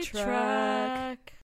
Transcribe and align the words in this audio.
Sidetrack. 0.00 1.34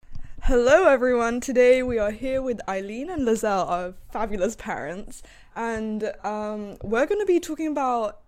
Hello, 0.43 0.89
everyone. 0.89 1.41
Today 1.41 1.85
we 1.85 1.99
are 2.01 2.11
here 2.11 2.43
with 2.43 2.59
Ilene 2.67 3.13
and 3.13 3.23
Losel, 3.23 3.65
our 3.69 3.95
fabulous 4.13 4.57
parents, 4.57 5.23
and 5.55 6.13
um, 6.25 6.77
we're 6.83 7.07
going 7.07 7.21
to 7.21 7.27
be 7.27 7.39
talking 7.39 7.69
about 7.69 8.23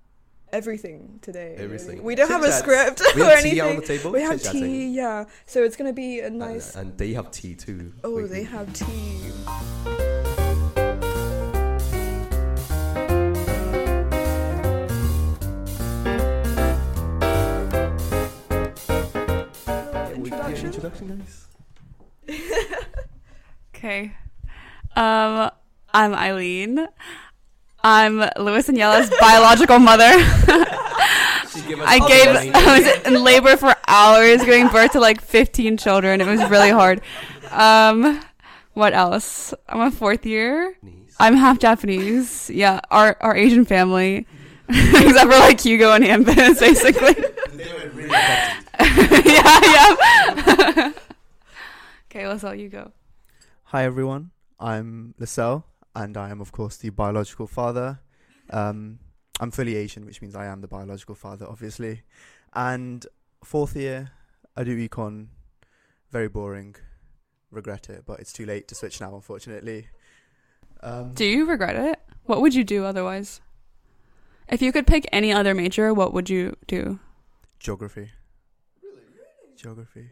everything 0.53 1.19
today. 1.23 1.55
really. 1.55 1.65
Everything. 1.65 2.05
We 2.05 2.15
don't 2.15 2.29
have 2.31 2.43
a 2.43 2.47
Chit-chats. 2.47 3.01
script 3.03 3.03
We 3.17 3.23
or 3.23 3.25
have 3.25 3.39
anything. 3.41 3.53
tea 3.55 3.61
on 3.61 3.77
the 3.77 3.83
table. 3.87 4.13
we 4.13 4.23
have 4.23 4.35
chit-chatting. 4.35 4.63
tea, 4.63 4.87
yeah. 4.95 5.25
So 5.47 5.65
it's 5.65 5.75
going 5.75 5.91
to 5.91 5.95
be 5.95 6.21
a 6.21 6.31
nice. 6.31 6.77
and, 6.77 6.97
they 6.97 7.13
have 7.15 7.33
tea 7.33 7.57
too. 7.57 7.93
oh, 8.05 8.15
We- 8.15 8.23
they 8.29 8.45
have 8.45 8.73
tea. 8.73 10.05
Introduction? 20.69 21.25
guys. 22.29 22.37
Okay. 23.75 24.13
Um, 24.97 25.53
I'm 25.95 26.13
Ilene. 26.13 26.89
I'm 27.85 28.25
Lewis 28.37 28.69
and 28.69 28.77
Yella's 28.77 29.09
biological 29.21 29.79
mother. 29.79 30.11
I 30.11 32.01
gave 32.09 32.55
I 32.57 32.79
was 32.81 33.07
in 33.07 33.23
labor 33.23 33.57
for 33.57 33.73
hours, 33.87 34.45
giving 34.45 34.67
birth 34.67 34.93
to 34.93 35.01
like 35.01 35.21
15 35.21 35.77
children. 35.77 36.21
It 36.21 36.27
was 36.27 36.41
really 36.51 36.71
hard. 36.71 37.01
Um, 37.53 38.21
what 38.75 38.95
else? 38.95 39.55
I'm 39.69 39.81
a 39.81 39.93
fourth 39.93 40.27
year. 40.27 40.77
I'm 41.21 41.37
half 41.37 41.61
Japanese. 41.61 42.51
Yeah, 42.51 42.81
our 42.91 43.17
our 43.21 43.37
Asian 43.37 43.65
family, 43.65 44.27
except 44.69 45.31
for 45.31 45.39
like 45.39 45.61
Hugo 45.61 45.93
and 45.93 46.03
Hampus, 46.05 46.59
basically. 46.59 47.15
yeah, 48.81 49.61
yeah. 49.65 50.93
okay, 52.11 52.25
all 52.25 52.55
you 52.55 52.69
go. 52.69 52.93
Hi 53.65 53.85
everyone, 53.85 54.31
I'm 54.61 55.15
Losel, 55.21 55.65
and 55.95 56.17
I 56.17 56.31
am 56.31 56.41
of 56.41 56.53
course 56.53 56.77
the 56.77 56.91
biological 56.91 57.47
father. 57.47 58.01
Um, 58.51 59.01
I'm 59.41 59.51
fully 59.51 59.77
Asian, 59.77 60.07
which 60.07 60.23
means 60.23 60.35
I 60.35 60.47
am 60.47 60.61
the 60.61 60.69
biological 60.69 61.15
father, 61.15 61.47
obviously. 61.49 62.03
And 62.55 63.07
fourth 63.45 63.77
year, 63.77 64.13
I 64.57 64.65
do 64.65 64.89
econ. 64.89 65.29
Very 66.11 66.29
boring. 66.29 66.77
Regret 67.51 67.89
it, 67.91 68.05
but 68.07 68.21
it's 68.21 68.33
too 68.33 68.47
late 68.47 68.69
to 68.69 68.75
switch 68.75 69.01
now, 69.01 69.15
unfortunately. 69.15 69.89
Um, 70.83 71.15
Do 71.15 71.25
you 71.25 71.47
regret 71.47 71.77
it? 71.77 72.01
What 72.25 72.41
would 72.43 72.55
you 72.55 72.65
do 72.65 72.85
otherwise? 72.85 73.41
If 74.49 74.63
you 74.63 74.73
could 74.73 74.87
pick 74.87 75.07
any 75.13 75.33
other 75.33 75.55
major, 75.55 75.93
what 75.93 76.13
would 76.15 76.31
you 76.31 76.57
do? 76.67 77.01
geography. 77.59 78.11
Geography. 79.59 80.09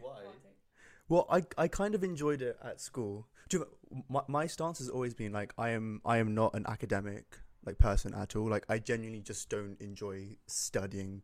Well, 1.09 1.25
I 1.31 1.43
I 1.57 1.67
kind 1.67 1.95
of 1.95 2.03
enjoyed 2.03 2.41
it 2.41 2.57
at 2.63 2.81
school. 2.81 3.27
Do 3.49 3.57
you 3.57 3.63
know, 3.63 4.03
my 4.09 4.21
my 4.27 4.47
stance 4.47 4.79
has 4.79 4.89
always 4.89 5.13
been 5.13 5.31
like 5.31 5.53
I 5.57 5.69
am 5.69 6.01
I 6.05 6.17
am 6.17 6.35
not 6.35 6.53
an 6.53 6.65
academic 6.67 7.39
like 7.65 7.77
person 7.77 8.13
at 8.13 8.35
all. 8.35 8.49
Like 8.49 8.65
I 8.69 8.79
genuinely 8.79 9.21
just 9.21 9.49
don't 9.49 9.79
enjoy 9.79 10.35
studying 10.47 11.21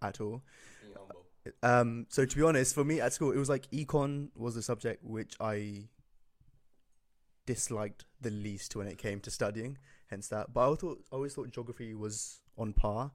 at 0.00 0.20
all. 0.20 0.42
Um, 1.62 2.06
so 2.08 2.24
to 2.24 2.36
be 2.36 2.42
honest, 2.42 2.74
for 2.74 2.84
me 2.84 3.00
at 3.00 3.12
school, 3.12 3.32
it 3.32 3.38
was 3.38 3.48
like 3.48 3.68
econ 3.70 4.28
was 4.36 4.54
the 4.54 4.62
subject 4.62 5.02
which 5.02 5.34
I 5.40 5.88
disliked 7.46 8.04
the 8.20 8.30
least 8.30 8.76
when 8.76 8.86
it 8.86 8.98
came 8.98 9.18
to 9.20 9.30
studying. 9.30 9.78
Hence 10.06 10.28
that. 10.28 10.52
But 10.54 10.70
I 10.70 10.74
thought 10.76 11.04
I 11.10 11.16
always 11.16 11.34
thought 11.34 11.50
geography 11.50 11.94
was 11.94 12.40
on 12.56 12.72
par, 12.72 13.10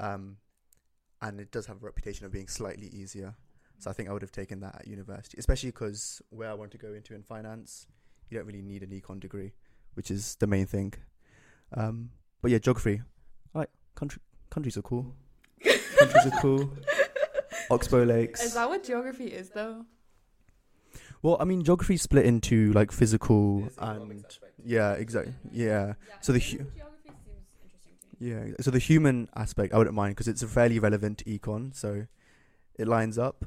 um, 0.00 0.38
and 1.24 1.40
it 1.40 1.50
does 1.50 1.66
have 1.66 1.82
a 1.82 1.84
reputation 1.84 2.26
of 2.26 2.32
being 2.32 2.48
slightly 2.48 2.88
easier. 2.88 3.34
So 3.78 3.90
I 3.90 3.94
think 3.94 4.08
I 4.08 4.12
would 4.12 4.22
have 4.22 4.30
taken 4.30 4.60
that 4.60 4.76
at 4.80 4.86
university, 4.86 5.36
especially 5.38 5.70
because 5.70 6.22
where 6.30 6.50
I 6.50 6.54
want 6.54 6.70
to 6.72 6.78
go 6.78 6.92
into 6.92 7.14
in 7.14 7.22
finance, 7.22 7.86
you 8.28 8.36
don't 8.36 8.46
really 8.46 8.62
need 8.62 8.82
an 8.82 8.90
econ 8.90 9.20
degree, 9.20 9.52
which 9.94 10.10
is 10.10 10.36
the 10.36 10.46
main 10.46 10.66
thing. 10.66 10.92
Um, 11.72 12.10
but 12.42 12.50
yeah, 12.50 12.58
geography. 12.58 13.00
I 13.54 13.60
like 13.60 13.70
country. 13.94 14.20
Countries 14.50 14.76
are 14.76 14.82
cool. 14.82 15.14
countries 15.98 16.26
are 16.26 16.40
cool. 16.40 16.70
Oxbow 17.70 18.04
Lakes. 18.04 18.44
Is 18.44 18.54
that 18.54 18.68
what 18.68 18.84
geography 18.84 19.26
is, 19.26 19.48
though? 19.50 19.86
Well, 21.22 21.38
I 21.40 21.44
mean, 21.44 21.64
geography 21.64 21.96
split 21.96 22.26
into 22.26 22.70
like 22.72 22.92
physical 22.92 23.66
and 23.78 24.24
yeah, 24.62 24.92
exactly. 24.92 25.32
Yeah. 25.50 25.94
So 26.20 26.34
the 26.34 26.38
hu- 26.38 26.66
yeah, 28.24 28.44
so 28.60 28.70
the 28.70 28.78
human 28.78 29.28
aspect 29.36 29.74
I 29.74 29.78
wouldn't 29.78 29.94
mind 29.94 30.12
because 30.12 30.28
it's 30.28 30.42
a 30.42 30.48
fairly 30.48 30.78
relevant 30.78 31.18
to 31.18 31.24
econ, 31.26 31.74
so 31.76 32.06
it 32.76 32.88
lines 32.88 33.18
up. 33.18 33.44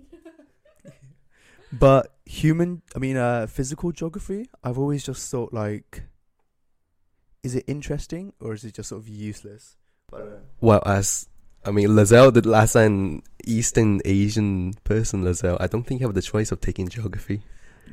but 1.72 2.14
human, 2.24 2.80
I 2.96 2.98
mean, 2.98 3.18
uh, 3.18 3.46
physical 3.46 3.92
geography, 3.92 4.48
I've 4.62 4.78
always 4.78 5.04
just 5.04 5.30
thought 5.30 5.52
like, 5.52 6.04
is 7.42 7.54
it 7.54 7.64
interesting 7.66 8.32
or 8.40 8.54
is 8.54 8.64
it 8.64 8.72
just 8.72 8.88
sort 8.88 9.02
of 9.02 9.08
useless? 9.08 9.76
But 10.10 10.22
I. 10.22 10.24
Well, 10.62 10.82
as 10.86 11.28
I 11.62 11.70
mean, 11.70 11.88
Losel, 11.88 12.32
the 12.32 12.48
last 12.48 12.76
an 12.76 13.22
Eastern 13.44 14.00
Asian 14.06 14.72
person, 14.84 15.24
Losel, 15.24 15.58
I 15.60 15.66
don't 15.66 15.86
think 15.86 16.00
you 16.00 16.06
have 16.06 16.14
the 16.14 16.22
choice 16.22 16.50
of 16.52 16.62
taking 16.62 16.88
geography. 16.88 17.42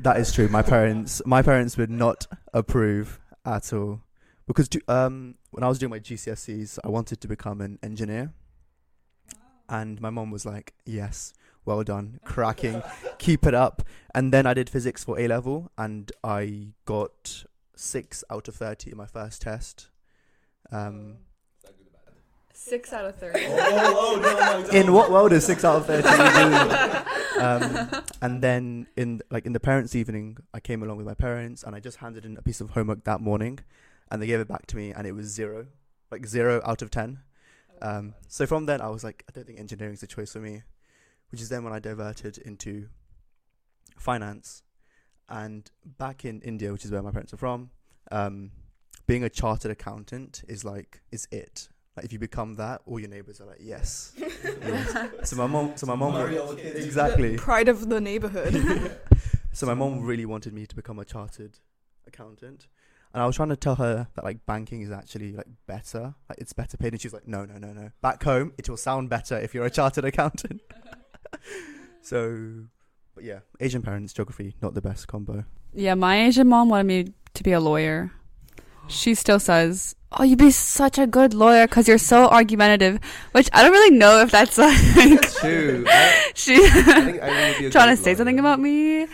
That 0.04 0.18
is 0.18 0.32
true. 0.32 0.48
My 0.48 0.62
parents, 0.62 1.22
my 1.26 1.42
parents 1.42 1.76
would 1.76 1.92
not 1.92 2.28
approve 2.54 3.20
at 3.46 3.74
all 3.74 4.02
because 4.54 4.70
to, 4.70 4.82
um, 4.88 5.36
when 5.52 5.64
I 5.64 5.68
was 5.68 5.80
doing 5.80 5.90
my 5.90 6.00
GCSEs, 6.00 6.80
I 6.84 6.90
wanted 6.90 7.22
to 7.22 7.28
become 7.28 7.62
an 7.62 7.80
engineer, 7.82 8.34
and 9.70 10.00
my 10.02 10.10
mom 10.10 10.32
was 10.32 10.46
like, 10.46 10.74
"Yes, 10.86 11.34
well 11.66 11.84
done, 11.84 12.20
cracking, 12.26 12.84
keep 13.18 13.46
it 13.46 13.54
up." 13.54 13.84
And 14.14 14.34
then 14.34 14.46
I 14.46 14.54
did 14.54 14.70
physics 14.70 15.04
for 15.04 15.20
A 15.20 15.28
level, 15.28 15.72
and 15.78 16.12
I 16.24 16.70
got 16.86 17.46
six 17.76 18.24
out 18.30 18.48
of 18.48 18.56
thirty 18.56 18.92
in 18.92 18.98
my 18.98 19.06
first 19.08 19.42
test. 19.42 19.88
Um, 20.72 21.18
Six 22.54 22.94
out 22.94 23.06
of 23.06 23.16
thirty. 23.16 23.44
Oh 23.48 24.20
no! 24.22 24.78
in 24.80 24.94
what 24.94 25.10
world 25.10 25.34
is 25.34 25.44
six 25.44 25.66
out 25.66 25.78
of 25.78 25.88
thirty? 25.88 26.08
um, 27.40 28.04
and 28.22 28.44
then 28.44 28.86
in 28.96 29.22
like 29.32 29.48
in 29.48 29.54
the 29.54 29.60
parents' 29.60 29.96
evening, 29.96 30.38
I 30.54 30.60
came 30.60 30.84
along 30.84 30.98
with 30.98 31.08
my 31.08 31.16
parents, 31.16 31.64
and 31.64 31.76
I 31.76 31.80
just 31.80 31.98
handed 31.98 32.24
in 32.24 32.38
a 32.38 32.42
piece 32.44 32.62
of 32.62 32.70
homework 32.72 33.04
that 33.06 33.20
morning, 33.20 33.60
and 34.12 34.22
they 34.22 34.28
gave 34.28 34.40
it 34.40 34.48
back 34.48 34.68
to 34.68 34.76
me, 34.76 34.92
and 34.92 35.08
it 35.08 35.14
was 35.14 35.28
zero, 35.28 35.68
like 36.12 36.26
zero 36.28 36.62
out 36.66 36.82
of 36.82 36.92
ten. 36.92 37.22
Um, 37.82 38.14
so 38.28 38.46
from 38.46 38.68
then, 38.68 38.82
I 38.82 38.90
was 38.90 39.04
like, 39.04 39.24
I 39.28 39.32
don't 39.32 39.48
think 39.48 39.60
engineering 39.60 39.94
is 39.94 40.02
the 40.02 40.08
choice 40.08 40.34
for 40.34 40.40
me, 40.40 40.62
which 41.32 41.42
is 41.42 41.50
then 41.50 41.64
when 41.64 41.74
I 41.74 41.80
diverted 41.80 42.38
into 42.38 42.90
finance, 43.98 44.62
and 45.30 45.72
back 45.98 46.26
in 46.26 46.42
India, 46.42 46.72
which 46.72 46.86
is 46.86 46.92
where 46.92 47.02
my 47.02 47.12
parents 47.12 47.34
are 47.34 47.38
from, 47.38 47.72
um, 48.12 48.52
being 49.08 49.24
a 49.24 49.30
chartered 49.30 49.72
accountant 49.72 50.44
is 50.48 50.64
like 50.64 51.02
is 51.12 51.28
it. 51.32 51.70
Like 51.96 52.06
if 52.06 52.14
you 52.14 52.20
become 52.20 52.56
that, 52.56 52.82
all 52.86 53.00
your 53.00 53.10
neighbors 53.10 53.42
are 53.42 53.46
like, 53.46 53.60
yes. 53.60 54.14
yes. 54.18 55.30
So 55.30 55.36
my 55.36 55.48
mom, 55.48 55.74
so 55.76 55.86
my 55.88 55.96
mom, 55.96 56.16
exactly. 56.60 57.38
Pride 57.38 57.68
of 57.68 57.90
the 57.90 58.00
neighborhood. 58.00 58.98
So 59.54 59.66
my 59.66 59.74
mom 59.74 60.00
really 60.02 60.26
wanted 60.26 60.54
me 60.54 60.66
to 60.66 60.74
become 60.74 60.98
a 60.98 61.04
chartered 61.04 61.60
accountant, 62.08 62.68
and 63.14 63.22
I 63.22 63.26
was 63.26 63.36
trying 63.36 63.50
to 63.50 63.56
tell 63.56 63.76
her 63.76 64.08
that 64.16 64.24
like 64.24 64.46
banking 64.46 64.82
is 64.82 64.92
actually 64.92 65.34
like 65.34 65.48
better, 65.68 66.16
like 66.30 66.38
it's 66.38 66.54
better 66.54 66.78
paid, 66.78 66.94
and 66.94 67.02
she's 67.02 67.14
like, 67.14 67.28
no, 67.28 67.46
no, 67.46 67.58
no, 67.58 67.74
no. 67.74 67.92
Back 68.02 68.24
home, 68.24 68.54
it 68.58 68.70
will 68.70 68.78
sound 68.78 69.10
better 69.10 69.38
if 69.38 69.54
you're 69.54 69.66
a 69.66 69.70
chartered 69.70 70.06
accountant. 70.06 70.62
so, 72.02 72.66
but 73.14 73.24
yeah, 73.24 73.40
Asian 73.60 73.82
parents, 73.82 74.14
geography, 74.14 74.56
not 74.62 74.74
the 74.74 74.82
best 74.82 75.08
combo. 75.08 75.44
Yeah, 75.74 75.96
my 75.96 76.24
Asian 76.26 76.48
mom 76.48 76.70
wanted 76.70 76.86
me 76.86 77.14
to 77.34 77.44
be 77.44 77.52
a 77.52 77.60
lawyer. 77.60 78.12
She 78.88 79.14
still 79.16 79.40
says, 79.40 79.96
"Oh, 80.14 80.24
you'd 80.24 80.40
be 80.40 80.52
such 80.52 80.98
a 80.98 81.06
good 81.06 81.34
lawyer 81.34 81.68
because 81.68 81.88
you're 81.88 81.98
so 81.98 82.28
argumentative," 82.28 83.00
which 83.34 83.50
I 83.54 83.62
don't 83.62 83.72
really 83.72 83.96
know 83.98 84.22
if 84.22 84.32
that's 84.32 84.58
like 84.58 85.22
True. 85.34 85.86
I, 85.90 86.32
she 86.34 86.56
I 86.56 87.02
think 87.02 87.22
I 87.22 87.50
would 87.50 87.60
be 87.60 87.66
a 87.66 87.70
trying 87.70 87.90
to 87.90 87.96
great 87.96 88.04
say 88.04 88.16
something 88.16 88.40
about 88.40 88.60
me. 88.60 89.08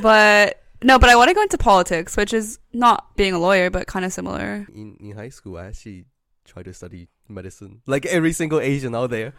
But 0.00 0.62
no, 0.82 0.98
but 0.98 1.10
I 1.10 1.16
want 1.16 1.28
to 1.28 1.34
go 1.34 1.42
into 1.42 1.58
politics, 1.58 2.16
which 2.16 2.32
is 2.32 2.58
not 2.72 3.16
being 3.16 3.34
a 3.34 3.38
lawyer, 3.38 3.70
but 3.70 3.86
kind 3.86 4.04
of 4.04 4.12
similar. 4.12 4.66
In 4.72 4.96
in 5.00 5.12
high 5.16 5.30
school, 5.30 5.58
I 5.58 5.66
actually 5.66 6.04
tried 6.44 6.66
to 6.66 6.74
study 6.74 7.08
medicine, 7.28 7.82
like 7.86 8.06
every 8.06 8.32
single 8.32 8.60
Asian 8.60 8.94
out 8.94 9.10
there. 9.10 9.34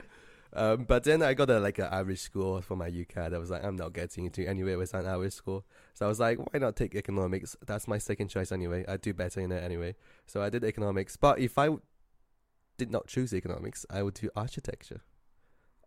um, 0.52 0.84
but 0.84 1.04
then 1.04 1.22
I 1.22 1.34
got 1.34 1.50
a 1.50 1.60
like 1.60 1.78
an 1.78 1.88
average 1.90 2.20
score 2.20 2.60
for 2.62 2.76
my 2.76 2.90
UCAT. 2.90 3.34
I 3.34 3.38
was 3.38 3.50
like, 3.50 3.64
I'm 3.64 3.76
not 3.76 3.92
getting 3.92 4.26
into 4.26 4.48
anywhere 4.48 4.78
with 4.78 4.92
an 4.94 5.06
average 5.06 5.34
score. 5.34 5.62
So 5.94 6.06
I 6.06 6.08
was 6.08 6.18
like, 6.18 6.38
why 6.38 6.58
not 6.58 6.76
take 6.76 6.94
economics? 6.94 7.56
That's 7.66 7.86
my 7.86 7.98
second 7.98 8.28
choice 8.28 8.50
anyway. 8.50 8.84
I 8.88 8.96
do 8.96 9.14
better 9.14 9.40
in 9.40 9.52
it 9.52 9.62
anyway. 9.62 9.94
So 10.26 10.42
I 10.42 10.50
did 10.50 10.64
economics. 10.64 11.16
But 11.16 11.38
if 11.38 11.56
I 11.56 11.70
did 12.78 12.90
not 12.90 13.06
choose 13.06 13.32
economics, 13.34 13.86
I 13.90 14.02
would 14.02 14.14
do 14.14 14.30
architecture. 14.34 15.02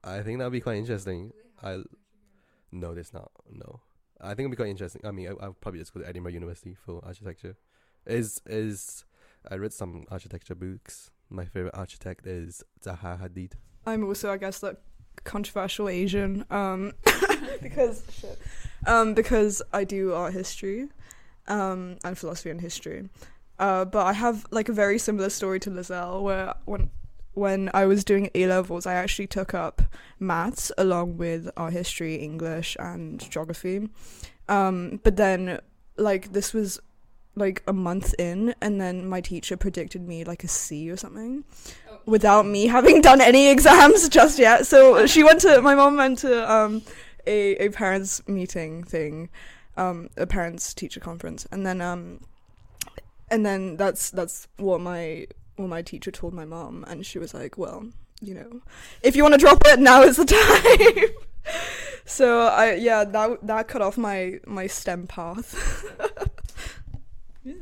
I 0.03 0.21
think 0.21 0.39
that 0.39 0.45
would 0.45 0.53
be 0.53 0.61
quite 0.61 0.77
interesting. 0.77 1.33
I 1.61 1.83
no, 2.71 2.93
there's 2.93 3.13
not. 3.13 3.31
No, 3.51 3.81
I 4.23 4.29
think 4.29 4.39
it'd 4.39 4.51
be 4.51 4.57
quite 4.57 4.69
interesting. 4.69 5.01
I 5.05 5.11
mean, 5.11 5.27
I, 5.27 5.45
I'll 5.45 5.53
probably 5.53 5.79
just 5.79 5.93
go 5.93 5.99
to 5.99 6.07
Edinburgh 6.07 6.33
University 6.33 6.75
for 6.85 7.01
architecture. 7.05 7.55
Is 8.05 8.41
is 8.45 9.05
I 9.49 9.55
read 9.55 9.73
some 9.73 10.05
architecture 10.09 10.55
books. 10.55 11.11
My 11.29 11.45
favorite 11.45 11.75
architect 11.75 12.25
is 12.27 12.63
Zaha 12.83 13.21
Hadid. 13.21 13.53
I'm 13.85 14.03
also, 14.05 14.31
I 14.31 14.37
guess, 14.37 14.63
like 14.63 14.77
controversial 15.23 15.89
Asian. 15.89 16.45
Um, 16.49 16.93
because 17.61 18.03
shit. 18.11 18.39
Um, 18.85 19.13
because 19.13 19.61
I 19.71 19.83
do 19.83 20.13
art 20.13 20.33
history, 20.33 20.89
um, 21.47 21.97
and 22.03 22.17
philosophy 22.17 22.49
and 22.49 22.61
history. 22.61 23.09
Uh, 23.59 23.85
but 23.85 24.05
I 24.05 24.13
have 24.13 24.45
like 24.51 24.69
a 24.69 24.73
very 24.73 24.97
similar 24.97 25.29
story 25.29 25.59
to 25.61 25.69
Losel, 25.69 26.21
where 26.21 26.53
when 26.65 26.89
when 27.33 27.69
I 27.73 27.85
was 27.85 28.03
doing 28.03 28.29
A 28.35 28.47
levels, 28.47 28.85
I 28.85 28.93
actually 28.93 29.27
took 29.27 29.53
up 29.53 29.81
maths 30.19 30.71
along 30.77 31.17
with 31.17 31.49
art 31.57 31.73
history, 31.73 32.15
English, 32.15 32.77
and 32.79 33.19
geography. 33.29 33.89
Um, 34.47 34.99
but 35.03 35.15
then, 35.15 35.59
like, 35.97 36.33
this 36.33 36.53
was 36.53 36.79
like 37.35 37.63
a 37.67 37.73
month 37.73 38.13
in, 38.19 38.53
and 38.61 38.79
then 38.79 39.07
my 39.07 39.21
teacher 39.21 39.57
predicted 39.57 40.07
me 40.07 40.23
like 40.23 40.43
a 40.43 40.47
C 40.47 40.89
or 40.89 40.97
something 40.97 41.43
without 42.05 42.45
me 42.45 42.67
having 42.77 43.01
done 43.01 43.21
any 43.21 43.49
exams 43.49 44.09
just 44.09 44.37
yet. 44.37 44.67
So 44.67 45.05
she 45.07 45.23
went 45.23 45.41
to 45.41 45.61
my 45.61 45.75
mom 45.75 45.97
went 45.97 46.19
to 46.19 46.51
um, 46.51 46.83
a 47.25 47.55
a 47.65 47.69
parents 47.69 48.25
meeting 48.27 48.83
thing, 48.83 49.29
um, 49.77 50.09
a 50.17 50.27
parents 50.27 50.73
teacher 50.73 50.99
conference, 50.99 51.47
and 51.51 51.65
then 51.65 51.81
um, 51.81 52.19
and 53.29 53.45
then 53.45 53.77
that's 53.77 54.11
that's 54.11 54.47
what 54.57 54.81
my 54.81 55.27
what 55.55 55.69
my 55.69 55.81
teacher 55.81 56.11
told 56.11 56.33
my 56.33 56.45
mom, 56.45 56.83
and 56.87 57.05
she 57.05 57.19
was 57.19 57.33
like, 57.33 57.57
"Well, 57.57 57.85
you 58.21 58.33
know, 58.33 58.61
if 59.01 59.15
you 59.15 59.23
want 59.23 59.33
to 59.35 59.39
drop 59.39 59.61
it, 59.65 59.79
now 59.79 60.01
is 60.03 60.17
the 60.17 60.25
time." 61.45 61.53
so 62.05 62.41
I 62.47 62.73
yeah 62.75 63.03
that 63.03 63.45
that 63.47 63.67
cut 63.67 63.81
off 63.81 63.97
my 63.97 64.39
my 64.47 64.67
STEM 64.67 65.07
path. 65.07 65.85
yeah. 67.43 67.53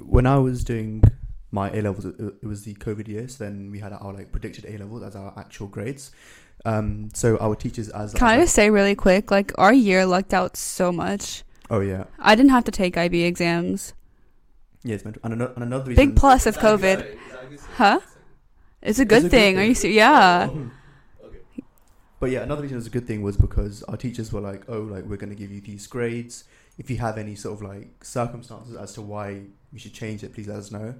When 0.00 0.26
I 0.26 0.38
was 0.38 0.64
doing 0.64 1.02
my 1.50 1.70
A 1.70 1.82
levels, 1.82 2.04
it, 2.06 2.14
it 2.20 2.46
was 2.46 2.64
the 2.64 2.74
COVID 2.74 3.08
year. 3.08 3.28
So 3.28 3.44
then 3.44 3.70
we 3.70 3.80
had 3.80 3.92
our 3.92 4.12
like 4.12 4.30
predicted 4.32 4.64
A 4.66 4.78
levels 4.78 5.02
as 5.02 5.16
our 5.16 5.32
actual 5.36 5.66
grades. 5.66 6.12
Um, 6.64 7.08
so 7.12 7.36
our 7.38 7.56
teachers 7.56 7.88
as 7.88 8.14
Can 8.14 8.26
I 8.28 8.36
as- 8.36 8.44
just 8.44 8.54
say 8.54 8.70
really 8.70 8.94
quick, 8.94 9.30
like 9.30 9.52
our 9.58 9.72
year 9.72 10.06
lucked 10.06 10.32
out 10.32 10.56
so 10.56 10.92
much. 10.92 11.42
oh 11.70 11.80
yeah 11.80 12.04
I 12.18 12.34
didn't 12.34 12.50
have 12.52 12.64
to 12.64 12.70
take 12.70 12.96
IB 12.96 13.22
exams. 13.24 13.94
Yes 14.84 15.02
and 15.02 15.18
another, 15.22 15.52
and 15.54 15.64
another 15.64 15.90
reason 15.90 16.08
Big 16.08 16.16
plus 16.16 16.46
of 16.46 16.58
COVID. 16.58 17.18
Huh? 17.76 18.00
It's 18.80 18.98
a 18.98 19.04
good 19.04 19.18
a 19.18 19.20
good 19.22 19.30
thing. 19.30 19.58
Are 19.58 19.64
you 19.64 19.74
serious? 19.74 19.96
Yeah. 19.96 20.50
But 22.22 22.30
yeah, 22.30 22.42
another 22.44 22.62
reason 22.62 22.76
it 22.76 22.78
was 22.78 22.86
a 22.86 22.90
good 22.90 23.08
thing 23.08 23.22
was 23.22 23.36
because 23.36 23.82
our 23.88 23.96
teachers 23.96 24.32
were 24.32 24.40
like, 24.40 24.62
"Oh, 24.68 24.82
like 24.82 25.02
we're 25.06 25.16
going 25.16 25.30
to 25.30 25.34
give 25.34 25.50
you 25.50 25.60
these 25.60 25.88
grades. 25.88 26.44
If 26.78 26.88
you 26.88 26.98
have 26.98 27.18
any 27.18 27.34
sort 27.34 27.56
of 27.56 27.62
like 27.62 28.04
circumstances 28.04 28.76
as 28.76 28.92
to 28.92 29.02
why 29.02 29.42
we 29.72 29.80
should 29.80 29.92
change 29.92 30.22
it, 30.22 30.32
please 30.32 30.46
let 30.46 30.58
us 30.58 30.70
know." 30.70 30.94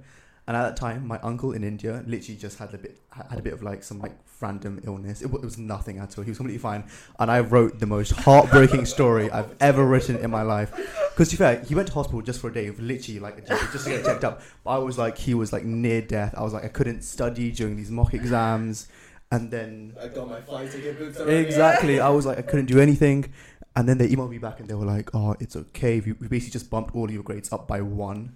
And 0.45 0.57
at 0.57 0.63
that 0.63 0.75
time, 0.75 1.07
my 1.07 1.19
uncle 1.19 1.53
in 1.53 1.63
India 1.63 2.03
literally 2.05 2.37
just 2.37 2.57
had 2.59 2.73
a 2.73 2.77
bit 2.77 2.99
had 3.11 3.39
a 3.39 3.41
bit 3.41 3.53
of 3.53 3.63
like 3.63 3.81
some 3.83 3.99
like 3.99 4.11
random 4.41 4.81
illness. 4.83 5.21
It, 5.21 5.27
wa- 5.27 5.39
it 5.39 5.45
was 5.45 5.57
nothing 5.57 5.99
at 5.99 6.17
all. 6.17 6.23
He 6.23 6.31
was 6.31 6.37
completely 6.37 6.59
fine. 6.59 6.83
And 7.17 7.31
I 7.31 7.39
wrote 7.39 7.79
the 7.79 7.85
most 7.85 8.11
heartbreaking 8.11 8.85
story 8.85 9.31
I've 9.31 9.55
ever 9.61 9.85
written 9.85 10.17
in 10.17 10.29
my 10.29 10.41
life. 10.41 10.71
Because 11.11 11.29
to 11.29 11.35
be 11.35 11.37
fair, 11.37 11.61
he 11.61 11.75
went 11.75 11.87
to 11.87 11.93
hospital 11.93 12.21
just 12.21 12.41
for 12.41 12.49
a 12.49 12.53
day, 12.53 12.69
literally 12.71 13.21
like 13.21 13.47
just 13.47 13.85
to 13.85 13.89
get 13.89 14.03
checked 14.03 14.25
up. 14.25 14.41
But 14.65 14.71
I 14.71 14.77
was 14.79 14.97
like, 14.97 15.17
he 15.17 15.33
was 15.33 15.53
like 15.53 15.63
near 15.63 16.01
death. 16.01 16.33
I 16.37 16.43
was 16.43 16.51
like, 16.51 16.65
I 16.65 16.69
couldn't 16.69 17.03
study 17.03 17.51
during 17.51 17.77
these 17.77 17.89
mock 17.89 18.13
exams, 18.13 18.87
and 19.31 19.49
then 19.49 19.95
I 20.01 20.07
got 20.09 20.27
my 20.29 20.41
flight 20.41 20.71
ticket 20.71 20.99
booked 20.99 21.29
Exactly. 21.29 22.01
I 22.01 22.09
was 22.09 22.25
like, 22.25 22.37
I 22.37 22.41
couldn't 22.41 22.65
do 22.65 22.79
anything. 22.79 23.31
And 23.75 23.87
then 23.87 23.97
they 23.97 24.09
emailed 24.09 24.29
me 24.29 24.37
back 24.37 24.59
and 24.59 24.67
they 24.69 24.75
were 24.75 24.85
like, 24.85 25.09
oh, 25.15 25.35
it's 25.39 25.55
okay. 25.55 25.99
We, 25.99 26.11
we 26.11 26.27
basically 26.27 26.51
just 26.51 26.69
bumped 26.69 26.93
all 26.93 27.09
your 27.09 27.23
grades 27.23 27.51
up 27.51 27.67
by 27.67 27.81
one 27.81 28.35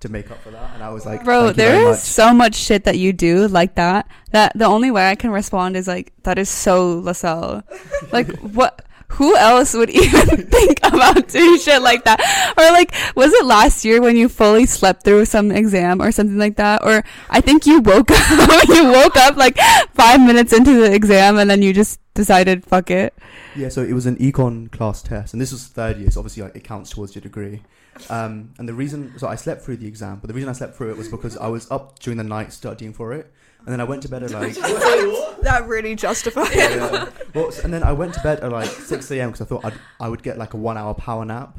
to 0.00 0.08
make 0.08 0.30
up 0.30 0.42
for 0.42 0.50
that. 0.50 0.74
And 0.74 0.82
I 0.82 0.90
was 0.90 1.06
like, 1.06 1.24
Bro, 1.24 1.46
Thank 1.46 1.56
you 1.56 1.62
very 1.64 1.78
there 1.78 1.90
much. 1.90 2.00
so 2.00 2.34
much 2.34 2.54
shit 2.54 2.84
that 2.84 2.98
you 2.98 3.12
do 3.12 3.48
like 3.48 3.74
that. 3.76 4.06
That 4.32 4.52
the 4.54 4.66
only 4.66 4.90
way 4.90 5.08
I 5.08 5.14
can 5.14 5.30
respond 5.30 5.76
is 5.76 5.86
like 5.88 6.12
that 6.24 6.38
is 6.38 6.48
so 6.50 7.00
Losel. 7.00 7.62
like 8.12 8.28
what? 8.40 8.84
Who 9.08 9.36
else 9.36 9.74
would 9.74 9.90
even 9.94 10.46
think 10.48 10.78
about 10.82 11.28
doing 11.28 11.58
shit 11.58 11.80
like 11.82 12.04
that? 12.04 12.18
Or 12.58 12.64
like, 12.72 12.92
was 13.14 13.32
it 13.32 13.44
last 13.44 13.84
year 13.84 14.00
when 14.00 14.16
you 14.16 14.28
fully 14.28 14.66
slept 14.66 15.04
through 15.04 15.26
some 15.26 15.52
exam 15.52 16.02
or 16.02 16.10
something 16.10 16.38
like 16.38 16.56
that? 16.56 16.82
Or 16.82 17.04
I 17.30 17.40
think 17.40 17.64
you 17.64 17.80
woke 17.80 18.10
up. 18.10 18.68
you 18.68 18.90
woke 18.90 19.16
up 19.16 19.36
like 19.36 19.56
five 19.92 20.20
minutes 20.20 20.52
into 20.52 20.80
the 20.80 20.92
exam 20.92 21.38
and 21.38 21.48
then 21.48 21.62
you 21.62 21.72
just 21.72 22.00
decided, 22.14 22.64
fuck 22.64 22.90
it. 22.90 23.14
Yeah, 23.56 23.68
so 23.68 23.82
it 23.82 23.92
was 23.92 24.06
an 24.06 24.16
econ 24.16 24.70
class 24.70 25.02
test, 25.02 25.32
and 25.32 25.40
this 25.40 25.52
was 25.52 25.66
third 25.66 25.98
year, 25.98 26.10
so 26.10 26.20
obviously 26.20 26.42
like 26.42 26.56
it 26.56 26.64
counts 26.64 26.90
towards 26.90 27.14
your 27.14 27.22
degree. 27.22 27.62
Um, 28.10 28.52
and 28.58 28.68
the 28.68 28.74
reason, 28.74 29.16
so 29.18 29.28
I 29.28 29.36
slept 29.36 29.62
through 29.62 29.76
the 29.76 29.86
exam, 29.86 30.18
but 30.20 30.28
the 30.28 30.34
reason 30.34 30.48
I 30.48 30.52
slept 30.52 30.76
through 30.76 30.90
it 30.90 30.96
was 30.96 31.08
because 31.08 31.36
I 31.36 31.46
was 31.46 31.70
up 31.70 31.98
during 32.00 32.18
the 32.18 32.24
night 32.24 32.52
studying 32.52 32.92
for 32.92 33.12
it, 33.12 33.32
and 33.60 33.68
then 33.68 33.80
I 33.80 33.84
went 33.84 34.02
to 34.02 34.08
bed 34.08 34.24
at 34.24 34.32
like, 34.32 34.54
That 35.42 35.64
really 35.66 35.94
justifies. 35.94 36.54
yeah. 36.54 37.08
well, 37.34 37.52
and 37.62 37.72
then 37.72 37.82
I 37.82 37.92
went 37.92 38.14
to 38.14 38.20
bed 38.20 38.40
at 38.40 38.50
like 38.50 38.68
six 38.68 39.10
a.m. 39.10 39.30
because 39.30 39.42
I 39.42 39.48
thought 39.48 39.64
I'd, 39.64 39.74
I 40.00 40.08
would 40.08 40.22
get 40.22 40.36
like 40.38 40.54
a 40.54 40.56
one-hour 40.56 40.94
power 40.94 41.24
nap, 41.24 41.56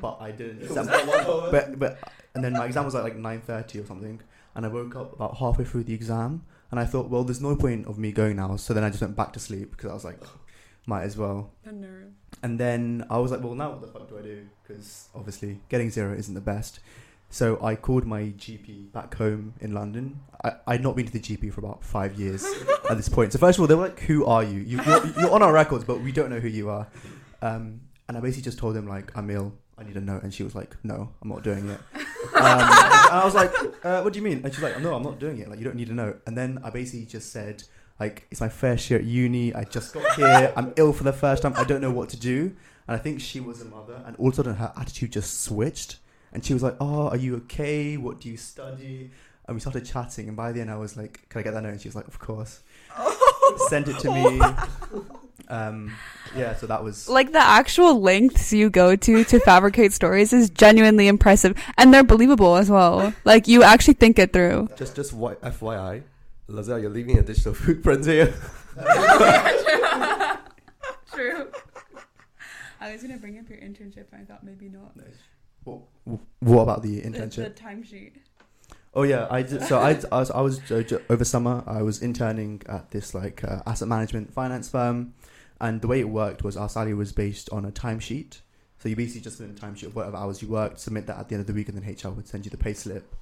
but 0.00 0.18
I 0.20 0.30
didn't. 0.30 0.72
but 0.74 1.78
but 1.78 1.98
and 2.34 2.44
then 2.44 2.52
my 2.52 2.66
exam 2.66 2.84
was 2.84 2.94
like 2.94 3.04
like 3.04 3.16
nine 3.16 3.40
thirty 3.40 3.80
or 3.80 3.86
something, 3.86 4.20
and 4.54 4.64
I 4.64 4.68
woke 4.68 4.94
up 4.94 5.12
about 5.12 5.36
halfway 5.38 5.64
through 5.64 5.84
the 5.84 5.94
exam, 5.94 6.44
and 6.70 6.78
I 6.78 6.84
thought, 6.84 7.08
well, 7.08 7.24
there's 7.24 7.40
no 7.40 7.56
point 7.56 7.86
of 7.86 7.98
me 7.98 8.12
going 8.12 8.36
now. 8.36 8.56
So 8.56 8.72
then 8.74 8.84
I 8.84 8.90
just 8.90 9.00
went 9.00 9.16
back 9.16 9.32
to 9.32 9.40
sleep 9.40 9.72
because 9.72 9.90
I 9.90 9.94
was 9.94 10.04
like, 10.04 10.20
might 10.86 11.02
as 11.02 11.16
well. 11.16 11.50
And 12.42 12.58
then 12.58 13.06
I 13.10 13.18
was 13.18 13.30
like, 13.30 13.42
well, 13.42 13.54
now 13.54 13.70
what 13.70 13.80
the 13.80 13.86
fuck 13.86 14.08
do 14.08 14.18
I 14.18 14.22
do? 14.22 14.46
Because 14.62 15.08
obviously 15.14 15.60
getting 15.68 15.90
zero 15.90 16.14
isn't 16.14 16.34
the 16.34 16.40
best. 16.40 16.80
So 17.30 17.58
I 17.62 17.74
called 17.74 18.06
my 18.06 18.22
GP 18.36 18.92
back 18.92 19.14
home 19.16 19.54
in 19.60 19.72
London. 19.72 20.20
I, 20.44 20.52
I'd 20.68 20.82
not 20.82 20.94
been 20.94 21.06
to 21.06 21.12
the 21.12 21.18
GP 21.18 21.52
for 21.52 21.60
about 21.60 21.82
five 21.82 22.18
years 22.18 22.44
at 22.90 22.96
this 22.96 23.08
point. 23.08 23.32
So 23.32 23.38
first 23.38 23.58
of 23.58 23.62
all, 23.62 23.66
they 23.66 23.74
were 23.74 23.84
like, 23.88 23.98
"Who 24.00 24.24
are 24.24 24.44
you? 24.44 24.60
you 24.60 24.80
you're, 24.84 25.06
you're 25.18 25.30
on 25.32 25.42
our 25.42 25.52
records, 25.52 25.84
but 25.84 26.00
we 26.00 26.12
don't 26.12 26.30
know 26.30 26.38
who 26.38 26.48
you 26.48 26.68
are." 26.70 26.86
Um, 27.42 27.80
and 28.08 28.16
I 28.16 28.20
basically 28.20 28.42
just 28.42 28.58
told 28.58 28.76
them 28.76 28.86
like, 28.86 29.10
"I'm 29.16 29.28
ill. 29.30 29.52
I 29.76 29.82
need 29.82 29.96
a 29.96 30.00
note." 30.00 30.22
And 30.22 30.32
she 30.32 30.44
was 30.44 30.54
like, 30.54 30.76
"No, 30.84 31.10
I'm 31.22 31.28
not 31.28 31.42
doing 31.42 31.68
it." 31.68 31.80
um, 31.96 32.60
and 32.60 33.14
I 33.18 33.22
was 33.24 33.34
like, 33.34 33.52
uh, 33.84 34.02
"What 34.02 34.12
do 34.12 34.18
you 34.20 34.24
mean?" 34.24 34.42
And 34.44 34.54
she's 34.54 34.62
like, 34.62 34.80
"No, 34.80 34.94
I'm 34.94 35.02
not 35.02 35.18
doing 35.18 35.38
it. 35.38 35.48
Like, 35.48 35.58
you 35.58 35.64
don't 35.64 35.76
need 35.76 35.88
a 35.88 35.94
note." 35.94 36.22
And 36.28 36.38
then 36.38 36.60
I 36.62 36.70
basically 36.70 37.06
just 37.06 37.32
said, 37.32 37.64
"Like, 38.00 38.26
it's 38.30 38.40
my 38.40 38.48
first 38.48 38.90
year 38.90 38.98
at 38.98 39.04
uni. 39.04 39.54
I 39.54 39.64
just 39.64 39.94
got 39.94 40.14
here. 40.14 40.52
I'm 40.56 40.72
ill 40.76 40.92
for 40.92 41.04
the 41.04 41.12
first 41.12 41.42
time. 41.42 41.54
I 41.56 41.64
don't 41.64 41.80
know 41.80 41.90
what 41.90 42.08
to 42.10 42.16
do." 42.16 42.54
And 42.86 42.94
I 42.94 42.98
think 42.98 43.20
she 43.20 43.40
was 43.40 43.60
a 43.62 43.64
mother, 43.64 44.02
and 44.06 44.14
all 44.16 44.28
of 44.28 44.34
a 44.34 44.36
sudden 44.36 44.56
her 44.56 44.72
attitude 44.76 45.12
just 45.12 45.42
switched, 45.42 45.96
and 46.32 46.44
she 46.44 46.52
was 46.52 46.62
like, 46.62 46.76
"Oh, 46.80 47.08
are 47.08 47.16
you 47.16 47.36
okay? 47.36 47.96
What 47.96 48.20
do 48.20 48.28
you 48.28 48.36
study?" 48.36 49.10
And 49.46 49.54
we 49.54 49.60
started 49.60 49.84
chatting, 49.84 50.28
and 50.28 50.36
by 50.36 50.52
the 50.52 50.60
end 50.60 50.70
I 50.70 50.76
was 50.76 50.96
like, 50.96 51.26
"Can 51.28 51.40
I 51.40 51.42
get 51.42 51.54
that 51.54 51.62
note?" 51.62 51.70
And 51.70 51.80
she 51.80 51.88
was 51.88 51.96
like, 51.96 52.08
"Of 52.08 52.18
course." 52.18 52.62
Sent 53.68 53.88
it 53.88 53.98
to 54.00 54.10
me. 54.10 54.40
Um, 55.48 55.92
yeah, 56.36 56.54
so 56.56 56.66
that 56.66 56.82
was 56.82 57.08
Like 57.08 57.32
the 57.32 57.42
actual 57.42 58.00
lengths 58.00 58.52
you 58.52 58.70
go 58.70 58.96
to 58.96 59.24
to 59.24 59.40
fabricate 59.40 59.92
stories 59.92 60.32
is 60.32 60.50
genuinely 60.50 61.08
impressive, 61.08 61.56
and 61.76 61.92
they're 61.92 62.04
believable 62.04 62.56
as 62.56 62.70
well. 62.70 63.12
Like 63.24 63.46
you 63.48 63.62
actually 63.62 63.94
think 63.94 64.18
it 64.18 64.32
through. 64.32 64.68
Just, 64.76 64.96
just 64.96 65.12
FYI, 65.14 66.02
Losel, 66.48 66.80
you're 66.80 66.90
leaving 66.90 67.18
a 67.18 67.22
digital 67.22 67.54
footprint 67.62 68.04
here. 68.04 68.26
True. 71.12 71.48
I 72.80 72.92
was 72.92 73.02
gonna 73.02 73.16
bring 73.18 73.38
up 73.38 73.48
your 73.48 73.58
internship, 73.58 74.06
and 74.12 74.22
I 74.22 74.24
thought 74.24 74.44
maybe 74.44 74.68
not. 74.68 74.94
What, 75.64 75.80
what 76.40 76.62
about 76.62 76.82
the 76.82 77.00
internship? 77.00 77.54
The 77.54 77.62
timesheet. 77.62 78.12
Oh 78.94 79.02
yeah, 79.02 79.26
I 79.30 79.42
did, 79.42 79.62
so 79.62 79.80
I, 79.80 79.98
I 80.12 80.20
was 80.20 80.30
I 80.30 80.40
was 80.40 80.70
uh, 80.70 80.82
over 81.08 81.24
summer 81.24 81.64
I 81.66 81.82
was 81.82 82.00
interning 82.02 82.62
at 82.68 82.90
this 82.92 83.14
like 83.14 83.42
uh, 83.42 83.62
asset 83.66 83.88
management 83.88 84.32
finance 84.32 84.68
firm, 84.68 85.14
and 85.60 85.80
the 85.80 85.88
way 85.88 86.00
it 86.00 86.08
worked 86.08 86.44
was 86.44 86.56
our 86.56 86.68
salary 86.68 86.94
was 86.94 87.12
based 87.12 87.50
on 87.50 87.64
a 87.64 87.72
timesheet. 87.72 88.40
So 88.78 88.88
you 88.88 88.96
basically 88.96 89.22
just 89.22 89.38
put 89.38 89.48
in 89.48 89.52
a 89.52 89.54
timesheet 89.54 89.86
of 89.86 89.96
whatever 89.96 90.16
hours 90.16 90.42
you 90.42 90.48
worked, 90.48 90.78
submit 90.78 91.06
that 91.06 91.18
at 91.18 91.28
the 91.28 91.36
end 91.36 91.40
of 91.40 91.46
the 91.46 91.54
week, 91.54 91.68
and 91.70 91.78
then 91.78 91.90
HR 91.90 92.10
would 92.14 92.28
send 92.28 92.44
you 92.44 92.50
the 92.50 92.58
pay 92.58 92.74
slip. 92.74 93.16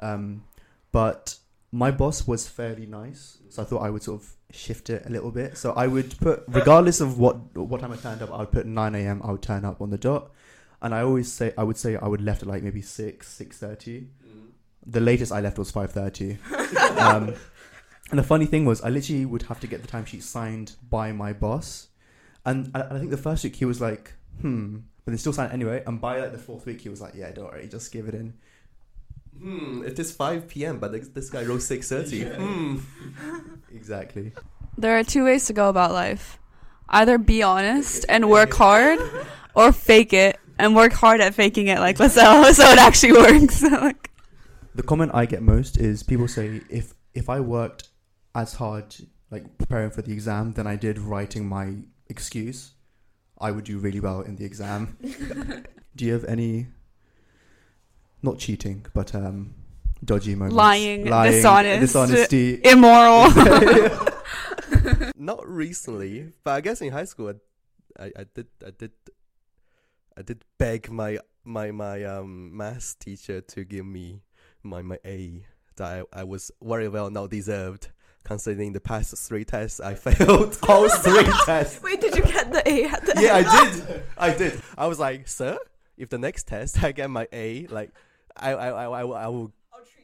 Um, 0.00 0.44
but 0.92 1.36
my 1.70 1.90
boss 1.90 2.26
was 2.26 2.48
fairly 2.48 2.86
nice, 2.86 3.38
so 3.48 3.62
I 3.62 3.64
thought 3.64 3.82
I 3.82 3.90
would 3.90 4.02
sort 4.02 4.22
of 4.22 4.30
shift 4.50 4.88
it 4.90 5.04
a 5.04 5.10
little 5.10 5.30
bit. 5.30 5.58
So 5.58 5.72
I 5.72 5.86
would 5.86 6.18
put, 6.18 6.44
regardless 6.48 7.00
of 7.00 7.18
what 7.18 7.56
what 7.56 7.80
time 7.80 7.92
I 7.92 7.96
turned 7.96 8.22
up, 8.22 8.32
I 8.32 8.38
would 8.38 8.52
put 8.52 8.66
9 8.66 8.94
a.m. 8.94 9.20
I 9.24 9.32
would 9.32 9.42
turn 9.42 9.64
up 9.64 9.80
on 9.80 9.90
the 9.90 9.98
dot, 9.98 10.30
and 10.80 10.94
I 10.94 11.02
always 11.02 11.30
say 11.30 11.52
I 11.58 11.62
would 11.64 11.76
say 11.76 11.96
I 11.96 12.08
would 12.08 12.20
left 12.20 12.42
at 12.42 12.48
like 12.48 12.62
maybe 12.62 12.82
six 12.82 13.28
six 13.28 13.58
thirty 13.58 14.08
the 14.88 15.00
latest 15.00 15.32
I 15.32 15.40
left 15.40 15.58
was 15.58 15.70
five 15.70 15.92
thirty. 15.92 16.38
um, 16.98 17.34
and 18.10 18.18
the 18.18 18.22
funny 18.22 18.46
thing 18.46 18.64
was, 18.64 18.80
I 18.80 18.88
literally 18.88 19.26
would 19.26 19.42
have 19.42 19.60
to 19.60 19.66
get 19.66 19.82
the 19.82 19.88
timesheet 19.88 20.22
signed 20.22 20.76
by 20.88 21.12
my 21.12 21.32
boss, 21.32 21.88
and 22.44 22.70
I, 22.74 22.80
and 22.80 22.94
I 22.94 22.98
think 22.98 23.10
the 23.10 23.16
first 23.18 23.44
week 23.44 23.56
he 23.56 23.66
was 23.66 23.80
like, 23.80 24.14
"Hmm," 24.40 24.78
but 25.04 25.12
they 25.12 25.18
still 25.18 25.32
signed 25.32 25.52
it 25.52 25.54
anyway. 25.54 25.82
And 25.86 26.00
by 26.00 26.20
like 26.20 26.32
the 26.32 26.38
fourth 26.38 26.64
week, 26.66 26.80
he 26.80 26.88
was 26.88 27.00
like, 27.00 27.14
"Yeah, 27.14 27.30
don't 27.30 27.44
worry, 27.44 27.68
just 27.68 27.92
give 27.92 28.08
it 28.08 28.14
in." 28.14 28.34
Hmm, 29.40 29.82
it 29.84 29.98
is 29.98 30.12
5 30.12 30.48
p.m., 30.48 30.78
but 30.78 30.92
this, 30.92 31.08
this 31.08 31.30
guy 31.30 31.44
wrote 31.44 31.60
6.30. 31.60 32.36
Hmm. 32.36 32.78
Exactly. 33.74 34.32
There 34.76 34.98
are 34.98 35.04
two 35.04 35.24
ways 35.24 35.46
to 35.46 35.52
go 35.52 35.68
about 35.68 35.92
life. 35.92 36.38
Either 36.88 37.18
be 37.18 37.42
honest 37.42 38.06
and 38.08 38.30
work 38.30 38.54
hard, 38.54 38.98
or 39.54 39.72
fake 39.72 40.12
it 40.12 40.38
and 40.58 40.74
work 40.74 40.92
hard 40.92 41.20
at 41.20 41.34
faking 41.34 41.68
it 41.68 41.78
like 41.78 41.98
Losel 41.98 42.52
so 42.54 42.64
it 42.64 42.78
actually 42.78 43.12
works. 43.12 43.62
like, 43.62 44.10
The 44.74 44.82
comment 44.82 45.12
I 45.14 45.26
get 45.26 45.42
most 45.42 45.76
is 45.76 46.02
people 46.02 46.28
say, 46.28 46.62
"If 46.70 46.94
if 47.14 47.28
I 47.28 47.40
worked 47.40 47.88
as 48.34 48.54
hard 48.54 48.94
like 49.30 49.58
preparing 49.58 49.90
for 49.90 50.02
the 50.02 50.12
exam 50.12 50.52
than 50.52 50.66
I 50.66 50.76
did 50.76 50.98
writing 50.98 51.46
my 51.46 51.74
excuse, 52.08 52.72
I 53.40 53.50
would 53.50 53.64
do 53.64 53.78
really 53.78 54.00
well 54.00 54.20
in 54.22 54.36
the 54.36 54.44
exam. 54.44 54.96
do 55.94 56.04
you 56.04 56.12
have 56.12 56.24
any? 56.24 56.68
Not 58.22 58.38
cheating, 58.38 58.84
but 58.94 59.14
um, 59.14 59.54
dodgy 60.04 60.34
moments. 60.34 60.56
Lying, 60.56 61.04
dishonest, 61.04 61.80
dishonesty. 61.80 62.60
Immoral. 62.64 63.30
Not 65.16 65.46
recently, 65.48 66.32
but 66.44 66.52
I 66.52 66.60
guess 66.60 66.80
in 66.80 66.92
high 66.92 67.04
school, 67.04 67.32
I, 67.98 68.04
I, 68.04 68.12
I 68.18 68.26
did, 68.34 68.46
I 68.66 68.70
did, 68.76 68.90
I 70.16 70.22
did 70.22 70.44
beg 70.58 70.90
my 70.90 71.18
my 71.44 71.70
my 71.70 72.04
um 72.04 72.56
math 72.56 72.98
teacher 72.98 73.40
to 73.40 73.64
give 73.64 73.86
me 73.86 74.20
my 74.62 74.82
my 74.82 74.98
A 75.04 75.46
that 75.76 76.04
I, 76.12 76.20
I 76.20 76.24
was 76.24 76.50
very 76.62 76.88
well 76.88 77.10
not 77.10 77.30
deserved 77.30 77.88
considering 78.24 78.72
the 78.72 78.80
past 78.80 79.16
three 79.16 79.44
tests 79.44 79.80
I 79.80 79.94
failed 80.06 80.58
all 80.68 80.88
three 80.88 81.24
tests. 81.46 81.82
Wait, 81.82 82.00
did 82.00 82.14
you 82.14 82.22
get 82.22 82.52
the 82.52 82.68
A 82.68 82.84
at 82.84 83.06
the 83.06 83.14
Yeah, 83.22 83.36
end? 83.36 83.46
I 83.48 83.70
did. 83.70 84.02
I 84.18 84.34
did. 84.34 84.62
I 84.76 84.86
was 84.86 84.98
like, 84.98 85.28
sir, 85.28 85.56
if 85.96 86.10
the 86.10 86.18
next 86.18 86.46
test 86.46 86.82
I 86.82 86.92
get 86.92 87.08
my 87.08 87.26
A, 87.32 87.66
like, 87.68 87.90
I 88.38 88.50
I 88.52 88.68
I 88.68 88.84
I, 89.00 89.04
will- 89.04 89.14
I 89.14 89.26
will. 89.28 89.52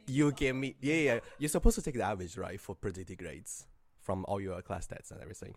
You 0.06 0.32
give 0.32 0.54
me 0.54 0.76
yeah 0.80 0.94
yeah. 0.96 1.20
You're 1.38 1.48
supposed 1.48 1.76
to 1.76 1.82
take 1.82 1.94
the 1.94 2.02
average 2.02 2.36
right 2.36 2.60
for 2.60 2.74
predicted 2.74 3.18
grades 3.18 3.66
from 4.02 4.24
all 4.28 4.40
your 4.40 4.60
class 4.60 4.86
tests 4.86 5.10
and 5.10 5.20
everything. 5.22 5.54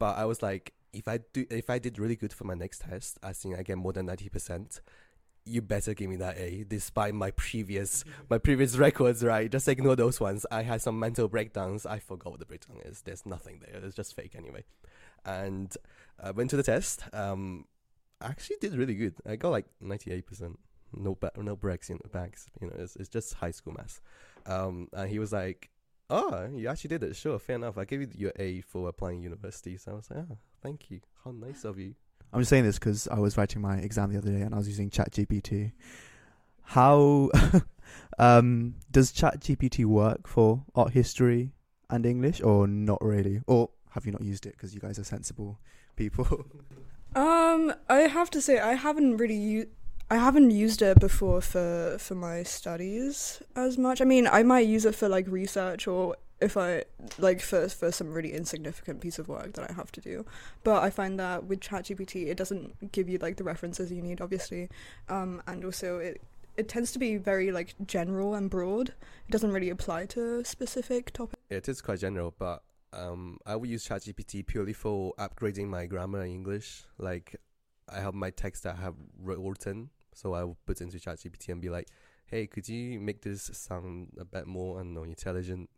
But 0.00 0.16
I 0.18 0.24
was 0.24 0.42
like, 0.42 0.72
if 0.92 1.06
I 1.06 1.20
do, 1.32 1.46
if 1.50 1.70
I 1.70 1.78
did 1.78 1.98
really 1.98 2.16
good 2.16 2.32
for 2.32 2.44
my 2.44 2.54
next 2.54 2.80
test, 2.82 3.18
I 3.22 3.32
think 3.32 3.56
I 3.56 3.62
get 3.62 3.78
more 3.78 3.92
than 3.92 4.06
ninety 4.06 4.28
percent. 4.28 4.80
You 5.44 5.62
better 5.62 5.94
give 5.94 6.10
me 6.10 6.16
that 6.16 6.36
A, 6.38 6.64
despite 6.68 7.14
my 7.14 7.30
previous 7.30 8.04
my 8.30 8.38
previous 8.38 8.76
records. 8.76 9.24
Right, 9.24 9.50
just 9.50 9.68
ignore 9.68 9.94
those 9.96 10.18
ones. 10.20 10.44
I 10.50 10.62
had 10.62 10.82
some 10.82 10.98
mental 10.98 11.28
breakdowns. 11.28 11.86
I 11.86 12.00
forgot 12.00 12.32
what 12.32 12.40
the 12.40 12.46
breakdown 12.46 12.78
is. 12.84 13.02
There's 13.02 13.24
nothing 13.24 13.60
there. 13.60 13.80
It's 13.84 13.94
just 13.94 14.14
fake 14.14 14.34
anyway. 14.36 14.64
And 15.24 15.74
I 16.22 16.32
went 16.32 16.50
to 16.50 16.56
the 16.56 16.62
test. 16.64 17.02
Um, 17.12 17.64
I 18.20 18.26
actually 18.26 18.56
did 18.60 18.74
really 18.74 18.94
good. 18.94 19.14
I 19.24 19.36
got 19.36 19.50
like 19.50 19.66
ninety 19.80 20.10
eight 20.12 20.26
percent. 20.26 20.58
No 20.94 21.14
ba- 21.14 21.32
no 21.36 21.56
breaks 21.56 21.90
in 21.90 21.98
the 22.02 22.08
backs. 22.08 22.46
You 22.60 22.68
know, 22.68 22.74
it's 22.78 22.96
it's 22.96 23.08
just 23.08 23.34
high 23.34 23.50
school 23.50 23.74
maths. 23.76 24.00
Um, 24.46 24.88
and 24.92 25.10
he 25.10 25.18
was 25.18 25.32
like, 25.32 25.70
"Oh, 26.10 26.48
you 26.52 26.68
actually 26.68 26.88
did 26.88 27.02
it. 27.02 27.16
Sure, 27.16 27.38
fair 27.38 27.56
enough. 27.56 27.76
I 27.78 27.84
gave 27.84 28.00
you 28.00 28.08
your 28.14 28.32
A 28.38 28.60
for 28.62 28.88
applying 28.88 29.22
university." 29.22 29.76
So 29.76 29.92
I 29.92 29.94
was 29.94 30.10
like, 30.10 30.24
"Ah, 30.30 30.34
thank 30.62 30.90
you. 30.90 31.00
How 31.24 31.32
nice 31.32 31.64
of 31.64 31.78
you." 31.78 31.94
I'm 32.32 32.40
just 32.40 32.50
saying 32.50 32.64
this 32.64 32.78
because 32.78 33.08
I 33.08 33.18
was 33.18 33.36
writing 33.38 33.62
my 33.62 33.78
exam 33.78 34.12
the 34.12 34.18
other 34.18 34.30
day 34.30 34.42
and 34.42 34.54
I 34.54 34.58
was 34.58 34.68
using 34.68 34.90
ChatGPT. 34.90 35.72
How 36.62 37.30
um, 38.18 38.74
does 38.90 39.12
ChatGPT 39.12 39.84
work 39.86 40.26
for 40.28 40.64
art 40.74 40.92
history 40.92 41.52
and 41.88 42.04
English, 42.04 42.42
or 42.42 42.66
not 42.66 43.02
really? 43.02 43.40
Or 43.46 43.70
have 43.90 44.04
you 44.04 44.12
not 44.12 44.20
used 44.22 44.44
it 44.44 44.52
because 44.52 44.74
you 44.74 44.80
guys 44.80 44.98
are 44.98 45.04
sensible 45.04 45.58
people? 45.96 46.44
Um, 47.16 47.72
I 47.88 48.00
have 48.00 48.28
to 48.32 48.40
say 48.42 48.58
I 48.58 48.74
haven't 48.74 49.16
really 49.16 49.34
u- 49.34 49.70
I 50.10 50.16
haven't 50.16 50.50
used 50.52 50.80
it 50.80 50.98
before 51.00 51.42
for 51.42 51.96
for 51.98 52.14
my 52.14 52.42
studies 52.42 53.42
as 53.54 53.76
much. 53.76 54.00
I 54.00 54.04
mean, 54.04 54.26
I 54.26 54.42
might 54.42 54.66
use 54.66 54.86
it 54.86 54.94
for 54.94 55.08
like 55.08 55.26
research 55.28 55.86
or 55.86 56.16
if 56.40 56.56
I 56.56 56.84
like 57.18 57.40
for 57.42 57.68
for 57.68 57.92
some 57.92 58.14
really 58.14 58.32
insignificant 58.32 59.00
piece 59.00 59.18
of 59.18 59.28
work 59.28 59.52
that 59.54 59.70
I 59.70 59.74
have 59.74 59.92
to 59.92 60.00
do. 60.00 60.24
But 60.64 60.82
I 60.82 60.90
find 60.90 61.18
that 61.20 61.44
with 61.44 61.60
ChatGPT, 61.60 62.28
it 62.28 62.36
doesn't 62.36 62.92
give 62.92 63.08
you 63.08 63.18
like 63.18 63.36
the 63.36 63.44
references 63.44 63.92
you 63.92 64.00
need, 64.00 64.20
obviously, 64.20 64.70
um, 65.10 65.42
and 65.46 65.64
also 65.64 65.98
it 65.98 66.22
it 66.56 66.68
tends 66.68 66.90
to 66.92 66.98
be 66.98 67.18
very 67.18 67.52
like 67.52 67.74
general 67.86 68.34
and 68.34 68.48
broad. 68.48 68.88
It 69.28 69.30
doesn't 69.30 69.52
really 69.52 69.70
apply 69.70 70.06
to 70.06 70.42
specific 70.44 71.12
topics. 71.12 71.42
It 71.50 71.68
is 71.68 71.82
quite 71.82 72.00
general, 72.00 72.34
but 72.38 72.62
um, 72.92 73.38
I 73.46 73.56
would 73.56 73.68
use 73.68 73.86
ChatGPT 73.86 74.46
purely 74.46 74.72
for 74.72 75.12
upgrading 75.18 75.68
my 75.68 75.86
grammar 75.86 76.24
in 76.24 76.32
English. 76.32 76.84
Like, 76.96 77.36
I 77.88 78.00
have 78.00 78.14
my 78.14 78.30
text 78.30 78.64
that 78.64 78.76
I 78.76 78.80
have 78.80 78.96
written, 79.22 79.90
so 80.18 80.34
I 80.34 80.42
will 80.42 80.58
put 80.66 80.80
into 80.80 80.98
ChatGPT 80.98 81.50
and 81.50 81.60
be 81.60 81.70
like, 81.70 81.88
"Hey, 82.26 82.46
could 82.48 82.68
you 82.68 82.98
make 82.98 83.22
this 83.22 83.50
sound 83.52 84.16
a 84.18 84.24
bit 84.24 84.46
more, 84.46 84.78
don't 84.78 84.94
know, 84.94 85.04
intelligent?" 85.04 85.70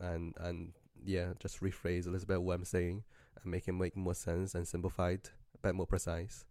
And 0.00 0.34
and 0.38 0.72
yeah, 1.04 1.34
just 1.38 1.60
rephrase 1.60 2.06
a 2.06 2.10
little 2.10 2.26
bit 2.26 2.42
what 2.42 2.54
I'm 2.54 2.64
saying 2.64 3.04
and 3.42 3.52
make 3.52 3.68
it 3.68 3.72
make 3.72 3.96
more 3.96 4.14
sense 4.14 4.54
and 4.54 4.66
simplified, 4.66 5.28
a 5.54 5.58
bit 5.58 5.74
more 5.74 5.86
precise. 5.86 6.46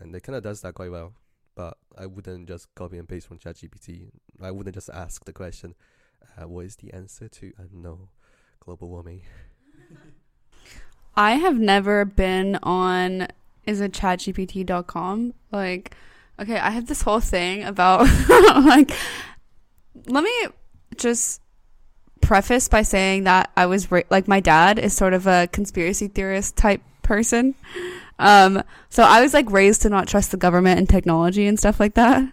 And 0.00 0.14
it 0.16 0.22
kind 0.22 0.36
of 0.36 0.42
does 0.42 0.62
that 0.62 0.74
quite 0.74 0.90
well. 0.90 1.12
But 1.54 1.76
I 1.96 2.06
wouldn't 2.06 2.48
just 2.48 2.74
copy 2.74 2.98
and 2.98 3.08
paste 3.08 3.28
from 3.28 3.38
ChatGPT. 3.38 4.08
I 4.42 4.50
wouldn't 4.50 4.74
just 4.74 4.90
ask 4.90 5.24
the 5.24 5.32
question, 5.32 5.74
uh, 6.38 6.48
"What 6.48 6.64
is 6.64 6.76
the 6.76 6.92
answer 6.92 7.28
to?" 7.28 7.52
I 7.58 7.62
don't 7.62 7.82
know 7.82 8.08
global 8.60 8.88
warming. 8.88 9.22
I 11.16 11.36
have 11.36 11.58
never 11.58 12.04
been 12.04 12.56
on 12.62 13.28
is 13.66 13.80
it 13.80 13.92
chatgpt.com? 13.92 15.34
Like 15.50 15.96
okay, 16.40 16.58
I 16.58 16.70
have 16.70 16.86
this 16.86 17.02
whole 17.02 17.20
thing 17.20 17.64
about 17.64 18.00
like 18.28 18.92
let 20.06 20.22
me 20.24 20.46
just 20.96 21.40
preface 22.20 22.68
by 22.68 22.82
saying 22.82 23.24
that 23.24 23.50
I 23.56 23.66
was 23.66 23.90
ra- 23.90 24.02
like 24.10 24.28
my 24.28 24.40
dad 24.40 24.78
is 24.78 24.94
sort 24.94 25.14
of 25.14 25.26
a 25.26 25.48
conspiracy 25.52 26.08
theorist 26.08 26.56
type 26.56 26.82
person. 27.02 27.54
Um 28.18 28.62
so 28.88 29.02
I 29.02 29.20
was 29.20 29.34
like 29.34 29.50
raised 29.50 29.82
to 29.82 29.88
not 29.88 30.08
trust 30.08 30.30
the 30.30 30.36
government 30.36 30.78
and 30.78 30.88
technology 30.88 31.46
and 31.46 31.58
stuff 31.58 31.80
like 31.80 31.94
that. 31.94 32.32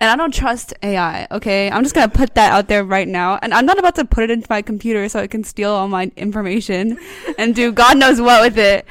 And 0.00 0.08
I 0.08 0.14
don't 0.14 0.32
trust 0.32 0.74
AI, 0.82 1.26
okay? 1.32 1.70
I'm 1.70 1.82
just 1.82 1.94
gonna 1.94 2.08
put 2.08 2.34
that 2.36 2.52
out 2.52 2.68
there 2.68 2.84
right 2.84 3.08
now. 3.08 3.38
And 3.42 3.52
I'm 3.52 3.66
not 3.66 3.78
about 3.78 3.96
to 3.96 4.04
put 4.04 4.24
it 4.24 4.30
into 4.30 4.46
my 4.48 4.62
computer 4.62 5.08
so 5.08 5.20
it 5.20 5.30
can 5.30 5.42
steal 5.42 5.72
all 5.72 5.88
my 5.88 6.12
information 6.16 6.98
and 7.36 7.54
do 7.54 7.72
God 7.72 7.98
knows 7.98 8.20
what 8.20 8.42
with 8.42 8.58
it. 8.58 8.86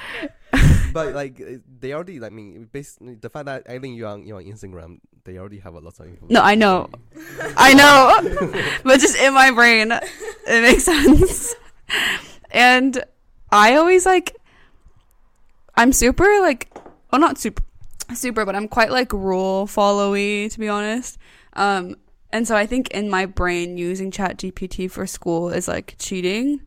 but 0.93 1.13
like 1.13 1.41
they 1.79 1.93
already 1.93 2.19
like 2.19 2.31
I 2.31 2.35
mean 2.35 2.69
basically 2.71 3.15
the 3.15 3.29
fact 3.29 3.45
that 3.45 3.63
I 3.69 3.79
think 3.79 3.97
you're 3.97 4.07
on 4.07 4.25
you're 4.25 4.37
on 4.37 4.45
Instagram, 4.45 4.99
they 5.23 5.37
already 5.37 5.59
have 5.59 5.73
a 5.73 5.79
lot 5.79 5.99
of 5.99 6.05
information. 6.05 6.27
No, 6.29 6.41
I 6.41 6.55
know. 6.55 6.89
I 7.57 7.73
know. 7.73 8.71
but 8.83 8.99
just 8.99 9.17
in 9.17 9.33
my 9.33 9.51
brain, 9.51 9.91
it 9.91 10.61
makes 10.61 10.83
sense. 10.83 11.55
And 12.51 13.03
I 13.51 13.75
always 13.75 14.05
like, 14.05 14.35
I'm 15.75 15.93
super 15.93 16.25
like, 16.41 16.71
well, 17.11 17.21
not 17.21 17.37
super, 17.37 17.63
super, 18.13 18.45
but 18.45 18.55
I'm 18.55 18.67
quite 18.67 18.91
like 18.91 19.13
rule 19.13 19.67
followy, 19.67 20.51
to 20.51 20.59
be 20.59 20.67
honest. 20.67 21.17
Um, 21.53 21.95
and 22.31 22.47
so 22.47 22.55
I 22.55 22.65
think 22.65 22.91
in 22.91 23.09
my 23.09 23.25
brain, 23.25 23.77
using 23.77 24.11
ChatGPT 24.11 24.91
for 24.91 25.07
school 25.07 25.49
is 25.49 25.67
like 25.67 25.95
cheating. 25.97 26.61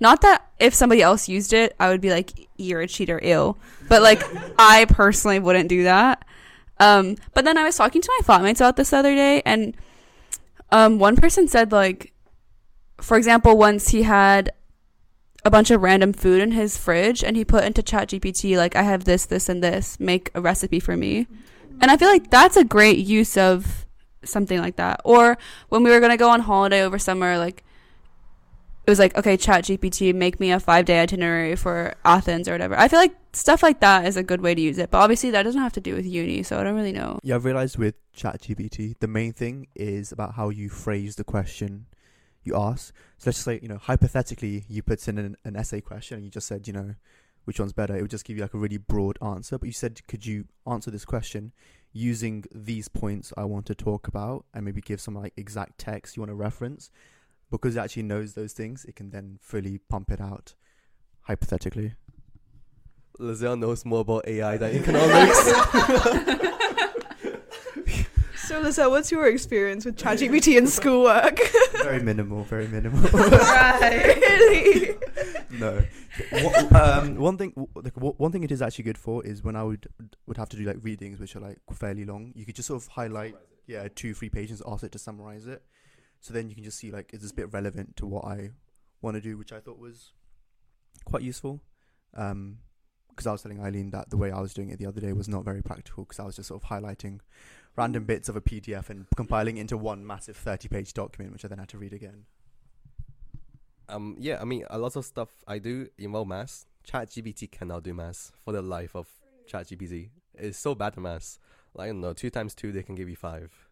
Not 0.00 0.20
that 0.22 0.48
if 0.58 0.74
somebody 0.74 1.02
else 1.02 1.28
used 1.28 1.52
it, 1.52 1.74
I 1.80 1.88
would 1.88 2.00
be 2.00 2.10
like, 2.10 2.48
you're 2.56 2.80
a 2.80 2.88
cheater, 2.88 3.20
ew. 3.22 3.56
But 3.88 4.02
like, 4.02 4.22
I 4.58 4.86
personally 4.86 5.38
wouldn't 5.38 5.68
do 5.68 5.84
that. 5.84 6.24
Um, 6.80 7.16
but 7.34 7.44
then 7.44 7.58
I 7.58 7.64
was 7.64 7.76
talking 7.76 8.00
to 8.00 8.12
my 8.18 8.24
flatmates 8.24 8.56
about 8.56 8.76
this 8.76 8.90
the 8.90 8.98
other 8.98 9.14
day, 9.14 9.42
and 9.44 9.76
um, 10.70 10.98
one 10.98 11.16
person 11.16 11.48
said 11.48 11.72
like, 11.72 12.12
for 13.00 13.16
example, 13.16 13.56
once 13.56 13.88
he 13.88 14.02
had 14.02 14.52
a 15.44 15.50
bunch 15.50 15.70
of 15.70 15.82
random 15.82 16.12
food 16.12 16.40
in 16.40 16.52
his 16.52 16.76
fridge, 16.76 17.24
and 17.24 17.36
he 17.36 17.44
put 17.44 17.64
into 17.64 17.82
ChatGPT 17.82 18.56
like, 18.56 18.76
I 18.76 18.82
have 18.82 19.04
this, 19.04 19.24
this, 19.24 19.48
and 19.48 19.62
this. 19.62 19.98
Make 19.98 20.30
a 20.34 20.40
recipe 20.40 20.80
for 20.80 20.96
me. 20.96 21.26
And 21.80 21.90
I 21.90 21.96
feel 21.96 22.08
like 22.08 22.30
that's 22.30 22.56
a 22.56 22.64
great 22.64 22.98
use 22.98 23.36
of 23.36 23.86
something 24.24 24.58
like 24.58 24.76
that. 24.76 25.00
Or 25.04 25.38
when 25.68 25.82
we 25.82 25.90
were 25.90 26.00
gonna 26.00 26.16
go 26.16 26.30
on 26.30 26.40
holiday 26.40 26.82
over 26.82 26.98
summer, 26.98 27.38
like 27.38 27.64
it 28.88 28.90
was 28.90 28.98
like, 28.98 29.14
okay, 29.18 29.36
chat 29.36 29.64
GPT, 29.64 30.14
make 30.14 30.40
me 30.40 30.50
a 30.50 30.58
five 30.58 30.86
day 30.86 31.00
itinerary 31.00 31.56
for 31.56 31.94
Athens 32.06 32.48
or 32.48 32.52
whatever. 32.52 32.74
I 32.78 32.88
feel 32.88 32.98
like 32.98 33.14
stuff 33.34 33.62
like 33.62 33.80
that 33.80 34.06
is 34.06 34.16
a 34.16 34.22
good 34.22 34.40
way 34.40 34.54
to 34.54 34.60
use 34.62 34.78
it. 34.78 34.90
But 34.90 35.00
obviously 35.00 35.30
that 35.32 35.42
doesn't 35.42 35.60
have 35.60 35.74
to 35.74 35.80
do 35.82 35.94
with 35.94 36.06
uni, 36.06 36.42
so 36.42 36.58
I 36.58 36.64
don't 36.64 36.74
really 36.74 36.94
know. 36.94 37.18
Yeah, 37.22 37.34
I've 37.34 37.44
realized 37.44 37.76
with 37.76 37.96
ChatGPT, 38.14 38.98
the 38.98 39.06
main 39.06 39.34
thing 39.34 39.66
is 39.74 40.10
about 40.10 40.36
how 40.36 40.48
you 40.48 40.70
phrase 40.70 41.16
the 41.16 41.24
question 41.24 41.84
you 42.44 42.56
ask. 42.56 42.94
So 43.18 43.28
let's 43.28 43.36
just 43.36 43.44
say, 43.44 43.60
you 43.60 43.68
know, 43.68 43.76
hypothetically, 43.76 44.64
you 44.70 44.82
put 44.82 45.06
in 45.06 45.18
an, 45.18 45.36
an 45.44 45.54
essay 45.54 45.82
question 45.82 46.16
and 46.16 46.24
you 46.24 46.30
just 46.30 46.46
said, 46.46 46.66
you 46.66 46.72
know, 46.72 46.94
which 47.44 47.60
one's 47.60 47.74
better. 47.74 47.94
It 47.94 48.00
would 48.00 48.10
just 48.10 48.24
give 48.24 48.38
you 48.38 48.42
like 48.42 48.54
a 48.54 48.58
really 48.58 48.78
broad 48.78 49.18
answer. 49.20 49.58
But 49.58 49.66
you 49.66 49.74
said, 49.74 50.00
could 50.08 50.24
you 50.24 50.46
answer 50.66 50.90
this 50.90 51.04
question 51.04 51.52
using 51.92 52.46
these 52.54 52.88
points 52.88 53.34
I 53.36 53.44
want 53.44 53.66
to 53.66 53.74
talk 53.74 54.08
about 54.08 54.46
and 54.54 54.64
maybe 54.64 54.80
give 54.80 55.02
some 55.02 55.14
like 55.14 55.34
exact 55.36 55.76
text 55.76 56.16
you 56.16 56.22
want 56.22 56.30
to 56.30 56.34
reference? 56.34 56.90
Because 57.50 57.76
it 57.76 57.80
actually 57.80 58.02
knows 58.02 58.34
those 58.34 58.52
things, 58.52 58.84
it 58.84 58.96
can 58.96 59.10
then 59.10 59.38
fully 59.40 59.78
pump 59.88 60.10
it 60.10 60.20
out, 60.20 60.54
hypothetically. 61.22 61.94
Losel 63.18 63.58
knows 63.58 63.84
more 63.84 64.00
about 64.00 64.28
AI 64.28 64.56
than 64.56 64.76
economics. 64.80 66.54
So, 68.48 68.60
Lisa, 68.60 68.88
what's 68.88 69.12
your 69.12 69.26
experience 69.26 69.84
with 69.84 69.96
ChatGPT 69.98 70.56
in 70.56 70.66
schoolwork? 70.66 71.38
very 71.82 72.02
minimal, 72.02 72.44
very 72.44 72.66
minimal. 72.66 73.02
right. 73.10 74.16
really? 74.16 74.96
no. 75.50 75.84
One, 76.30 76.76
um, 76.76 77.14
one 77.16 77.36
thing, 77.36 77.52
like, 77.74 77.92
one 77.94 78.32
thing 78.32 78.44
it 78.44 78.50
is 78.50 78.62
actually 78.62 78.84
good 78.84 78.96
for 78.96 79.22
is 79.26 79.44
when 79.44 79.54
I 79.54 79.64
would 79.64 79.88
would 80.26 80.38
have 80.38 80.48
to 80.48 80.56
do 80.56 80.64
like 80.64 80.78
readings, 80.80 81.20
which 81.20 81.36
are 81.36 81.40
like 81.40 81.58
fairly 81.74 82.06
long. 82.06 82.32
You 82.34 82.46
could 82.46 82.54
just 82.54 82.68
sort 82.68 82.80
of 82.80 82.88
highlight, 82.88 83.34
yeah, 83.66 83.86
two, 83.94 84.14
three 84.14 84.30
pages, 84.30 84.62
ask 84.66 84.82
it 84.82 84.92
to 84.92 84.98
summarize 84.98 85.46
it. 85.46 85.62
So 86.20 86.34
then 86.34 86.48
you 86.48 86.54
can 86.54 86.64
just 86.64 86.78
see 86.78 86.90
like, 86.90 87.12
is 87.14 87.22
this 87.22 87.32
bit 87.32 87.52
relevant 87.52 87.96
to 87.96 88.06
what 88.06 88.24
I 88.24 88.50
want 89.00 89.16
to 89.16 89.20
do, 89.20 89.38
which 89.38 89.52
I 89.52 89.60
thought 89.60 89.78
was 89.78 90.12
quite 91.04 91.22
useful. 91.22 91.60
Um, 92.14 92.58
because 93.10 93.26
I 93.26 93.32
was 93.32 93.42
telling 93.42 93.58
Ilene 93.58 93.90
that 93.90 94.10
the 94.10 94.16
way 94.16 94.30
I 94.30 94.40
was 94.40 94.54
doing 94.54 94.70
it 94.70 94.78
the 94.78 94.86
other 94.86 95.00
day 95.00 95.12
was 95.12 95.28
not 95.28 95.44
very 95.44 95.60
practical 95.60 96.04
because 96.04 96.20
I 96.20 96.24
was 96.24 96.36
just 96.36 96.48
sort 96.48 96.62
of 96.62 96.68
highlighting 96.68 97.18
random 97.74 98.04
bits 98.04 98.28
of 98.28 98.36
a 98.36 98.40
PDF 98.40 98.90
and 98.90 99.06
compiling 99.16 99.56
into 99.56 99.76
one 99.76 100.06
massive 100.06 100.36
30 100.36 100.68
page 100.68 100.92
document, 100.94 101.32
which 101.32 101.44
I 101.44 101.48
then 101.48 101.58
had 101.58 101.68
to 101.70 101.78
read 101.78 101.92
again. 101.92 102.26
Um, 103.88 104.14
yeah, 104.20 104.38
I 104.40 104.44
mean, 104.44 104.64
a 104.70 104.78
lot 104.78 104.94
of 104.94 105.04
stuff 105.04 105.30
I 105.48 105.58
do 105.58 105.88
involve 105.98 106.28
maths. 106.28 106.66
ChatGPT 106.86 107.50
cannot 107.50 107.82
do 107.82 107.92
maths 107.92 108.30
for 108.44 108.52
the 108.52 108.62
life 108.62 108.94
of 108.94 109.08
ChatGPT. 109.50 110.10
It's 110.34 110.58
so 110.58 110.76
bad 110.76 110.92
at 110.92 110.98
maths. 110.98 111.40
Like, 111.74 111.86
I 111.86 111.88
don't 111.88 112.00
know, 112.00 112.12
two 112.12 112.30
times 112.30 112.54
two, 112.54 112.70
they 112.70 112.82
can 112.82 112.94
give 112.94 113.08
you 113.08 113.16
five. 113.16 113.67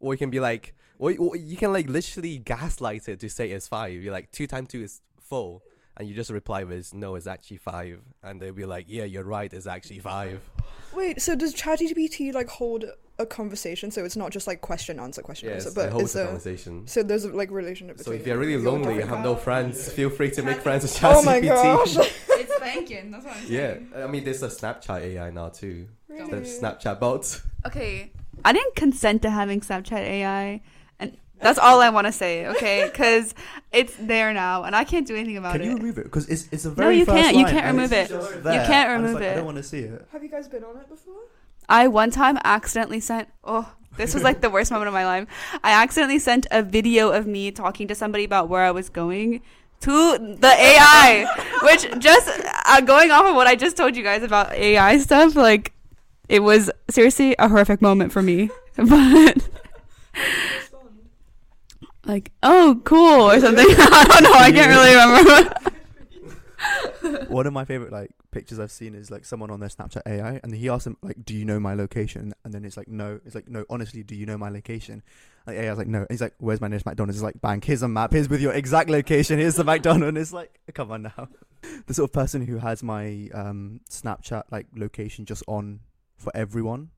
Or 0.00 0.14
you 0.14 0.18
can 0.18 0.30
be 0.30 0.40
like, 0.40 0.74
or, 0.98 1.14
or 1.18 1.36
you 1.36 1.56
can 1.56 1.72
like 1.72 1.88
literally 1.88 2.38
gaslight 2.38 3.08
it 3.08 3.20
to 3.20 3.28
say 3.30 3.50
it's 3.50 3.68
five. 3.68 3.92
You're 4.02 4.12
like, 4.12 4.30
two 4.32 4.46
times 4.46 4.68
two 4.68 4.82
is 4.82 5.00
four. 5.20 5.62
And 5.96 6.08
you 6.08 6.14
just 6.14 6.30
reply 6.30 6.64
with, 6.64 6.94
no, 6.94 7.14
it's 7.14 7.26
actually 7.26 7.58
five. 7.58 8.00
And 8.22 8.40
they'll 8.40 8.54
be 8.54 8.64
like, 8.64 8.86
yeah, 8.88 9.04
you're 9.04 9.24
right, 9.24 9.52
it's 9.52 9.66
actually 9.66 9.98
five. 9.98 10.40
Wait, 10.94 11.20
so 11.20 11.34
does 11.36 11.54
ChatGPT 11.54 12.32
like 12.32 12.48
hold 12.48 12.84
a 13.18 13.26
conversation? 13.26 13.90
So 13.90 14.04
it's 14.04 14.16
not 14.16 14.30
just 14.30 14.46
like 14.46 14.62
question 14.62 14.98
answer 14.98 15.20
question 15.20 15.50
Yes, 15.50 15.66
answer, 15.66 15.68
it 15.80 15.84
but 15.84 15.92
holds 15.92 16.10
is 16.10 16.14
a 16.14 16.18
there 16.18 16.26
conversation. 16.28 16.86
so 16.86 17.02
there's 17.02 17.24
a 17.24 17.28
like 17.28 17.50
relationship 17.50 17.98
So 17.98 18.04
between 18.04 18.20
if 18.20 18.26
you're 18.26 18.38
really 18.38 18.52
your 18.52 18.62
lonely 18.72 19.00
and 19.02 19.10
have 19.10 19.22
no 19.22 19.34
guys? 19.34 19.44
friends, 19.44 19.92
feel 19.92 20.08
free 20.10 20.30
to 20.30 20.42
make 20.42 20.58
friends 20.62 20.84
with 20.84 20.94
ChatGPT. 20.96 21.14
Oh 21.16 21.22
my 21.22 21.40
gosh! 21.40 21.96
it's 22.30 22.58
banking. 22.60 23.10
That's 23.10 23.24
what 23.26 23.36
I'm 23.36 23.46
saying. 23.46 23.88
Yeah, 23.92 24.04
I 24.04 24.06
mean, 24.06 24.24
there's 24.24 24.42
a 24.42 24.48
Snapchat 24.48 25.00
AI 25.02 25.30
now 25.30 25.50
too. 25.50 25.86
Really? 26.08 26.30
There's 26.30 26.58
Snapchat 26.58 26.98
bots. 26.98 27.42
Okay. 27.66 28.10
I 28.44 28.52
didn't 28.52 28.76
consent 28.76 29.22
to 29.22 29.30
having 29.30 29.60
Snapchat 29.60 29.98
AI, 29.98 30.60
and 30.98 31.16
that's 31.40 31.58
all 31.58 31.80
I 31.80 31.90
want 31.90 32.06
to 32.06 32.12
say. 32.12 32.46
Okay, 32.48 32.84
because 32.90 33.34
it's 33.72 33.94
there 33.96 34.32
now, 34.32 34.64
and 34.64 34.74
I 34.74 34.84
can't 34.84 35.06
do 35.06 35.14
anything 35.14 35.36
about 35.36 35.56
it. 35.56 35.60
Can 35.60 35.68
it. 35.68 35.70
you 35.72 35.76
remove 35.76 35.98
it? 35.98 36.04
Because 36.04 36.28
it's, 36.28 36.48
it's 36.52 36.64
a 36.64 36.70
very 36.70 36.94
No, 36.94 36.98
you 36.98 37.04
first 37.04 37.16
can't. 37.16 37.36
You 37.36 37.44
line 37.44 37.52
can't 37.52 37.66
and 37.66 37.76
remove 37.76 37.92
it's 37.92 38.10
it. 38.10 38.14
just 38.14 38.34
You 38.36 38.42
can't 38.42 38.70
and 38.90 39.02
it's 39.04 39.08
remove 39.08 39.14
like, 39.14 39.22
I 39.22 39.26
it. 39.26 39.34
don't 39.36 39.44
want 39.44 39.56
to 39.58 39.62
see 39.62 39.78
it. 39.80 40.06
Have 40.12 40.22
you 40.22 40.28
guys 40.30 40.48
been 40.48 40.64
on 40.64 40.76
it 40.76 40.88
before? 40.88 41.14
I 41.68 41.86
one 41.88 42.10
time 42.10 42.38
accidentally 42.44 43.00
sent. 43.00 43.28
Oh, 43.44 43.72
this 43.96 44.14
was 44.14 44.22
like 44.22 44.40
the 44.40 44.50
worst 44.50 44.70
moment 44.70 44.88
of 44.88 44.94
my 44.94 45.04
life. 45.04 45.28
I 45.62 45.72
accidentally 45.82 46.18
sent 46.18 46.46
a 46.50 46.62
video 46.62 47.10
of 47.10 47.26
me 47.26 47.50
talking 47.50 47.88
to 47.88 47.94
somebody 47.94 48.24
about 48.24 48.48
where 48.48 48.64
I 48.64 48.70
was 48.70 48.88
going 48.88 49.42
to 49.80 50.36
the 50.38 50.46
AI, 50.48 51.26
which 51.62 51.86
just 52.00 52.28
uh, 52.66 52.80
going 52.82 53.10
off 53.10 53.24
of 53.26 53.34
what 53.34 53.46
I 53.46 53.54
just 53.56 53.76
told 53.76 53.96
you 53.96 54.02
guys 54.02 54.22
about 54.22 54.52
AI 54.52 54.98
stuff, 54.98 55.34
like 55.36 55.72
it 56.30 56.40
was 56.44 56.70
seriously 56.88 57.34
a 57.38 57.48
horrific 57.48 57.82
moment 57.82 58.12
for 58.12 58.22
me. 58.22 58.48
But 58.76 59.36
like, 62.06 62.32
oh, 62.42 62.80
cool 62.84 63.30
or 63.30 63.38
something. 63.40 63.66
I 63.68 64.04
don't 64.08 64.22
know. 64.22 64.32
I 64.32 64.50
can't 64.50 64.70
really 64.70 64.94
remember. 67.02 67.30
One 67.32 67.46
of 67.46 67.52
my 67.52 67.66
favorite 67.66 67.92
like 67.92 68.10
pictures 68.30 68.58
I've 68.58 68.70
seen 68.70 68.94
is 68.94 69.10
like 69.10 69.24
someone 69.26 69.50
on 69.50 69.60
their 69.60 69.68
Snapchat 69.68 70.02
AI, 70.06 70.40
and 70.42 70.54
he 70.54 70.68
asks 70.70 70.84
them 70.84 70.96
like, 71.02 71.24
"Do 71.24 71.34
you 71.34 71.44
know 71.44 71.60
my 71.60 71.74
location?" 71.74 72.32
And 72.44 72.54
then 72.54 72.64
it's 72.64 72.76
like, 72.76 72.88
"No." 72.88 73.20
It's 73.26 73.34
like, 73.34 73.48
"No, 73.48 73.64
honestly, 73.68 74.02
do 74.02 74.14
you 74.14 74.24
know 74.24 74.38
my 74.38 74.48
location?" 74.48 75.02
Like 75.46 75.58
AI's 75.58 75.76
like, 75.78 75.88
"No." 75.88 75.98
And 75.98 76.10
he's 76.10 76.22
like, 76.22 76.34
"Where's 76.38 76.60
my 76.60 76.68
nearest 76.68 76.86
McDonald's?" 76.86 77.18
It's 77.18 77.24
like, 77.24 77.40
"Bang! 77.40 77.60
Here's 77.60 77.82
a 77.82 77.88
map. 77.88 78.12
Here's 78.12 78.28
with 78.28 78.40
your 78.40 78.52
exact 78.52 78.88
location. 78.88 79.38
Here's 79.38 79.56
the 79.56 79.64
McDonald's." 79.64 80.18
It's 80.18 80.32
like, 80.32 80.58
come 80.72 80.90
on 80.90 81.02
now. 81.02 81.28
the 81.86 81.94
sort 81.94 82.08
of 82.08 82.12
person 82.14 82.46
who 82.46 82.58
has 82.58 82.82
my 82.82 83.28
um 83.34 83.80
Snapchat 83.90 84.44
like 84.50 84.66
location 84.74 85.26
just 85.26 85.42
on 85.46 85.80
for 86.20 86.30
everyone, 86.34 86.90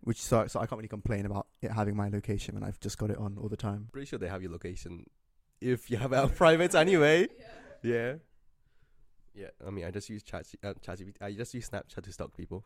which 0.00 0.20
so 0.22 0.46
so 0.46 0.60
I 0.60 0.66
can't 0.66 0.78
really 0.78 0.88
complain 0.88 1.26
about 1.26 1.46
it 1.60 1.70
having 1.72 1.96
my 1.96 2.08
location 2.08 2.54
when 2.54 2.62
I've 2.64 2.78
just 2.80 2.96
got 2.98 3.10
it 3.10 3.18
on 3.18 3.36
all 3.40 3.48
the 3.48 3.56
time. 3.56 3.88
Pretty 3.92 4.06
sure 4.06 4.18
they 4.18 4.28
have 4.28 4.42
your 4.42 4.52
location 4.52 5.04
if 5.60 5.90
you 5.90 5.96
have 5.96 6.12
it 6.12 6.16
on 6.16 6.30
private 6.44 6.74
anyway. 6.74 7.28
Yeah. 7.82 8.14
Yeah. 9.34 9.48
I 9.66 9.70
mean, 9.70 9.84
I 9.84 9.90
just 9.90 10.08
use 10.08 10.22
Chat 10.22 10.46
uh, 10.64 10.74
ChatGPT. 10.86 11.16
I 11.20 11.32
just 11.32 11.52
use 11.54 11.68
Snapchat 11.68 12.02
to 12.04 12.12
stalk 12.12 12.36
people. 12.36 12.64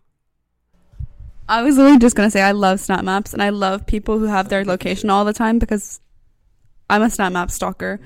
I 1.49 1.63
was 1.63 1.77
literally 1.77 1.99
just 1.99 2.15
gonna 2.15 2.31
say 2.31 2.43
I 2.43 2.53
love 2.53 2.79
Snap 2.79 3.03
Maps 3.05 3.33
and 3.33 3.43
I 3.43 3.49
love 3.51 3.87
people 3.87 4.19
who 4.19 4.27
have 4.27 4.49
their 4.49 4.65
location 4.65 5.11
all 5.11 5.25
the 5.25 5.33
time 5.33 5.59
because 5.59 6.01
I'm 6.89 7.03
a 7.03 7.11
Snap 7.11 7.33
Map 7.33 7.51
stalker. 7.51 7.99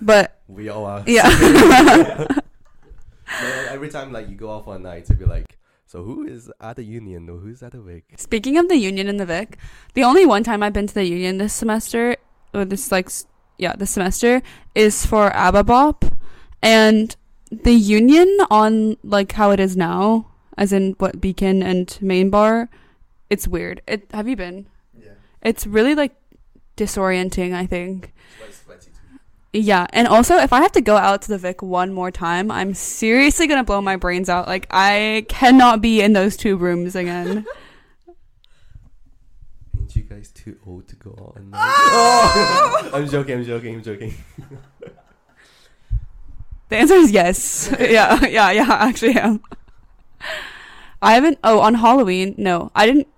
But 0.00 0.40
We 0.48 0.68
all 0.68 0.84
are. 0.86 1.02
yeah. 1.06 2.26
Like, 3.42 3.70
every 3.70 3.88
time 3.88 4.12
like 4.12 4.28
you 4.28 4.34
go 4.36 4.50
off 4.50 4.66
one 4.66 4.82
night 4.82 5.06
to 5.06 5.14
be 5.14 5.24
like, 5.24 5.58
so 5.92 6.02
who 6.04 6.26
is 6.26 6.50
at 6.58 6.76
the 6.76 6.84
union 6.84 7.28
or 7.28 7.36
who's 7.36 7.62
at 7.62 7.72
the 7.72 7.80
Vic? 7.82 8.04
Speaking 8.16 8.56
of 8.56 8.66
the 8.70 8.78
Union 8.78 9.08
and 9.08 9.20
the 9.20 9.26
Vic, 9.26 9.58
the 9.92 10.02
only 10.02 10.24
one 10.24 10.42
time 10.42 10.62
I've 10.62 10.72
been 10.72 10.86
to 10.86 10.94
the 10.94 11.04
Union 11.04 11.36
this 11.36 11.52
semester, 11.52 12.16
or 12.54 12.64
this 12.64 12.90
like, 12.90 13.10
yeah, 13.58 13.76
this 13.76 13.90
semester 13.90 14.40
is 14.74 15.04
for 15.04 15.28
Ababop, 15.32 16.10
and 16.62 17.14
the 17.50 17.74
Union 17.74 18.26
on 18.50 18.96
like 19.04 19.32
how 19.32 19.50
it 19.50 19.60
is 19.60 19.76
now, 19.76 20.28
as 20.56 20.72
in 20.72 20.92
what 20.96 21.20
Beacon 21.20 21.62
and 21.62 21.98
Main 22.00 22.30
Bar, 22.30 22.70
it's 23.28 23.46
weird. 23.46 23.82
It 23.86 24.08
have 24.14 24.26
you 24.26 24.36
been? 24.36 24.68
Yeah. 24.98 25.20
It's 25.42 25.66
really 25.66 25.94
like 25.94 26.16
disorienting. 26.74 27.52
I 27.52 27.66
think. 27.66 28.14
Yeah, 29.52 29.86
and 29.92 30.08
also 30.08 30.36
if 30.38 30.52
I 30.52 30.62
have 30.62 30.72
to 30.72 30.80
go 30.80 30.96
out 30.96 31.22
to 31.22 31.28
the 31.28 31.38
Vic 31.38 31.62
one 31.62 31.92
more 31.92 32.10
time, 32.10 32.50
I'm 32.50 32.72
seriously 32.72 33.46
gonna 33.46 33.64
blow 33.64 33.82
my 33.82 33.96
brains 33.96 34.28
out. 34.28 34.46
Like 34.46 34.66
I 34.70 35.26
cannot 35.28 35.82
be 35.82 36.00
in 36.00 36.14
those 36.14 36.36
two 36.36 36.56
rooms 36.56 36.96
again. 36.96 37.44
Ain't 39.78 39.96
you 39.96 40.02
guys 40.04 40.30
too 40.30 40.56
old 40.66 40.88
to 40.88 40.96
go 40.96 41.10
out? 41.20 41.36
at 41.36 41.44
night? 41.44 41.60
Oh! 41.60 42.90
I'm 42.94 43.08
joking. 43.08 43.38
I'm 43.38 43.44
joking. 43.44 43.74
I'm 43.74 43.82
joking. 43.82 44.14
The 46.72 46.78
answer 46.78 46.94
is 46.94 47.10
yes. 47.10 47.70
yeah, 47.78 48.24
yeah, 48.24 48.50
yeah. 48.50 48.66
I 48.66 48.88
actually 48.88 49.14
am. 49.16 49.42
I 51.02 51.12
haven't. 51.12 51.38
Oh, 51.44 51.60
on 51.60 51.74
Halloween? 51.74 52.34
No, 52.38 52.72
I 52.74 52.86
didn't. 52.86 53.08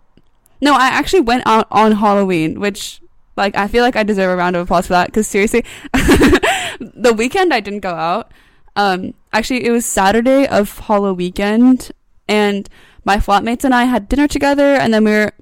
No, 0.60 0.74
I 0.74 0.88
actually 0.88 1.20
went 1.20 1.44
out 1.46 1.68
on 1.70 1.92
Halloween, 1.92 2.58
which, 2.58 3.00
like, 3.36 3.56
I 3.56 3.68
feel 3.68 3.82
like 3.82 3.96
I 3.96 4.02
deserve 4.02 4.30
a 4.30 4.36
round 4.36 4.56
of 4.56 4.62
applause 4.62 4.86
for 4.86 4.92
that. 4.92 5.06
Because 5.08 5.26
seriously, 5.26 5.64
the 5.92 7.14
weekend 7.16 7.52
I 7.52 7.60
didn't 7.60 7.80
go 7.80 7.94
out. 7.94 8.30
Um, 8.76 9.14
actually, 9.32 9.64
it 9.64 9.70
was 9.70 9.86
Saturday 9.86 10.46
of 10.46 10.78
Halloween 10.78 11.16
weekend, 11.16 11.92
and 12.28 12.68
my 13.04 13.18
flatmates 13.18 13.64
and 13.64 13.74
I 13.74 13.84
had 13.84 14.08
dinner 14.08 14.26
together, 14.26 14.74
and 14.74 14.92
then 14.92 15.04
we 15.04 15.10
were 15.12 15.32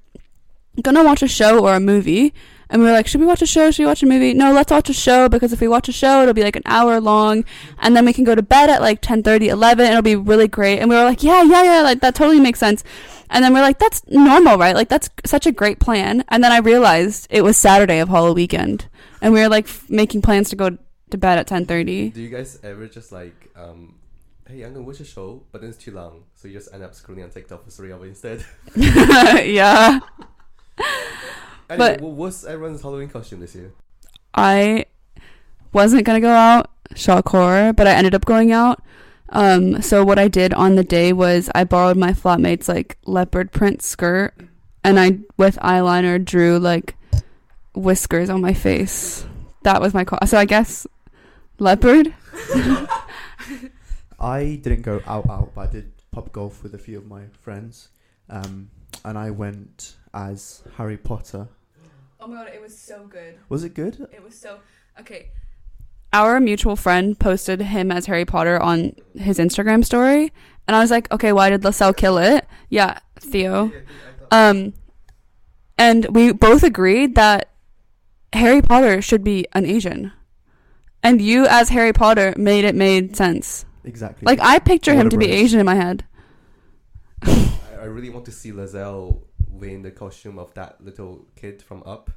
gonna 0.82 1.04
watch 1.04 1.22
a 1.22 1.28
show 1.28 1.64
or 1.64 1.74
a 1.74 1.80
movie. 1.80 2.34
And 2.72 2.80
we 2.80 2.88
were 2.88 2.94
like, 2.94 3.06
should 3.06 3.20
we 3.20 3.26
watch 3.26 3.42
a 3.42 3.46
show? 3.46 3.70
Should 3.70 3.82
we 3.82 3.86
watch 3.86 4.02
a 4.02 4.06
movie? 4.06 4.32
No, 4.32 4.50
let's 4.50 4.70
watch 4.70 4.88
a 4.88 4.94
show 4.94 5.28
because 5.28 5.52
if 5.52 5.60
we 5.60 5.68
watch 5.68 5.90
a 5.90 5.92
show, 5.92 6.22
it'll 6.22 6.32
be 6.32 6.42
like 6.42 6.56
an 6.56 6.62
hour 6.64 7.02
long 7.02 7.44
and 7.78 7.94
then 7.94 8.06
we 8.06 8.14
can 8.14 8.24
go 8.24 8.34
to 8.34 8.40
bed 8.40 8.70
at 8.70 8.80
like 8.80 9.02
10 9.02 9.22
30, 9.22 9.48
11 9.48 9.86
it'll 9.86 10.00
be 10.00 10.16
really 10.16 10.48
great 10.48 10.78
and 10.78 10.88
we 10.88 10.96
were 10.96 11.04
like 11.04 11.22
yeah 11.22 11.42
yeah 11.42 11.62
yeah 11.62 11.82
like 11.82 12.00
that 12.00 12.14
totally 12.14 12.40
makes 12.40 12.58
sense 12.58 12.82
and 13.32 13.42
then 13.42 13.52
we're 13.52 13.60
like 13.62 13.78
that's 13.80 14.06
normal 14.08 14.56
right 14.58 14.76
like 14.76 14.88
that's 14.88 15.10
such 15.24 15.46
a 15.46 15.52
great 15.52 15.80
plan 15.80 16.22
and 16.28 16.44
then 16.44 16.52
i 16.52 16.58
realized 16.58 17.26
it 17.30 17.42
was 17.42 17.56
saturday 17.56 17.98
of 17.98 18.08
Halloween 18.08 18.34
weekend 18.36 18.86
and 19.20 19.32
we 19.34 19.40
were 19.40 19.48
like 19.48 19.64
f- 19.66 19.84
making 19.90 20.22
plans 20.22 20.48
to 20.50 20.56
go 20.56 20.70
to 21.10 21.18
bed 21.18 21.38
at 21.38 21.46
10.30. 21.46 22.14
Do 22.14 22.22
you 22.22 22.30
guys 22.30 22.58
ever 22.62 22.86
just 22.88 23.12
like, 23.12 23.50
um, 23.54 23.96
hey, 24.48 24.62
I'm 24.62 24.72
gonna 24.72 24.86
watch 24.86 25.00
a 25.00 25.04
show, 25.04 25.42
but 25.52 25.60
then 25.60 25.68
it's 25.68 25.78
too 25.78 25.90
long, 25.92 26.24
so 26.34 26.48
you 26.48 26.54
just 26.54 26.72
end 26.72 26.82
up 26.82 26.92
scrolling 26.94 27.22
on 27.22 27.28
TikTok 27.30 27.62
for 27.64 27.70
three 27.70 27.92
hours 27.92 28.08
instead? 28.08 28.44
yeah 28.76 30.00
Anyway, 31.70 31.96
But- 31.96 32.00
wha- 32.00 32.08
what's 32.10 32.44
everyone's 32.44 32.82
Halloween 32.82 33.08
costume 33.08 33.40
this 33.40 33.54
year? 33.54 33.72
i 34.34 34.86
wasn't 35.74 36.04
gonna 36.04 36.20
go 36.20 36.30
out 36.30 36.70
shock 36.94 37.28
horror 37.28 37.72
but 37.74 37.86
i 37.86 37.92
ended 37.92 38.14
up 38.14 38.24
going 38.24 38.50
out 38.52 38.82
um 39.32 39.80
so 39.82 40.04
what 40.04 40.18
i 40.18 40.28
did 40.28 40.52
on 40.54 40.74
the 40.76 40.84
day 40.84 41.12
was 41.12 41.50
i 41.54 41.64
borrowed 41.64 41.96
my 41.96 42.12
flatmate's 42.12 42.68
like 42.68 42.98
leopard 43.06 43.50
print 43.52 43.82
skirt 43.82 44.34
and 44.84 44.98
i 45.00 45.18
with 45.36 45.56
eyeliner 45.56 46.22
drew 46.22 46.58
like 46.58 46.94
whiskers 47.74 48.28
on 48.30 48.40
my 48.40 48.52
face 48.52 49.24
that 49.62 49.80
was 49.80 49.94
my 49.94 50.04
co- 50.04 50.18
so 50.26 50.38
i 50.38 50.44
guess 50.44 50.86
leopard 51.58 52.12
I 54.18 54.60
didn't 54.62 54.82
go 54.82 55.00
out 55.06 55.28
out, 55.28 55.52
but 55.54 55.68
I 55.68 55.72
did 55.72 55.92
pub 56.12 56.30
golf 56.32 56.62
with 56.62 56.74
a 56.74 56.78
few 56.78 56.96
of 56.98 57.06
my 57.06 57.22
friends, 57.40 57.88
um, 58.30 58.70
and 59.04 59.18
I 59.18 59.30
went 59.30 59.96
as 60.14 60.62
Harry 60.76 60.96
Potter. 60.96 61.48
oh 62.20 62.26
my 62.28 62.36
god 62.44 62.54
it 62.54 62.60
was 62.62 62.76
so 62.78 63.06
good 63.08 63.34
Was 63.48 63.64
it 63.64 63.74
good? 63.74 64.06
it 64.12 64.22
was 64.22 64.38
so 64.38 64.60
okay 65.00 65.30
our 66.12 66.40
mutual 66.40 66.76
friend 66.76 67.18
posted 67.18 67.60
him 67.60 67.90
as 67.90 68.06
harry 68.06 68.24
potter 68.24 68.60
on 68.60 68.92
his 69.14 69.38
instagram 69.38 69.84
story 69.84 70.32
and 70.66 70.76
i 70.76 70.80
was 70.80 70.90
like 70.90 71.10
okay 71.12 71.32
why 71.32 71.50
did 71.50 71.64
lascelles 71.64 71.94
kill 71.96 72.18
it 72.18 72.46
yeah 72.68 72.98
theo 73.18 73.72
um 74.30 74.72
and 75.78 76.06
we 76.14 76.32
both 76.32 76.62
agreed 76.62 77.14
that 77.14 77.50
harry 78.32 78.62
potter 78.62 79.00
should 79.02 79.24
be 79.24 79.46
an 79.52 79.64
asian 79.66 80.12
and 81.02 81.20
you 81.20 81.46
as 81.46 81.68
harry 81.70 81.92
potter 81.92 82.34
made 82.36 82.64
it 82.64 82.74
made 82.74 83.16
sense 83.16 83.64
Exactly. 83.84 84.24
like 84.26 84.40
i 84.40 84.58
picture 84.58 84.92
him 84.92 84.98
Warner 84.98 85.10
to 85.10 85.16
be 85.18 85.30
asian 85.30 85.58
in 85.60 85.66
my 85.66 85.74
head 85.74 86.04
I, 87.24 87.50
I 87.82 87.84
really 87.84 88.10
want 88.10 88.24
to 88.26 88.32
see 88.32 88.52
Losel 88.52 89.22
wearing 89.48 89.82
the 89.82 89.90
costume 89.90 90.38
of 90.38 90.52
that 90.54 90.80
little 90.82 91.26
kid 91.36 91.62
from 91.62 91.82
Up. 91.86 92.10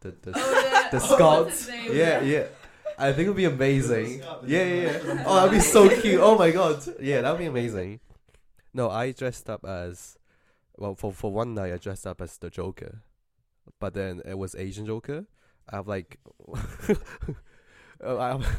The 0.00 0.14
the, 0.22 0.32
the 0.92 0.98
Scott. 1.00 1.52
Yeah, 1.90 2.22
yeah. 2.22 2.44
I 2.98 3.12
think 3.12 3.26
it 3.26 3.28
would 3.28 3.36
be 3.36 3.44
amazing. 3.44 4.20
Yeah, 4.44 4.64
yeah, 4.64 4.74
yeah. 5.04 5.24
Oh, 5.24 5.36
that'd 5.36 5.52
be 5.52 5.60
so 5.60 5.88
cute. 5.88 6.20
Oh 6.20 6.36
my 6.36 6.50
god. 6.50 6.82
Yeah, 7.00 7.20
that'd 7.20 7.38
be 7.38 7.46
amazing. 7.46 8.00
No, 8.74 8.90
I 8.90 9.12
dressed 9.12 9.48
up 9.48 9.64
as 9.64 10.18
well 10.76 10.94
for 10.94 11.12
for 11.12 11.32
one 11.32 11.54
night. 11.54 11.72
I 11.72 11.76
dressed 11.78 12.06
up 12.06 12.20
as 12.20 12.36
the 12.38 12.50
Joker, 12.50 13.02
but 13.78 13.94
then 13.94 14.20
it 14.24 14.36
was 14.36 14.54
Asian 14.54 14.84
Joker. 14.84 15.26
I 15.70 15.76
have 15.76 15.86
like, 15.86 16.18
oh, 18.00 18.18
I 18.18 18.28
have, 18.28 18.58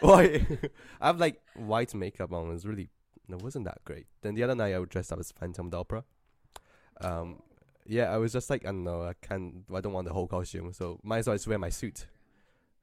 why? 0.00 0.46
I 1.00 1.06
have 1.06 1.18
like 1.18 1.40
white 1.56 1.94
makeup 1.94 2.32
on. 2.32 2.54
It's 2.54 2.64
really 2.64 2.90
it 3.28 3.42
wasn't 3.42 3.64
that 3.64 3.84
great. 3.84 4.06
Then 4.22 4.34
the 4.34 4.42
other 4.42 4.54
night 4.54 4.74
I 4.74 4.84
dressed 4.84 5.12
up 5.12 5.18
as 5.18 5.32
Phantom 5.32 5.66
of 5.66 5.72
the 5.72 5.78
Opera. 5.78 6.04
Um, 7.00 7.42
yeah, 7.86 8.12
I 8.12 8.18
was 8.18 8.32
just 8.32 8.50
like 8.50 8.64
I 8.64 8.68
don't 8.68 8.84
know. 8.84 9.02
I 9.02 9.14
can't. 9.14 9.64
I 9.74 9.80
don't 9.80 9.92
want 9.92 10.06
the 10.06 10.14
whole 10.14 10.28
costume, 10.28 10.72
so 10.72 11.00
might 11.02 11.18
as 11.18 11.26
well 11.26 11.34
just 11.34 11.48
wear 11.48 11.58
my 11.58 11.70
suit. 11.70 12.06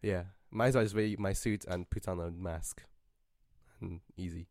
Yeah, 0.02 0.24
might 0.52 0.68
as 0.68 0.76
well 0.76 0.84
just 0.84 0.96
wear 0.96 1.10
my 1.18 1.34
suit 1.34 1.66
and 1.66 1.90
put 1.90 2.08
on 2.08 2.20
a 2.20 2.32
mask. 2.32 2.84
And 3.82 4.02
easy. 4.18 4.48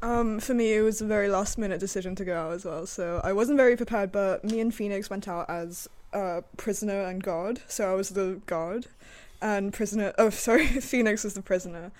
Um, 0.00 0.38
for 0.38 0.54
me, 0.54 0.74
it 0.74 0.82
was 0.82 1.00
a 1.00 1.06
very 1.06 1.28
last 1.28 1.58
minute 1.58 1.80
decision 1.80 2.14
to 2.16 2.24
go 2.24 2.36
out 2.36 2.52
as 2.52 2.64
well. 2.64 2.86
So 2.86 3.20
I 3.24 3.32
wasn't 3.32 3.56
very 3.56 3.76
prepared, 3.76 4.12
but 4.12 4.44
me 4.44 4.60
and 4.60 4.72
Phoenix 4.72 5.10
went 5.10 5.26
out 5.26 5.50
as 5.50 5.88
uh, 6.12 6.42
prisoner 6.56 7.02
and 7.02 7.22
guard. 7.22 7.60
So 7.66 7.90
I 7.90 7.94
was 7.94 8.10
the 8.10 8.40
guard, 8.46 8.86
and 9.42 9.72
prisoner. 9.72 10.12
Oh, 10.18 10.30
sorry, 10.48 10.66
Phoenix 10.66 11.24
was 11.24 11.34
the 11.34 11.42
prisoner. 11.42 11.90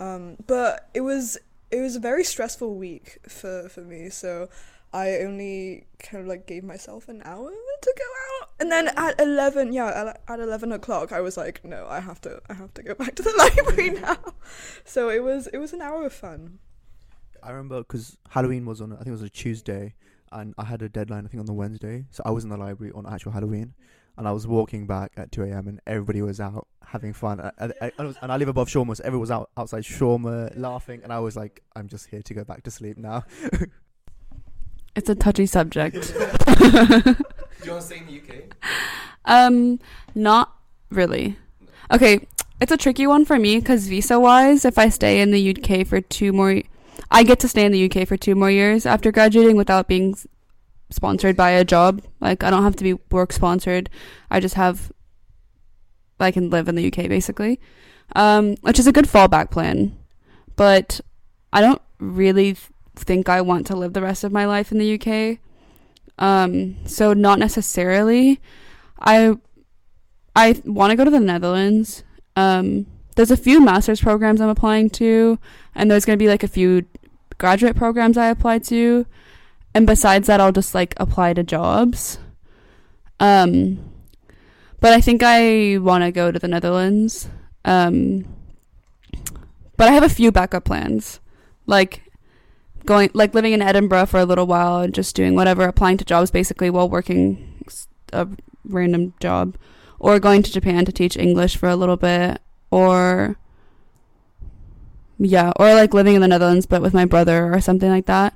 Um, 0.00 0.36
but 0.46 0.88
it 0.94 1.00
was 1.00 1.36
it 1.70 1.80
was 1.80 1.96
a 1.96 2.00
very 2.00 2.24
stressful 2.24 2.74
week 2.74 3.18
for 3.28 3.68
for 3.68 3.80
me. 3.80 4.08
So 4.10 4.48
I 4.92 5.18
only 5.18 5.86
kind 5.98 6.22
of 6.22 6.28
like 6.28 6.46
gave 6.46 6.64
myself 6.64 7.08
an 7.08 7.22
hour 7.24 7.50
to 7.50 7.94
go 7.96 8.04
out, 8.42 8.50
and 8.58 8.72
then 8.72 8.88
at 8.88 9.20
eleven, 9.20 9.72
yeah, 9.72 10.14
at, 10.26 10.40
eleven 10.40 10.72
o'clock, 10.72 11.12
I 11.12 11.20
was 11.20 11.36
like, 11.36 11.64
no, 11.64 11.86
I 11.88 12.00
have 12.00 12.20
to, 12.22 12.40
I 12.48 12.54
have 12.54 12.72
to 12.74 12.82
go 12.82 12.94
back 13.02 13.14
to 13.16 13.22
the 13.22 13.34
library 13.36 13.90
now. 13.90 14.16
So 14.84 15.10
it 15.10 15.22
was, 15.22 15.46
it 15.48 15.58
was 15.58 15.72
an 15.72 15.82
hour 15.82 16.06
of 16.06 16.12
fun. 16.12 16.58
I 17.42 17.50
remember 17.50 17.78
because 17.78 18.16
Halloween 18.30 18.66
was 18.66 18.80
on, 18.80 18.92
I 18.92 18.96
think 18.96 19.08
it 19.08 19.12
was 19.12 19.22
a 19.22 19.30
Tuesday, 19.30 19.94
and 20.32 20.54
I 20.58 20.64
had 20.64 20.82
a 20.82 20.88
deadline, 20.88 21.26
I 21.26 21.28
think 21.28 21.40
on 21.40 21.46
the 21.46 21.52
Wednesday. 21.52 22.06
So 22.10 22.22
I 22.24 22.30
was 22.30 22.44
in 22.44 22.50
the 22.50 22.56
library 22.56 22.92
on 22.94 23.06
actual 23.06 23.32
Halloween, 23.32 23.74
and 24.16 24.26
I 24.26 24.32
was 24.32 24.46
walking 24.46 24.86
back 24.86 25.12
at 25.16 25.30
2 25.32 25.44
a.m. 25.44 25.68
and 25.68 25.80
everybody 25.86 26.22
was 26.22 26.40
out 26.40 26.66
having 26.84 27.12
fun. 27.12 27.40
And, 27.40 27.72
and, 27.80 27.92
and, 27.98 28.16
and 28.20 28.32
I 28.32 28.36
live 28.36 28.48
above 28.48 28.68
Shawmer, 28.68 28.96
so 28.96 29.04
everyone 29.04 29.20
was 29.20 29.30
out 29.30 29.50
outside 29.56 29.84
Shawmer 29.84 30.52
laughing, 30.56 31.02
and 31.02 31.12
I 31.12 31.20
was 31.20 31.36
like, 31.36 31.62
I'm 31.76 31.88
just 31.88 32.08
here 32.08 32.22
to 32.22 32.34
go 32.34 32.44
back 32.44 32.62
to 32.64 32.70
sleep 32.70 32.96
now. 32.96 33.24
It's 34.98 35.08
a 35.08 35.14
touchy 35.14 35.46
subject. 35.46 35.94
Do 35.94 36.00
you 37.64 37.70
want 37.70 37.82
to 37.82 37.82
stay 37.82 37.98
in 37.98 38.06
the 38.06 38.20
UK? 38.20 38.52
Um, 39.24 39.78
not 40.16 40.52
really. 40.90 41.38
Okay, 41.92 42.26
it's 42.60 42.72
a 42.72 42.76
tricky 42.76 43.06
one 43.06 43.24
for 43.24 43.38
me 43.38 43.60
because 43.60 43.86
visa 43.86 44.18
wise, 44.18 44.64
if 44.64 44.76
I 44.76 44.88
stay 44.88 45.20
in 45.20 45.30
the 45.30 45.56
UK 45.56 45.86
for 45.86 46.00
two 46.00 46.32
more, 46.32 46.62
I 47.12 47.22
get 47.22 47.38
to 47.38 47.48
stay 47.48 47.64
in 47.64 47.70
the 47.70 47.88
UK 47.88 48.08
for 48.08 48.16
two 48.16 48.34
more 48.34 48.50
years 48.50 48.86
after 48.86 49.12
graduating 49.12 49.56
without 49.56 49.86
being 49.86 50.16
sponsored 50.90 51.36
by 51.36 51.50
a 51.50 51.64
job. 51.64 52.02
Like 52.18 52.42
I 52.42 52.50
don't 52.50 52.64
have 52.64 52.74
to 52.74 52.82
be 52.82 52.94
work 53.12 53.32
sponsored. 53.32 53.88
I 54.32 54.40
just 54.40 54.56
have, 54.56 54.90
I 56.18 56.32
can 56.32 56.50
live 56.50 56.68
in 56.68 56.74
the 56.74 56.88
UK 56.88 57.08
basically, 57.08 57.60
um, 58.16 58.56
which 58.62 58.80
is 58.80 58.88
a 58.88 58.92
good 58.92 59.06
fallback 59.06 59.52
plan. 59.52 59.96
But 60.56 61.00
I 61.52 61.60
don't 61.60 61.82
really 62.00 62.56
think 62.98 63.28
I 63.28 63.40
want 63.40 63.66
to 63.68 63.76
live 63.76 63.92
the 63.92 64.02
rest 64.02 64.24
of 64.24 64.32
my 64.32 64.46
life 64.46 64.72
in 64.72 64.78
the 64.78 64.94
UK. 64.94 65.38
Um, 66.18 66.76
so 66.86 67.12
not 67.12 67.38
necessarily. 67.38 68.40
I 68.98 69.36
I 70.34 70.60
want 70.64 70.90
to 70.90 70.96
go 70.96 71.04
to 71.04 71.10
the 71.10 71.20
Netherlands. 71.20 72.04
Um, 72.36 72.86
there's 73.16 73.30
a 73.30 73.36
few 73.36 73.60
master's 73.60 74.00
programs 74.00 74.40
I'm 74.40 74.48
applying 74.48 74.90
to, 74.90 75.38
and 75.74 75.90
there's 75.90 76.04
going 76.04 76.18
to 76.18 76.22
be 76.22 76.28
like 76.28 76.44
a 76.44 76.48
few 76.48 76.86
graduate 77.38 77.76
programs 77.76 78.16
I 78.16 78.26
apply 78.26 78.60
to. 78.60 79.06
And 79.74 79.86
besides 79.86 80.26
that, 80.26 80.40
I'll 80.40 80.52
just 80.52 80.74
like 80.74 80.94
apply 80.98 81.34
to 81.34 81.42
jobs. 81.42 82.18
Um, 83.20 83.92
but 84.80 84.92
I 84.92 85.00
think 85.00 85.22
I 85.24 85.78
want 85.78 86.04
to 86.04 86.12
go 86.12 86.30
to 86.30 86.38
the 86.38 86.48
Netherlands. 86.48 87.28
Um, 87.64 88.24
but 89.76 89.88
I 89.88 89.92
have 89.92 90.02
a 90.04 90.08
few 90.08 90.32
backup 90.32 90.64
plans, 90.64 91.20
like 91.66 92.07
going, 92.88 93.10
like 93.12 93.34
living 93.34 93.52
in 93.52 93.60
Edinburgh 93.60 94.06
for 94.06 94.18
a 94.18 94.24
little 94.24 94.46
while 94.46 94.80
and 94.80 94.94
just 94.94 95.14
doing 95.14 95.34
whatever, 95.34 95.64
applying 95.64 95.98
to 95.98 96.04
jobs 96.06 96.30
basically 96.30 96.70
while 96.70 96.88
working 96.88 97.62
a 98.14 98.26
random 98.64 99.12
job 99.20 99.56
or 99.98 100.18
going 100.18 100.42
to 100.42 100.50
Japan 100.50 100.86
to 100.86 100.92
teach 100.92 101.16
English 101.16 101.56
for 101.56 101.68
a 101.68 101.76
little 101.76 101.98
bit, 101.98 102.40
or 102.70 103.36
yeah, 105.18 105.52
or 105.56 105.74
like 105.74 105.92
living 105.92 106.14
in 106.14 106.22
the 106.22 106.28
Netherlands 106.28 106.64
but 106.64 106.80
with 106.80 106.94
my 106.94 107.04
brother 107.04 107.52
or 107.52 107.60
something 107.60 107.90
like 107.90 108.06
that. 108.06 108.34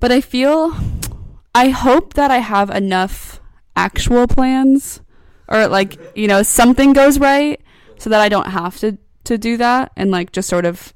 But 0.00 0.10
I 0.10 0.20
feel, 0.22 0.74
I 1.54 1.68
hope 1.68 2.14
that 2.14 2.30
I 2.30 2.38
have 2.38 2.70
enough 2.70 3.40
actual 3.76 4.26
plans, 4.26 5.02
or 5.48 5.68
like 5.68 5.98
you 6.16 6.28
know 6.28 6.42
something 6.42 6.94
goes 6.94 7.18
right, 7.18 7.60
so 7.98 8.08
that 8.08 8.22
I 8.22 8.30
don't 8.30 8.50
have 8.50 8.78
to 8.78 8.96
to 9.24 9.36
do 9.36 9.58
that 9.58 9.92
and 9.96 10.10
like 10.10 10.32
just 10.32 10.48
sort 10.48 10.64
of 10.64 10.94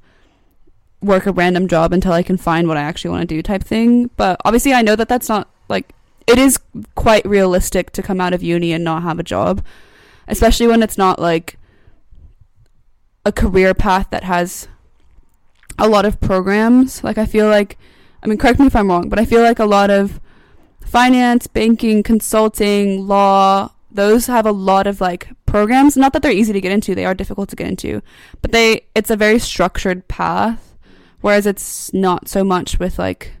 work 1.03 1.25
a 1.25 1.31
random 1.31 1.67
job 1.67 1.93
until 1.93 2.13
I 2.13 2.23
can 2.23 2.37
find 2.37 2.67
what 2.67 2.77
I 2.77 2.81
actually 2.81 3.11
want 3.11 3.27
to 3.27 3.35
do 3.35 3.41
type 3.41 3.63
thing. 3.63 4.09
But 4.15 4.39
obviously, 4.45 4.73
I 4.73 4.81
know 4.81 4.95
that 4.95 5.09
that's 5.09 5.29
not 5.29 5.49
like 5.67 5.93
it 6.25 6.39
is 6.39 6.59
quite 6.95 7.25
realistic 7.25 7.91
to 7.91 8.01
come 8.01 8.21
out 8.21 8.33
of 8.33 8.41
uni 8.41 8.71
and 8.71 8.83
not 8.83 9.03
have 9.03 9.19
a 9.19 9.23
job, 9.23 9.63
especially 10.27 10.67
when 10.67 10.81
it's 10.81 10.97
not 10.97 11.19
like 11.19 11.57
a 13.25 13.31
career 13.31 13.73
path 13.73 14.07
that 14.11 14.23
has 14.23 14.67
a 15.77 15.87
lot 15.87 16.05
of 16.05 16.21
programs. 16.21 17.03
Like 17.03 17.17
I 17.17 17.25
feel 17.25 17.47
like 17.47 17.77
I 18.21 18.27
mean 18.27 18.37
correct 18.37 18.59
me 18.59 18.67
if 18.67 18.75
I'm 18.75 18.89
wrong, 18.89 19.09
but 19.09 19.19
I 19.19 19.25
feel 19.25 19.41
like 19.41 19.59
a 19.59 19.65
lot 19.65 19.89
of 19.89 20.19
finance, 20.85 21.47
banking, 21.47 22.03
consulting, 22.03 23.07
law, 23.07 23.71
those 23.91 24.27
have 24.27 24.45
a 24.45 24.51
lot 24.51 24.87
of 24.87 25.01
like 25.01 25.29
programs, 25.45 25.97
not 25.97 26.13
that 26.13 26.21
they're 26.21 26.31
easy 26.31 26.53
to 26.53 26.61
get 26.61 26.71
into, 26.71 26.95
they 26.95 27.05
are 27.05 27.13
difficult 27.13 27.49
to 27.49 27.55
get 27.55 27.67
into, 27.67 28.01
but 28.41 28.51
they 28.51 28.81
it's 28.95 29.09
a 29.09 29.15
very 29.15 29.39
structured 29.39 30.07
path 30.07 30.72
whereas 31.23 31.47
it's 31.47 31.91
not 31.93 32.27
so 32.27 32.43
much 32.43 32.79
with 32.79 32.99
like 32.99 33.31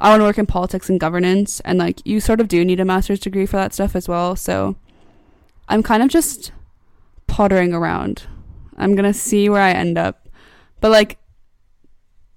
I 0.00 0.08
want 0.08 0.20
to 0.20 0.24
work 0.24 0.38
in 0.38 0.46
politics 0.46 0.88
and 0.88 0.98
governance, 0.98 1.60
and 1.60 1.78
like 1.78 2.04
you 2.04 2.18
sort 2.20 2.40
of 2.40 2.48
do 2.48 2.64
need 2.64 2.80
a 2.80 2.84
master's 2.84 3.20
degree 3.20 3.46
for 3.46 3.58
that 3.58 3.74
stuff 3.74 3.94
as 3.94 4.08
well. 4.08 4.34
So 4.34 4.76
I'm 5.68 5.82
kind 5.82 6.02
of 6.02 6.08
just 6.08 6.50
pottering 7.28 7.72
around. 7.74 8.24
I'm 8.76 8.96
gonna 8.96 9.12
see 9.12 9.48
where 9.48 9.62
I 9.62 9.72
end 9.72 9.98
up, 9.98 10.28
but 10.80 10.90
like 10.90 11.18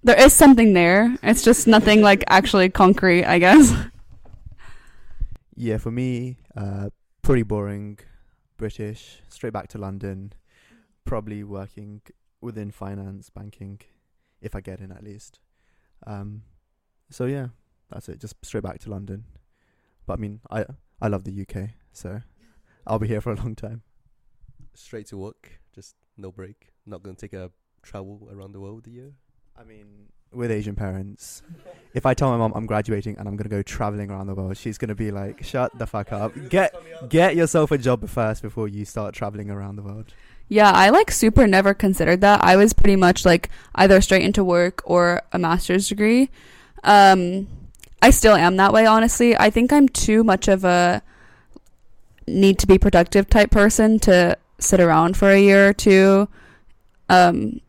there 0.04 0.20
is 0.22 0.34
something 0.34 0.74
there. 0.74 1.18
It's 1.24 1.42
just 1.42 1.68
nothing 1.68 2.02
like 2.02 2.24
actually 2.28 2.70
concrete, 2.70 3.26
I 3.26 3.40
guess. 3.40 3.74
Yeah, 5.58 5.78
for 5.78 5.90
me, 5.90 6.36
uh, 6.58 6.90
pretty 7.22 7.44
boring. 7.44 8.00
British, 8.58 9.22
straight 9.30 9.54
back 9.54 9.70
to 9.70 9.78
London, 9.78 10.34
probably 11.06 11.46
working 11.46 12.02
within 12.42 12.72
finance, 12.72 13.30
banking, 13.30 13.80
if 14.42 14.56
I 14.56 14.62
get 14.62 14.80
in 14.80 14.92
at 14.92 15.04
least. 15.04 15.40
Um, 16.06 16.44
so 17.10 17.26
yeah, 17.26 17.48
that's 17.90 18.10
it. 18.10 18.20
Just 18.20 18.36
straight 18.44 18.64
back 18.64 18.80
to 18.80 18.90
London. 18.90 19.26
But 20.06 20.14
I 20.14 20.16
mean, 20.18 20.42
I 20.50 20.66
I 21.02 21.08
love 21.08 21.24
the 21.24 21.42
UK, 21.42 21.70
so 21.92 22.22
I'll 22.88 23.00
be 23.00 23.08
here 23.08 23.22
for 23.22 23.32
a 23.32 23.36
long 23.36 23.56
time. 23.56 23.82
Straight 24.74 25.08
to 25.08 25.18
work, 25.18 25.60
just 25.74 25.96
no 26.18 26.32
break. 26.32 26.72
Not 26.86 27.04
gonna 27.04 27.16
take 27.16 27.34
a 27.34 27.52
travel 27.82 28.30
around 28.32 28.52
the 28.54 28.60
world 28.60 28.88
a 28.88 28.90
year. 28.90 29.12
I 29.58 29.64
mean, 29.64 30.10
with 30.34 30.52
Asian 30.52 30.76
parents, 30.76 31.42
if 31.94 32.06
I 32.06 32.14
tell 32.14 32.30
my 32.30 32.38
mom 32.38 32.52
I'm 32.56 32.66
graduating 32.66 33.18
and 33.18 33.28
I'm 33.28 33.38
gonna 33.38 33.50
go 33.50 33.62
traveling 33.62 34.12
around 34.12 34.28
the 34.28 34.36
world, 34.36 34.58
she's 34.58 34.78
gonna 34.78 34.96
be 34.96 35.12
like, 35.12 35.44
"Shut 35.44 35.78
the 35.78 35.88
fuck 35.88 36.12
up! 36.12 36.34
Get 36.50 36.76
get 37.10 37.36
yourself 37.36 37.72
a 37.72 37.78
job 37.78 38.08
first 38.10 38.42
before 38.42 38.68
you 38.68 38.86
start 38.86 39.16
traveling 39.16 39.50
around 39.50 39.78
the 39.78 39.84
world." 39.84 40.14
Yeah, 40.48 40.72
I 40.72 40.90
like 40.90 41.12
super 41.12 41.48
never 41.48 41.74
considered 41.74 42.22
that. 42.22 42.44
I 42.44 42.56
was 42.56 42.74
pretty 42.74 42.96
much 42.96 43.26
like 43.26 43.50
either 43.74 44.00
straight 44.02 44.24
into 44.24 44.44
work 44.44 44.82
or 44.86 45.24
a 45.32 45.40
master's 45.40 45.90
degree. 45.90 46.30
Um, 46.84 47.48
I 48.02 48.12
still 48.12 48.36
am 48.36 48.58
that 48.58 48.72
way, 48.72 48.86
honestly. 48.86 49.36
I 49.36 49.50
think 49.50 49.74
I'm 49.74 49.90
too 49.90 50.24
much 50.24 50.48
of 50.48 50.64
a 50.64 51.02
need 52.28 52.60
to 52.60 52.68
be 52.68 52.78
productive 52.78 53.30
type 53.30 53.50
person 53.50 54.00
to 54.00 54.38
sit 54.60 54.80
around 54.80 55.18
for 55.18 55.32
a 55.32 55.42
year 55.42 55.70
or 55.70 55.74
two. 55.74 56.28
Um, 57.10 57.62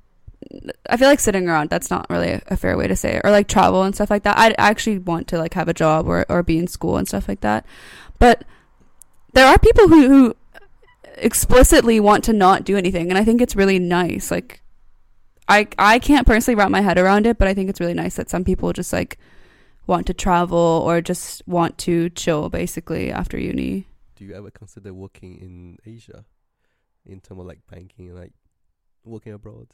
I 0.88 0.96
feel 0.96 1.08
like 1.08 1.20
sitting 1.20 1.48
around, 1.48 1.70
that's 1.70 1.90
not 1.90 2.08
really 2.10 2.40
a, 2.46 2.56
fair 2.56 2.76
way 2.76 2.86
to 2.86 2.96
say 2.96 3.16
it. 3.16 3.22
Or 3.24 3.30
like 3.30 3.48
travel 3.48 3.82
and 3.82 3.94
stuff 3.94 4.10
like 4.10 4.22
that. 4.24 4.38
I 4.38 4.54
actually 4.58 4.98
want 4.98 5.28
to 5.28 5.38
like 5.38 5.54
have 5.54 5.68
a 5.68 5.74
job 5.74 6.06
or, 6.06 6.26
or 6.28 6.42
be 6.42 6.58
in 6.58 6.66
school 6.66 6.96
and 6.96 7.08
stuff 7.08 7.28
like 7.28 7.40
that. 7.40 7.64
But 8.18 8.44
there 9.32 9.46
are 9.46 9.58
people 9.58 9.88
who, 9.88 10.08
who 10.08 10.36
explicitly 11.16 12.00
want 12.00 12.24
to 12.24 12.33
not 12.33 12.64
do 12.64 12.76
anything 12.76 13.11
and 13.11 13.18
I 13.18 13.24
think 13.24 13.40
it's 13.40 13.57
really 13.57 13.79
nice. 13.79 14.31
Like 14.31 14.62
I 15.48 15.68
I 15.79 15.98
can't 15.98 16.26
personally 16.26 16.57
wrap 16.57 16.70
my 16.70 16.81
head 16.81 16.98
around 16.98 17.26
it, 17.26 17.38
but 17.38 17.48
I 17.48 17.55
think 17.55 17.70
it's 17.70 17.81
really 17.81 17.94
nice 17.94 18.16
that 18.16 18.31
some 18.31 18.44
people 18.44 18.72
just 18.72 18.92
like 18.92 19.18
want 19.87 20.07
to 20.07 20.14
travel 20.14 20.83
or 20.85 21.00
just 21.00 21.46
want 21.46 21.79
to 21.79 22.11
chill 22.11 22.48
basically 22.48 23.11
after 23.11 23.38
uni. 23.38 23.87
Do 24.16 24.24
you 24.24 24.35
ever 24.35 24.50
consider 24.50 24.92
working 24.94 25.37
in 25.37 25.79
Asia? 25.87 26.24
in 27.07 27.20
terms 27.20 27.40
of 27.40 27.46
like 27.46 27.61
banking 27.70 28.09
and 28.09 28.18
like 28.18 28.33
working 29.05 29.33
abroad? 29.33 29.68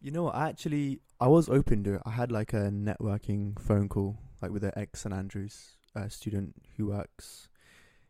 You 0.00 0.12
know 0.12 0.28
i 0.28 0.48
Actually, 0.48 1.00
I 1.20 1.26
was 1.26 1.48
open 1.48 1.82
to 1.84 1.94
it. 1.94 2.02
I 2.06 2.10
had 2.10 2.30
like 2.30 2.52
a 2.52 2.70
networking 2.70 3.58
phone 3.58 3.88
call, 3.88 4.18
like 4.40 4.52
with 4.52 4.62
an 4.62 4.72
ex 4.76 5.00
St 5.00 5.12
Andrews 5.12 5.76
uh, 5.96 6.08
student 6.08 6.54
who 6.76 6.86
works 6.86 7.48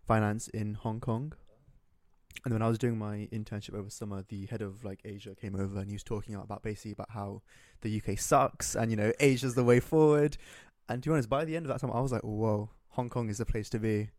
finance 0.07 0.49
in 0.49 0.75
Hong 0.75 1.01
Kong. 1.01 1.33
And 2.44 2.55
when 2.55 2.62
I 2.62 2.68
was 2.68 2.79
doing 2.79 2.98
my 2.98 3.29
internship 3.33 3.74
over 3.74 3.90
summer, 3.90 4.24
the 4.29 4.46
head 4.46 4.62
of 4.62 4.85
like 4.85 5.01
Asia 5.05 5.35
came 5.35 5.55
over 5.55 5.79
and 5.79 5.88
he 5.88 5.94
was 5.94 6.05
talking 6.05 6.35
about 6.35 6.62
basically 6.62 6.92
about 6.92 7.11
how 7.11 7.42
the 7.81 8.01
UK 8.01 8.18
sucks 8.18 8.74
and 8.74 8.90
you 8.90 8.96
know 8.96 9.12
Asia's 9.20 9.55
the 9.55 9.64
way 9.64 9.81
forward. 9.81 10.37
And 10.88 11.03
to 11.03 11.09
be 11.09 11.12
honest, 11.12 11.29
by 11.29 11.44
the 11.44 11.57
end 11.57 11.66
of 11.66 11.72
that 11.72 11.81
time, 11.81 11.94
I 11.94 12.01
was 12.01 12.12
like, 12.12 12.22
whoa, 12.22 12.70
Hong 12.90 13.11
Kong 13.11 13.29
is 13.29 13.38
the 13.38 13.44
place 13.44 13.68
to 13.70 13.79
be. 13.79 14.11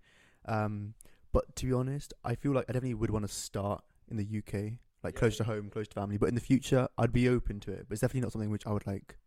Um, 0.45 0.93
but 1.31 1.55
to 1.57 1.65
be 1.65 1.73
honest, 1.73 2.13
I 2.23 2.35
feel 2.35 2.51
like 2.51 2.65
I 2.69 2.73
definitely 2.73 2.95
would 2.95 3.09
want 3.09 3.27
to 3.27 3.33
start 3.33 3.83
in 4.09 4.17
the 4.17 4.25
UK, 4.37 4.73
like 5.03 5.15
close 5.15 5.37
to 5.37 5.43
home, 5.43 5.69
close 5.69 5.87
to 5.87 5.95
family. 5.95 6.17
But 6.17 6.29
in 6.29 6.35
the 6.35 6.41
future, 6.41 6.87
I'd 6.97 7.13
be 7.13 7.29
open 7.29 7.59
to 7.61 7.71
it. 7.71 7.85
But 7.87 7.93
it's 7.93 8.01
definitely 8.01 8.21
not 8.21 8.31
something 8.31 8.49
which 8.49 8.67
I 8.67 8.71
would 8.71 8.85
like 8.85 9.17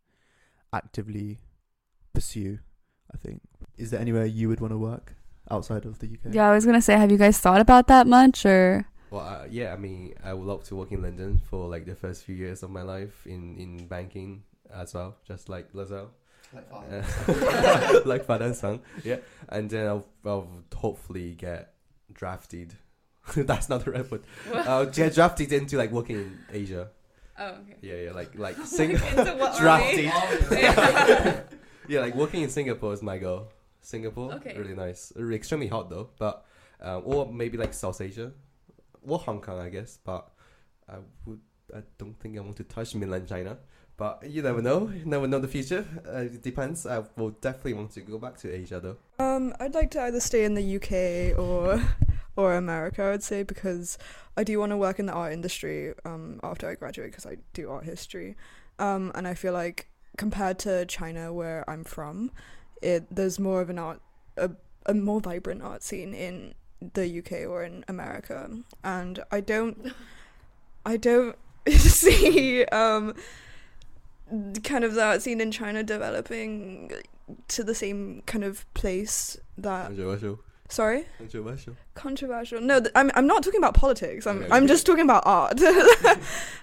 actively 0.71 1.39
pursue. 2.13 2.59
I 3.13 3.17
think. 3.17 3.41
Is 3.77 3.91
there 3.91 3.99
anywhere 3.99 4.25
you 4.25 4.47
would 4.47 4.59
want 4.59 4.71
to 4.71 4.77
work 4.77 5.15
outside 5.51 5.85
of 5.85 5.99
the 5.99 6.07
UK? 6.07 6.33
Yeah, 6.33 6.49
I 6.49 6.53
was 6.53 6.65
gonna 6.65 6.81
say, 6.81 6.93
have 6.97 7.11
you 7.11 7.17
guys 7.17 7.37
thought 7.39 7.61
about 7.61 7.87
that 7.87 8.07
much, 8.07 8.45
or 8.45 8.85
Well, 9.11 9.21
uh, 9.25 9.45
yeah, 9.49 9.73
I 9.73 9.77
mean, 9.77 10.13
I 10.23 10.33
would 10.33 10.45
love 10.47 10.63
to 10.65 10.75
work 10.75 10.91
in 10.91 11.01
London 11.01 11.41
for 11.49 11.67
like 11.69 11.85
the 11.85 11.95
first 11.95 12.23
few 12.23 12.35
years 12.35 12.63
of 12.63 12.69
my 12.71 12.81
life 12.81 13.25
in 13.27 13.57
in 13.57 13.87
banking 13.87 14.43
as 14.73 14.93
well, 14.93 15.15
just 15.27 15.49
like 15.49 15.71
Losel. 15.73 16.07
Uh, 16.71 18.01
like 18.05 18.25
father 18.25 18.45
and 18.45 18.55
son, 18.55 18.79
yeah. 19.03 19.17
And 19.49 19.69
then 19.69 19.87
I'll, 19.87 20.05
I'll 20.25 20.47
hopefully 20.75 21.33
get 21.33 21.73
drafted. 22.13 22.75
That's 23.35 23.69
not 23.69 23.85
the 23.85 23.91
right 23.91 24.11
word. 24.11 24.21
I'll 24.53 24.85
get 24.85 25.15
drafted 25.15 25.51
into 25.51 25.77
like 25.77 25.91
working 25.91 26.17
in 26.17 26.37
Asia. 26.51 26.89
oh, 27.39 27.47
okay. 27.47 27.77
Yeah, 27.81 27.95
yeah, 27.95 28.11
like 28.11 28.37
like 28.37 28.57
sing- 28.65 28.91
Into 28.91 29.53
drafted. 29.57 30.11
yeah, 31.87 31.99
like 32.01 32.15
working 32.15 32.43
in 32.43 32.49
Singapore 32.49 32.93
is 32.93 33.01
my 33.01 33.17
goal. 33.17 33.47
Singapore, 33.85 34.33
Okay. 34.33 34.57
really 34.57 34.75
nice. 34.75 35.11
Really 35.15 35.35
extremely 35.35 35.67
hot 35.67 35.89
though, 35.89 36.09
but 36.17 36.45
um, 36.81 37.03
or 37.05 37.31
maybe 37.31 37.57
like 37.57 37.73
South 37.73 38.01
Asia, 38.01 38.31
or 39.07 39.19
Hong 39.19 39.41
Kong, 39.41 39.59
I 39.59 39.69
guess. 39.69 39.97
But 40.03 40.29
I 40.89 40.95
would, 41.25 41.39
I 41.75 41.81
don't 41.97 42.19
think 42.19 42.37
I 42.37 42.41
want 42.41 42.57
to 42.57 42.63
touch 42.63 42.95
mainland 42.95 43.27
China. 43.27 43.57
But 43.95 44.27
you 44.27 44.41
never 44.41 44.61
know. 44.61 44.89
You 44.89 45.05
never 45.05 45.27
know 45.27 45.39
the 45.39 45.47
future. 45.47 45.85
Uh, 46.07 46.21
it 46.21 46.41
depends. 46.41 46.85
I 46.87 47.03
will 47.15 47.29
definitely 47.29 47.73
want 47.75 47.91
to 47.91 48.01
go 48.01 48.17
back 48.17 48.37
to 48.37 48.51
Asia 48.51 48.79
though. 48.79 48.97
Um, 49.23 49.53
I'd 49.59 49.75
like 49.75 49.91
to 49.91 50.01
either 50.01 50.19
stay 50.19 50.45
in 50.45 50.55
the 50.55 50.75
UK 50.77 51.37
or 51.39 51.79
or 52.35 52.55
America. 52.55 53.03
I 53.03 53.11
would 53.11 53.23
say 53.23 53.43
because 53.43 53.97
I 54.35 54.43
do 54.43 54.59
want 54.59 54.71
to 54.71 54.77
work 54.77 54.97
in 54.99 55.05
the 55.05 55.13
art 55.13 55.31
industry 55.31 55.93
um, 56.05 56.39
after 56.43 56.67
I 56.67 56.73
graduate 56.75 57.11
because 57.11 57.27
I 57.27 57.37
do 57.53 57.69
art 57.69 57.83
history, 57.85 58.35
um, 58.79 59.11
and 59.13 59.27
I 59.27 59.35
feel 59.35 59.53
like 59.53 59.87
compared 60.17 60.57
to 60.59 60.85
China 60.87 61.31
where 61.31 61.63
I'm 61.69 61.83
from, 61.83 62.31
it 62.83 63.07
there's 63.09 63.39
more 63.39 63.61
of 63.61 63.69
an 63.69 63.79
art 63.79 64.01
a, 64.37 64.51
a 64.85 64.93
more 64.93 65.21
vibrant 65.21 65.61
art 65.61 65.83
scene 65.83 66.13
in 66.13 66.53
the 66.93 67.19
UK 67.19 67.49
or 67.49 67.63
in 67.63 67.85
America, 67.87 68.49
and 68.83 69.23
I 69.31 69.39
don't 69.39 69.93
I 70.85 70.97
don't 70.97 71.37
see 71.69 72.65
um 72.65 73.15
kind 74.63 74.83
of 74.83 74.95
that 74.95 75.21
scene 75.21 75.39
in 75.41 75.51
China 75.51 75.83
developing 75.83 76.91
to 77.47 77.63
the 77.63 77.75
same 77.75 78.21
kind 78.25 78.43
of 78.43 78.71
place 78.73 79.37
that 79.57 79.87
Controversial. 79.87 80.39
Sorry? 80.73 81.05
Controversial. 81.19 81.75
controversial. 81.95 82.59
No 82.61 82.79
th- 82.79 82.91
I'm, 82.95 83.11
I'm 83.15 83.27
not 83.27 83.43
talking 83.43 83.59
about 83.59 83.75
politics. 83.75 84.25
I'm, 84.27 84.45
I'm 84.51 84.67
just 84.67 84.85
talking 84.85 85.03
about 85.09 85.23
art. 85.25 85.59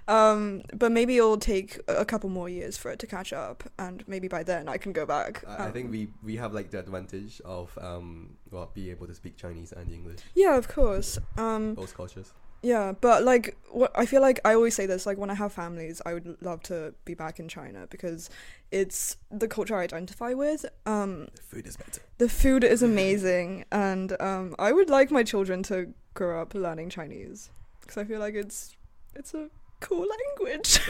Um 0.09 0.63
but 0.75 0.91
maybe 0.91 1.17
it'll 1.19 1.37
take 1.39 1.79
a 1.87 2.05
couple 2.05 2.29
more 2.31 2.49
years 2.49 2.77
for 2.77 2.91
it 2.91 2.99
to 2.99 3.07
catch 3.07 3.33
up 3.33 3.63
and 3.79 4.03
maybe 4.09 4.27
by 4.37 4.43
then 4.43 4.69
i 4.69 4.77
can 4.77 4.93
go 4.93 5.07
back. 5.07 5.45
I, 5.47 5.55
I 5.55 5.67
Um, 5.67 5.73
think 5.73 5.91
we 5.93 6.09
we 6.25 6.35
have 6.43 6.53
like 6.53 6.71
the 6.71 6.79
advantage 6.81 7.41
of 7.45 7.67
um 7.81 8.31
well 8.51 8.71
being 8.75 8.91
able 8.91 9.07
to 9.07 9.15
speak 9.15 9.37
Chinese 9.37 9.73
and 9.73 9.87
English, 9.93 10.21
yeah 10.35 10.57
of 10.57 10.67
course. 10.69 11.19
Um 11.39 11.75
both 11.75 11.95
cultures. 11.95 12.33
Yeah 12.63 12.93
but 13.01 13.23
like 13.25 13.57
what 13.71 13.91
i 13.95 14.05
feel 14.05 14.21
like 14.21 14.39
i 14.45 14.53
always 14.55 14.75
say 14.75 14.87
this 14.87 15.07
like 15.07 15.17
when 15.19 15.31
i 15.31 15.35
have 15.35 15.53
families 15.53 16.03
i 16.05 16.13
would 16.13 16.37
love 16.43 16.63
to 16.63 16.93
be 17.05 17.15
back 17.15 17.39
in 17.41 17.49
china 17.49 17.87
because 17.91 18.29
it's 18.71 19.17
the 19.31 19.49
culture 19.49 19.77
i 19.77 19.83
identify 19.83 20.35
with 20.35 20.65
um 20.87 21.29
The 21.35 21.43
food 21.43 21.67
is 21.67 21.77
better. 21.77 22.03
the 22.19 22.29
food 22.29 22.65
is 22.65 22.83
amazing 22.93 23.65
and 23.73 24.15
um, 24.21 24.55
i 24.59 24.73
would 24.73 24.91
like 24.91 25.11
my 25.11 25.23
children 25.23 25.63
to 25.65 25.95
grow 26.15 26.43
up 26.43 26.55
learning 26.55 26.91
chinese 26.91 27.51
because 27.81 27.97
i 27.97 28.05
feel 28.05 28.21
like 28.21 28.35
it's 28.35 28.77
it's 29.15 29.33
a 29.35 29.49
cool 29.81 30.07
language 30.39 30.81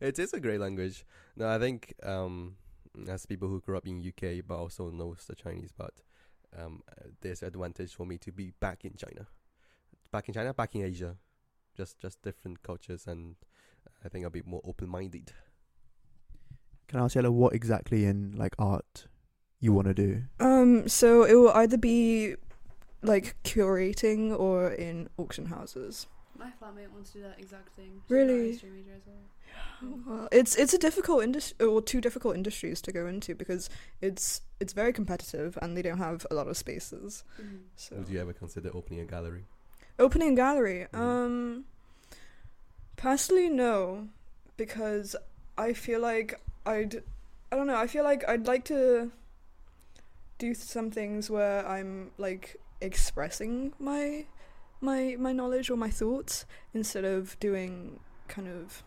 it 0.00 0.18
is 0.18 0.34
a 0.34 0.40
great 0.40 0.60
language. 0.60 1.06
No, 1.36 1.48
I 1.48 1.58
think 1.58 1.94
um, 2.02 2.56
as 3.08 3.24
people 3.26 3.48
who 3.48 3.60
grew 3.60 3.76
up 3.76 3.86
in 3.86 4.00
UK 4.06 4.44
but 4.46 4.56
also 4.58 4.90
knows 4.90 5.24
the 5.26 5.34
Chinese, 5.34 5.72
but 5.76 5.94
um, 6.58 6.82
uh, 6.90 7.06
there's 7.22 7.42
advantage 7.42 7.94
for 7.94 8.04
me 8.04 8.18
to 8.18 8.30
be 8.30 8.52
back 8.60 8.84
in 8.84 8.92
China, 8.96 9.26
back 10.14 10.28
in 10.28 10.34
China, 10.34 10.54
back 10.54 10.74
in 10.76 10.82
Asia, 10.82 11.16
just 11.76 11.98
just 11.98 12.22
different 12.22 12.62
cultures, 12.62 13.06
and 13.08 13.34
I 14.04 14.08
think 14.08 14.24
I'll 14.24 14.30
be 14.30 14.42
more 14.46 14.62
open 14.64 14.88
minded. 14.88 15.32
Can 16.88 17.00
I 17.00 17.04
ask 17.04 17.16
Yella 17.16 17.32
what 17.32 17.52
exactly 17.52 18.04
in 18.04 18.32
like 18.36 18.54
art 18.58 19.06
you 19.58 19.72
want 19.72 19.88
to 19.88 19.94
do? 19.94 20.10
um 20.38 20.86
so 20.88 21.24
it 21.24 21.34
will 21.34 21.50
either 21.62 21.76
be 21.78 22.34
like 23.02 23.34
curating 23.42 24.22
or 24.38 24.70
in 24.70 25.08
auction 25.18 25.46
houses 25.46 26.06
My 26.38 26.50
flatmate 26.58 26.90
wants 26.94 27.10
to 27.12 27.18
do 27.18 27.22
that 27.28 27.38
exact 27.44 27.68
thing. 27.76 27.92
Really? 28.08 28.60
well. 29.06 29.98
well, 30.06 30.28
it's 30.32 30.54
it's 30.62 30.74
a 30.74 30.78
difficult 30.86 31.22
industry 31.28 31.66
or 31.66 31.80
two 31.82 32.00
difficult 32.00 32.36
industries 32.36 32.80
to 32.82 32.92
go 32.92 33.06
into 33.12 33.34
because 33.42 33.68
it's 34.00 34.26
it's 34.60 34.72
very 34.82 34.92
competitive 34.92 35.58
and 35.62 35.76
they 35.76 35.82
don't 35.82 36.02
have 36.08 36.26
a 36.30 36.34
lot 36.34 36.46
of 36.48 36.56
spaces 36.56 37.24
so 37.76 37.96
Would 37.96 38.08
you 38.08 38.20
ever 38.20 38.32
consider 38.32 38.70
opening 38.78 39.00
a 39.00 39.08
gallery? 39.16 39.44
Opening 39.98 40.34
gallery. 40.34 40.86
Um 40.92 41.64
personally 42.96 43.48
no 43.48 44.08
because 44.56 45.14
I 45.58 45.72
feel 45.72 46.00
like 46.00 46.40
I'd 46.66 47.02
I 47.52 47.56
don't 47.56 47.66
know, 47.66 47.76
I 47.76 47.86
feel 47.86 48.04
like 48.04 48.28
I'd 48.28 48.46
like 48.46 48.64
to 48.66 49.12
do 50.38 50.54
some 50.54 50.90
things 50.90 51.30
where 51.30 51.66
I'm 51.66 52.10
like 52.18 52.56
expressing 52.80 53.72
my 53.78 54.26
my 54.80 55.16
my 55.18 55.32
knowledge 55.32 55.70
or 55.70 55.76
my 55.76 55.90
thoughts 55.90 56.44
instead 56.72 57.04
of 57.04 57.38
doing 57.40 58.00
kind 58.28 58.48
of 58.48 58.82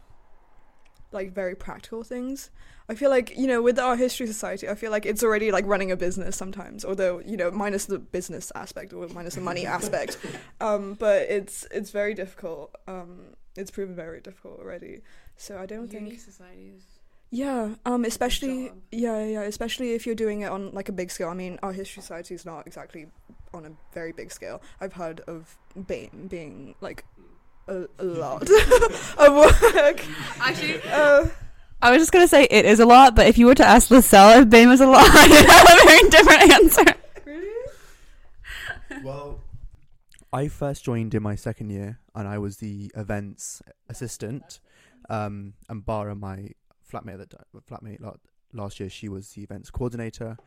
like 1.11 1.33
very 1.33 1.55
practical 1.55 2.03
things. 2.03 2.49
I 2.89 2.95
feel 2.95 3.09
like, 3.09 3.37
you 3.37 3.47
know, 3.47 3.61
with 3.61 3.79
our 3.79 3.95
history 3.97 4.27
society, 4.27 4.69
I 4.69 4.75
feel 4.75 4.91
like 4.91 5.05
it's 5.05 5.23
already 5.23 5.51
like 5.51 5.65
running 5.65 5.91
a 5.91 5.97
business 5.97 6.37
sometimes, 6.37 6.85
although, 6.85 7.19
you 7.19 7.35
know, 7.35 7.51
minus 7.51 7.85
the 7.85 7.99
business 7.99 8.51
aspect 8.55 8.93
or 8.93 9.07
minus 9.09 9.35
the 9.35 9.41
money 9.41 9.65
aspect. 9.65 10.17
Um, 10.59 10.95
but 10.95 11.23
it's 11.29 11.67
it's 11.69 11.91
very 11.91 12.15
difficult. 12.15 12.75
Um, 12.87 13.35
it's 13.55 13.69
proven 13.69 13.95
very 13.95 14.21
difficult 14.21 14.59
already. 14.59 15.01
So 15.35 15.57
I 15.57 15.65
don't 15.67 15.87
think 15.87 16.19
societies. 16.19 16.81
yeah, 17.29 17.75
um, 17.85 18.05
especially 18.05 18.71
yeah, 18.91 19.23
yeah, 19.23 19.41
especially 19.41 19.93
if 19.93 20.05
you're 20.05 20.15
doing 20.15 20.41
it 20.41 20.49
on 20.49 20.71
like 20.73 20.89
a 20.89 20.91
big 20.91 21.11
scale. 21.11 21.29
I 21.29 21.35
mean, 21.35 21.59
our 21.61 21.73
history 21.73 22.01
society 22.01 22.33
is 22.33 22.43
not 22.45 22.65
exactly 22.65 23.07
on 23.53 23.65
a 23.65 23.71
very 23.93 24.13
big 24.13 24.31
scale. 24.31 24.61
I've 24.81 24.93
heard 24.93 25.21
of 25.27 25.57
BAME 25.77 26.27
being 26.29 26.75
like 26.81 27.05
a, 27.67 27.85
a 27.99 28.03
lot 28.03 28.41
of 29.17 29.33
work. 29.35 30.03
Actually, 30.39 30.81
Uh, 30.83 31.27
I 31.81 31.91
was 31.91 32.01
just 32.01 32.11
gonna 32.11 32.27
say 32.27 32.45
it 32.49 32.65
is 32.65 32.79
a 32.79 32.85
lot, 32.85 33.15
but 33.15 33.27
if 33.27 33.37
you 33.37 33.45
were 33.45 33.55
to 33.55 33.65
ask 33.65 33.89
Losel 33.89 34.41
if 34.41 34.47
BAME 34.49 34.71
is 34.73 34.81
a 34.81 34.87
lot, 34.87 35.05
I'd 35.09 35.31
have 35.45 35.67
a 35.69 35.85
very 35.85 36.09
different 36.09 36.51
answer. 36.53 36.95
really? 37.25 39.03
Well, 39.03 39.41
I 40.33 40.47
first 40.47 40.83
joined 40.83 41.13
in 41.13 41.21
my 41.23 41.35
second 41.35 41.69
year, 41.69 41.99
and 42.15 42.27
I 42.27 42.37
was 42.39 42.57
the 42.57 42.91
events 42.95 43.61
assistant. 43.89 44.59
Um, 45.09 45.53
and 45.69 45.85
Bara, 45.85 46.15
my 46.15 46.49
flatmate, 46.91 47.19
that 47.19 47.33
flatmate 47.69 47.99
last 48.53 48.79
year, 48.79 48.89
she 48.89 49.07
was 49.07 49.29
the 49.33 49.43
events 49.43 49.69
coordinator. 49.69 50.37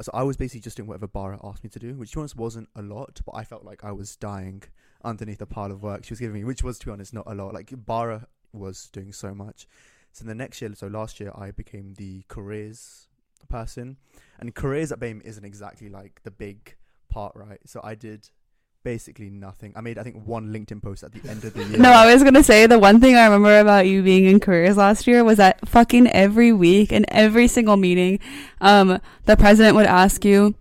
So 0.00 0.10
I 0.12 0.22
was 0.22 0.36
basically 0.36 0.60
just 0.60 0.76
doing 0.76 0.88
whatever 0.88 1.06
Bara 1.06 1.40
asked 1.42 1.64
me 1.64 1.70
to 1.70 1.78
do, 1.78 1.94
which 1.94 2.10
to 2.10 2.16
be 2.16 2.20
honest 2.20 2.36
wasn't 2.36 2.68
a 2.76 2.82
lot, 2.82 3.20
but 3.24 3.32
I 3.32 3.44
felt 3.44 3.64
like 3.64 3.84
I 3.84 3.92
was 3.92 4.16
dying 4.16 4.62
underneath 5.04 5.38
the 5.38 5.46
pile 5.46 5.72
of 5.72 5.82
work 5.82 6.04
she 6.04 6.12
was 6.12 6.20
giving 6.20 6.34
me, 6.34 6.44
which 6.44 6.62
was 6.62 6.78
to 6.80 6.86
be 6.86 6.92
honest 6.92 7.14
not 7.14 7.26
a 7.26 7.34
lot. 7.34 7.54
Like 7.54 7.72
Bara 7.74 8.26
was 8.52 8.88
doing 8.92 9.12
so 9.12 9.34
much. 9.34 9.66
So 10.12 10.24
the 10.24 10.34
next 10.34 10.60
year, 10.62 10.74
so 10.74 10.86
last 10.86 11.20
year, 11.20 11.30
I 11.34 11.50
became 11.50 11.94
the 11.94 12.24
careers 12.28 13.08
person, 13.48 13.98
and 14.38 14.54
careers 14.54 14.90
at 14.90 14.98
BAME 14.98 15.20
isn't 15.24 15.44
exactly 15.44 15.88
like 15.88 16.20
the 16.24 16.30
big 16.30 16.76
part, 17.10 17.34
right? 17.36 17.60
So 17.66 17.80
I 17.84 17.94
did 17.94 18.30
basically 18.86 19.30
nothing. 19.30 19.72
I 19.74 19.80
made 19.80 19.98
I 19.98 20.04
think 20.04 20.24
one 20.24 20.52
LinkedIn 20.54 20.80
post 20.80 21.02
at 21.02 21.10
the 21.12 21.28
end 21.28 21.42
of 21.42 21.52
the 21.54 21.64
year. 21.70 21.76
No, 21.76 21.90
I 21.90 22.14
was 22.14 22.22
gonna 22.22 22.44
say 22.44 22.68
the 22.68 22.78
one 22.78 23.00
thing 23.00 23.16
I 23.16 23.24
remember 23.24 23.58
about 23.58 23.88
you 23.88 24.00
being 24.00 24.26
in 24.26 24.38
careers 24.38 24.76
last 24.76 25.08
year 25.08 25.24
was 25.24 25.38
that 25.38 25.68
fucking 25.68 26.06
every 26.06 26.52
week 26.52 26.92
and 26.92 27.04
every 27.08 27.48
single 27.48 27.76
meeting, 27.76 28.20
um, 28.60 29.00
the 29.24 29.36
president 29.36 29.74
would 29.74 29.86
ask 29.86 30.24
you, 30.24 30.54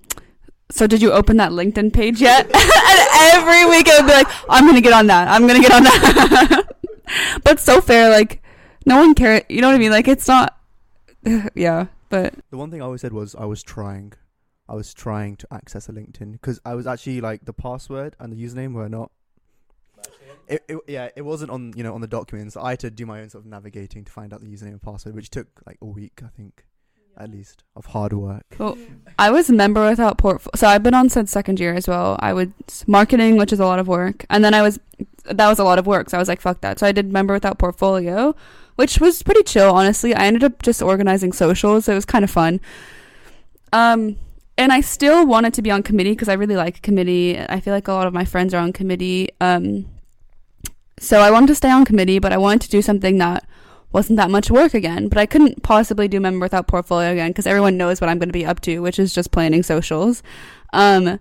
so 0.71 0.87
did 0.87 1.03
you 1.03 1.11
open 1.11 1.37
that 1.37 1.51
LinkedIn 1.51 1.93
page 1.93 2.19
yet? 2.19 2.45
and 2.45 3.07
every 3.35 3.63
week 3.69 3.87
it 3.87 3.93
would 4.01 4.07
be 4.07 4.13
like, 4.13 4.27
I'm 4.49 4.65
gonna 4.65 4.81
get 4.81 4.93
on 4.93 5.05
that. 5.05 5.27
I'm 5.27 5.45
gonna 5.45 5.61
get 5.61 5.71
on 5.71 5.83
that. 5.83 6.63
but 7.43 7.59
so 7.59 7.79
fair, 7.79 8.09
like 8.09 8.41
no 8.87 8.97
one 8.97 9.13
cares. 9.13 9.43
You 9.49 9.61
know 9.61 9.67
what 9.67 9.75
I 9.75 9.77
mean? 9.77 9.91
Like 9.91 10.07
it's 10.07 10.27
not. 10.27 10.57
yeah, 11.53 11.85
but 12.09 12.33
The 12.49 12.57
one 12.57 12.71
thing 12.71 12.81
I 12.81 12.85
always 12.85 13.01
said 13.01 13.13
was 13.13 13.35
I 13.35 13.45
was 13.45 13.61
trying. 13.61 14.13
I 14.67 14.75
was 14.75 14.93
trying 14.93 15.35
to 15.37 15.47
access 15.51 15.87
a 15.89 15.91
LinkedIn 15.91 16.31
because 16.33 16.59
I 16.65 16.73
was 16.75 16.87
actually 16.87 17.21
like 17.21 17.45
the 17.45 17.53
password 17.53 18.15
and 18.19 18.33
the 18.33 18.43
username 18.43 18.73
were 18.73 18.89
not. 18.89 19.11
It, 20.47 20.63
it, 20.67 20.77
yeah, 20.87 21.09
it 21.15 21.23
wasn't 21.23 21.49
on 21.51 21.73
you 21.75 21.83
know 21.83 21.93
on 21.93 22.01
the 22.01 22.07
documents. 22.07 22.55
I 22.55 22.71
had 22.71 22.79
to 22.79 22.91
do 22.91 23.05
my 23.05 23.21
own 23.21 23.29
sort 23.29 23.43
of 23.43 23.49
navigating 23.49 24.03
to 24.05 24.11
find 24.11 24.33
out 24.33 24.41
the 24.41 24.47
username 24.47 24.71
and 24.71 24.81
password, 24.81 25.15
which 25.15 25.29
took 25.29 25.47
like 25.65 25.77
a 25.81 25.85
week, 25.85 26.21
I 26.23 26.27
think, 26.27 26.65
at 27.17 27.31
least 27.31 27.63
of 27.75 27.87
hard 27.87 28.13
work. 28.13 28.45
Well, 28.59 28.77
I 29.17 29.31
was 29.31 29.49
a 29.49 29.53
member 29.53 29.87
without 29.87 30.17
portfolio. 30.17 30.51
So 30.55 30.67
I've 30.67 30.83
been 30.83 30.93
on 30.93 31.09
since 31.09 31.31
second 31.31 31.59
year 31.59 31.73
as 31.73 31.87
well. 31.87 32.17
I 32.19 32.33
was 32.33 32.47
marketing, 32.85 33.37
which 33.37 33.53
is 33.53 33.59
a 33.59 33.65
lot 33.65 33.79
of 33.79 33.87
work, 33.87 34.25
and 34.29 34.43
then 34.43 34.53
I 34.53 34.61
was 34.61 34.79
that 35.25 35.47
was 35.47 35.59
a 35.59 35.63
lot 35.63 35.79
of 35.79 35.87
work. 35.87 36.09
So 36.09 36.17
I 36.17 36.19
was 36.19 36.27
like, 36.27 36.41
fuck 36.41 36.61
that. 36.61 36.79
So 36.79 36.87
I 36.87 36.91
did 36.91 37.11
member 37.11 37.33
without 37.33 37.57
portfolio, 37.57 38.35
which 38.75 38.99
was 38.99 39.23
pretty 39.23 39.43
chill, 39.43 39.71
honestly. 39.71 40.13
I 40.13 40.25
ended 40.25 40.43
up 40.43 40.61
just 40.61 40.81
organizing 40.81 41.33
socials. 41.33 41.87
It 41.87 41.95
was 41.95 42.05
kind 42.05 42.23
of 42.23 42.29
fun. 42.29 42.61
Um, 43.73 44.17
and 44.57 44.71
I 44.71 44.81
still 44.81 45.25
wanted 45.25 45.53
to 45.55 45.61
be 45.61 45.71
on 45.71 45.83
committee 45.83 46.11
because 46.11 46.29
I 46.29 46.33
really 46.33 46.55
like 46.55 46.81
committee. 46.81 47.37
I 47.39 47.59
feel 47.59 47.73
like 47.73 47.87
a 47.87 47.93
lot 47.93 48.07
of 48.07 48.13
my 48.13 48.25
friends 48.25 48.53
are 48.53 48.61
on 48.61 48.73
committee. 48.73 49.29
Um, 49.41 49.85
so 50.97 51.19
I 51.19 51.31
wanted 51.31 51.47
to 51.47 51.55
stay 51.55 51.69
on 51.69 51.83
committee, 51.83 52.19
but 52.19 52.31
I 52.31 52.37
wanted 52.37 52.61
to 52.61 52.69
do 52.69 52.81
something 52.81 53.17
that 53.17 53.47
wasn't 53.91 54.17
that 54.17 54.29
much 54.29 54.49
work 54.49 54.73
again. 54.73 55.09
But 55.09 55.17
I 55.17 55.25
couldn't 55.25 55.61
possibly 55.61 56.07
do 56.07 56.19
member 56.19 56.43
without 56.43 56.67
portfolio 56.67 57.11
again 57.11 57.31
because 57.31 57.47
everyone 57.47 57.77
knows 57.77 57.99
what 57.99 58.09
I'm 58.09 58.17
going 58.17 58.29
to 58.29 58.33
be 58.33 58.45
up 58.45 58.61
to, 58.61 58.79
which 58.79 58.97
is 58.97 59.13
just 59.13 59.31
planning 59.31 59.63
socials. 59.63 60.23
Um, 60.71 61.19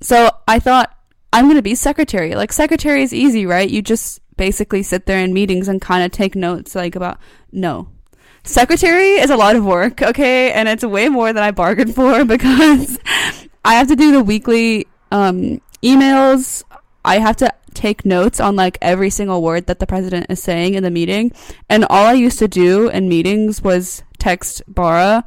so 0.00 0.30
I 0.48 0.58
thought 0.58 0.96
I'm 1.32 1.44
going 1.44 1.56
to 1.56 1.62
be 1.62 1.74
secretary. 1.74 2.34
Like 2.34 2.52
secretary 2.52 3.02
is 3.02 3.12
easy, 3.12 3.44
right? 3.44 3.68
You 3.68 3.82
just 3.82 4.20
basically 4.36 4.82
sit 4.82 5.04
there 5.04 5.18
in 5.18 5.34
meetings 5.34 5.68
and 5.68 5.82
kind 5.82 6.02
of 6.02 6.12
take 6.12 6.34
notes, 6.34 6.74
like 6.74 6.96
about 6.96 7.18
no. 7.52 7.88
Secretary 8.42 9.12
is 9.12 9.30
a 9.30 9.36
lot 9.36 9.56
of 9.56 9.64
work, 9.64 10.02
okay, 10.02 10.52
and 10.52 10.68
it's 10.68 10.84
way 10.84 11.08
more 11.08 11.32
than 11.32 11.42
I 11.42 11.50
bargained 11.50 11.94
for 11.94 12.24
because 12.36 12.98
I 13.64 13.74
have 13.74 13.88
to 13.88 13.96
do 13.96 14.12
the 14.12 14.22
weekly 14.22 14.86
um, 15.12 15.60
emails. 15.82 16.62
I 17.04 17.18
have 17.18 17.36
to 17.38 17.52
take 17.74 18.04
notes 18.04 18.40
on 18.40 18.56
like 18.56 18.78
every 18.82 19.10
single 19.10 19.42
word 19.42 19.66
that 19.66 19.78
the 19.78 19.86
president 19.86 20.26
is 20.28 20.42
saying 20.42 20.74
in 20.74 20.82
the 20.82 20.90
meeting. 20.90 21.32
And 21.68 21.84
all 21.84 22.06
I 22.06 22.14
used 22.14 22.38
to 22.40 22.48
do 22.48 22.88
in 22.88 23.08
meetings 23.08 23.62
was 23.62 24.02
text 24.18 24.62
Bara 24.66 25.24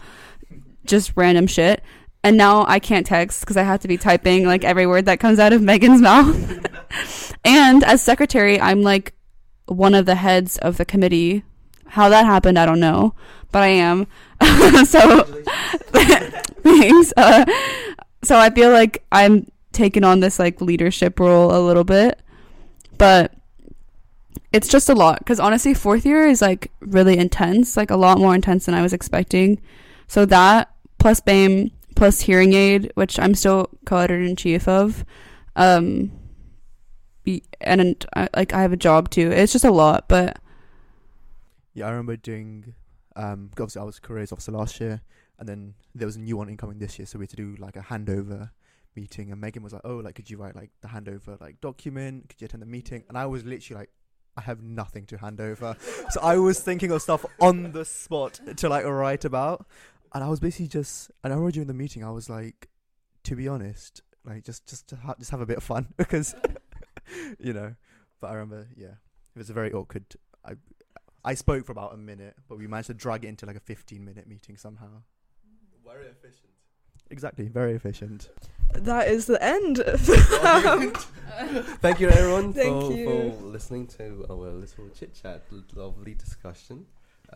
just 0.86 1.13
random 1.15 1.47
shit. 1.47 1.82
And 2.23 2.38
now 2.38 2.65
I 2.67 2.80
can't 2.80 3.06
text 3.06 3.41
because 3.41 3.58
I 3.58 3.63
have 3.63 3.82
to 3.82 3.88
be 3.88 3.97
typing 3.97 4.45
like 4.45 4.63
every 4.63 4.88
word 4.88 5.06
that 5.06 5.19
comes 5.19 5.39
out 5.39 5.54
of 5.54 5.62
Megan's 5.69 6.02
mouth. 6.02 7.36
and 7.45 7.84
as 7.84 8.02
secretary, 8.02 8.60
I'm 8.60 8.82
like 8.82 9.13
one 9.65 9.93
of 9.93 10.06
the 10.06 10.15
heads 10.15 10.58
of 10.58 10.78
the 10.78 10.86
committee. 10.86 11.43
How 11.93 12.10
that 12.10 12.25
happened, 12.25 12.58
I 12.58 12.65
don't 12.65 12.79
know, 12.79 13.15
but 13.51 13.63
I 13.63 13.67
am. 13.67 14.08
so 14.86 15.23
thanks. 16.63 17.13
Uh, 17.15 17.45
so 18.23 18.38
I 18.38 18.49
feel 18.49 18.71
like 18.71 19.03
I'm 19.12 19.47
taking 19.73 20.03
on 20.03 20.21
this 20.21 20.39
like 20.39 20.62
leadership 20.62 21.19
role 21.19 21.53
a 21.53 21.60
little 21.60 21.84
bit 21.84 22.19
but 22.97 23.34
it's 24.53 24.67
just 24.67 24.88
a 24.88 24.93
lot 24.93 25.19
because 25.19 25.39
honestly 25.39 25.73
fourth 25.73 26.06
year 26.06 26.27
is 26.27 26.41
like 26.41 26.71
really 26.79 27.17
intense 27.17 27.75
like 27.75 27.91
a 27.91 27.97
lot 27.97 28.19
more 28.19 28.36
intense 28.36 28.65
than 28.65 28.75
i 28.75 28.82
was 28.82 28.93
expecting 28.93 29.60
so 30.08 30.25
that 30.25 30.71
plus 30.99 31.19
BAME 31.19 31.71
plus 31.95 32.21
hearing 32.21 32.53
aid 32.53 32.91
which 32.95 33.19
i'm 33.19 33.34
still 33.34 33.69
co-editor-in-chief 33.86 34.67
of 34.67 35.03
um 35.56 36.12
and 37.62 38.06
I, 38.15 38.29
like 38.36 38.53
i 38.53 38.62
have 38.62 38.73
a 38.73 38.77
job 38.77 39.10
too 39.10 39.32
it's 39.32 39.53
just 39.53 39.65
a 39.65 39.71
lot 39.71 40.08
but 40.08 40.38
Yeah, 41.74 41.88
I 41.88 41.92
remember 41.92 42.16
doing. 42.16 42.76
Um, 43.16 43.52
obviously 43.54 43.80
I 43.80 43.86
was 43.86 44.00
careers 44.00 44.32
officer 44.32 44.52
last 44.52 44.80
year, 44.80 45.02
and 45.38 45.48
then 45.48 45.76
there 45.94 46.08
was 46.08 46.16
a 46.16 46.20
new 46.20 46.36
one 46.38 46.50
incoming 46.50 46.80
this 46.80 46.98
year, 46.98 47.06
so 47.06 47.20
we 47.20 47.24
had 47.24 47.30
to 47.32 47.36
do 47.36 47.56
like 47.60 47.76
a 47.76 47.82
handover 47.82 48.50
meeting. 48.96 49.32
And 49.32 49.40
Megan 49.40 49.64
was 49.64 49.74
like, 49.74 49.84
"Oh, 49.86 49.98
like 49.98 50.16
could 50.16 50.30
you 50.30 50.38
write 50.38 50.56
like 50.56 50.72
the 50.82 50.88
handover 50.88 51.40
like 51.40 51.62
document? 51.62 52.30
Could 52.30 52.42
you 52.42 52.46
attend 52.46 52.62
the 52.62 52.68
meeting?" 52.68 53.04
And 53.10 53.18
I 53.18 53.26
was 53.26 53.46
literally 53.46 53.82
like, 53.82 53.90
"I 54.38 54.42
have 54.42 54.62
nothing 54.62 55.06
to 55.08 55.18
hand 55.18 55.40
over," 55.40 55.76
so 56.10 56.22
I 56.22 56.38
was 56.38 56.60
thinking 56.60 56.92
of 56.92 57.02
stuff 57.02 57.26
on 57.40 57.72
the 57.72 57.86
spot 57.86 58.40
to 58.58 58.70
like 58.70 58.86
write 58.86 59.26
about, 59.26 59.68
and 60.14 60.24
I 60.24 60.28
was 60.30 60.40
basically 60.40 60.68
just. 60.68 61.12
And 61.24 61.32
I 61.32 61.36
remember 61.36 61.52
during 61.52 61.68
the 61.68 61.74
meeting, 61.74 62.04
I 62.04 62.12
was 62.12 62.30
like, 62.30 62.70
to 63.24 63.36
be 63.36 63.48
honest, 63.48 64.02
like 64.26 64.44
just 64.44 64.68
just 64.68 64.88
to 64.90 64.96
ha- 64.96 65.16
just 65.20 65.32
have 65.32 65.42
a 65.42 65.46
bit 65.46 65.58
of 65.58 65.64
fun 65.64 65.94
because, 65.98 66.36
you 67.40 67.54
know. 67.54 67.76
But 68.20 68.32
I 68.32 68.34
remember, 68.36 68.68
yeah, 68.76 68.96
it 69.36 69.38
was 69.38 69.50
a 69.50 69.54
very 69.54 69.72
awkward. 69.72 70.06
I 70.46 70.54
I 71.26 71.36
spoke 71.36 71.66
for 71.66 71.72
about 71.72 71.94
a 71.94 71.98
minute, 71.98 72.36
but 72.50 72.58
we 72.58 72.68
managed 72.68 72.88
to 72.88 72.94
drag 72.94 73.24
it 73.24 73.30
into 73.30 73.46
like 73.46 73.56
a 73.56 73.62
15 73.62 74.04
minute 74.04 74.28
meeting 74.28 74.58
somehow. 74.58 75.04
Very 75.86 76.08
efficient. 76.08 76.50
Exactly, 77.10 77.48
very 77.48 77.74
efficient. 77.74 78.30
That 78.74 79.08
is 79.08 79.28
the 79.28 79.42
end. 79.44 79.78
Thank 81.82 82.00
you, 82.00 82.10
everyone, 82.10 82.54
Thank 82.54 82.82
for, 82.82 82.94
you. 82.94 83.06
for 83.32 83.44
listening 83.46 83.88
to 83.88 84.26
our 84.30 84.36
little 84.36 84.90
chit 84.90 85.14
chat, 85.14 85.44
lovely 85.76 86.16
discussion. 86.16 86.86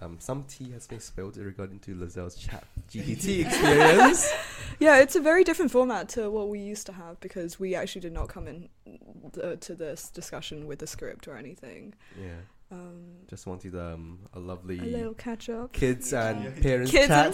Um, 0.01 0.17
some 0.19 0.43
tea 0.43 0.71
has 0.71 0.85
been 0.85 0.99
spilled 0.99 1.37
regarding 1.37 1.79
to 1.79 1.95
Losel's 1.95 2.35
chat 2.35 2.63
GPT 2.91 3.45
experience. 3.45 4.31
yeah, 4.79 4.99
it's 4.99 5.15
a 5.15 5.19
very 5.19 5.43
different 5.43 5.71
format 5.71 6.09
to 6.09 6.29
what 6.29 6.49
we 6.49 6.59
used 6.59 6.85
to 6.87 6.93
have 6.93 7.19
because 7.19 7.59
we 7.59 7.73
actually 7.73 8.01
did 8.01 8.13
not 8.13 8.27
come 8.27 8.47
in 8.47 8.69
uh, 9.41 9.55
to 9.59 9.73
this 9.75 10.09
discussion 10.09 10.67
with 10.67 10.81
a 10.83 10.87
script 10.87 11.27
or 11.27 11.35
anything. 11.35 11.95
yeah, 12.19 12.41
Um, 12.69 13.01
just 13.29 13.47
wanted 13.47 13.75
um, 13.75 14.19
a 14.33 14.39
lovely 14.39 14.77
a 14.79 14.83
little 14.83 15.13
catch 15.13 15.49
up. 15.49 15.71
kids 15.71 16.11
and 16.13 16.53
parents 16.61 16.91
Kids 16.91 17.07
chat. 17.07 17.33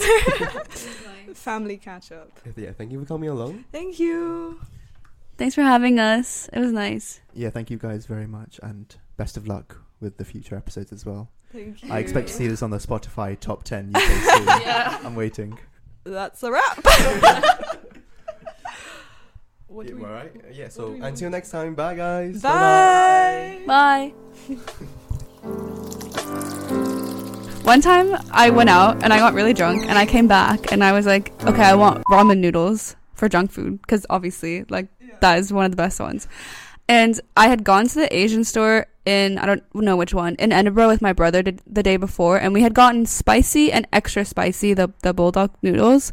and 1.28 1.36
family 1.38 1.78
catch 1.78 2.12
up. 2.12 2.30
yeah, 2.56 2.72
thank 2.72 2.92
you 2.92 3.00
for 3.00 3.06
coming 3.08 3.30
along. 3.30 3.66
Thank 3.72 4.00
you. 4.00 4.60
thanks 5.38 5.56
for 5.56 5.64
having 5.64 6.00
us 6.00 6.48
it 6.54 6.60
was 6.60 6.72
nice 6.72 7.20
Yeah, 7.34 7.50
thank 7.50 7.72
you 7.72 7.78
guys 7.80 8.06
very 8.06 8.28
much, 8.28 8.60
and 8.62 8.96
best 9.18 9.36
of 9.38 9.48
luck 9.48 9.78
with 10.00 10.18
the 10.18 10.26
future 10.26 10.56
episodes 10.56 10.92
as 10.94 11.04
well. 11.06 11.30
Thank 11.52 11.82
you. 11.84 11.92
I 11.92 11.98
expect 12.00 12.28
to 12.28 12.34
see 12.34 12.48
this 12.48 12.62
on 12.62 12.70
the 12.70 12.78
Spotify 12.78 13.40
top 13.40 13.64
10 13.64 13.92
UK 13.96 14.02
soon. 14.04 14.46
yeah 14.62 15.00
I'm 15.04 15.16
waiting. 15.16 15.58
That's 16.04 16.44
a 16.44 16.52
wrap. 16.52 16.78
what 19.68 19.88
do 19.88 19.94
yeah, 19.94 20.00
we? 20.00 20.06
all 20.06 20.12
right. 20.12 20.32
Yeah, 20.52 20.70
so 20.70 20.94
until 21.02 21.30
next 21.32 21.50
time, 21.50 21.74
bye 21.74 21.96
guys. 21.96 22.42
Bye. 22.42 23.62
Bye. 23.66 24.14
One 27.64 27.82
time 27.82 28.16
I 28.32 28.50
went 28.50 28.70
out 28.70 29.04
and 29.04 29.14
I 29.14 29.20
got 29.20 29.34
really 29.34 29.54
drunk 29.54 29.86
and 29.88 29.98
I 29.98 30.06
came 30.06 30.28
back 30.28 30.72
and 30.72 30.84
I 30.84 30.92
was 30.92 31.06
like, 31.06 31.32
okay, 31.44 31.64
I 31.64 31.76
want 31.76 32.04
ramen 32.06 32.40
noodles 32.40 32.96
for 33.14 33.30
junk 33.30 33.52
food 33.52 33.82
because 33.82 34.06
obviously, 34.10 34.64
like, 34.70 34.88
that 35.22 35.40
is 35.40 35.52
one 35.52 35.66
of 35.66 35.72
the 35.72 35.78
best 35.78 36.00
ones. 36.00 36.28
And 36.88 37.20
I 37.38 37.48
had 37.48 37.64
gone 37.64 37.88
to 37.88 37.96
the 37.96 38.16
Asian 38.16 38.44
store 38.44 38.88
in, 39.06 39.38
I 39.38 39.46
don't 39.46 39.64
know 39.74 39.96
which 39.96 40.14
one, 40.14 40.36
in 40.36 40.52
Edinburgh 40.52 40.90
with 40.90 41.02
my 41.02 41.14
brother 41.14 41.42
the, 41.42 41.84
day 41.84 41.98
before 41.98 42.38
and 42.38 42.54
we 42.54 42.62
had 42.62 42.74
gotten 42.74 43.06
spicy 43.06 43.72
and 43.72 43.88
extra 43.94 44.26
spicy, 44.26 44.74
the, 44.74 44.92
the 45.02 45.14
Buldak 45.14 45.52
noodles. 45.62 46.12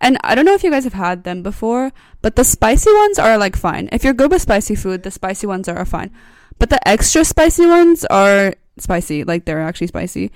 And 0.00 0.18
I 0.22 0.34
don't 0.34 0.44
know 0.44 0.54
if 0.54 0.64
you 0.64 0.70
guys 0.70 0.84
have 0.84 0.94
had 0.94 1.24
them 1.24 1.42
before, 1.42 1.92
but 2.22 2.36
the 2.36 2.44
spicy 2.44 2.92
ones 2.92 3.18
are 3.18 3.36
like 3.38 3.56
fine. 3.56 3.88
If 3.92 4.04
you're 4.04 4.14
good 4.14 4.30
with 4.30 4.42
spicy 4.42 4.74
food, 4.74 5.02
the 5.02 5.10
spicy 5.10 5.46
ones 5.46 5.68
are 5.68 5.84
fine. 5.84 6.10
But 6.58 6.70
the 6.70 6.88
extra 6.88 7.24
spicy 7.24 7.66
ones 7.66 8.04
are 8.06 8.54
spicy, 8.78 9.24
like 9.24 9.44
they're 9.44 9.60
actually 9.60 9.86
spicy. 9.88 10.30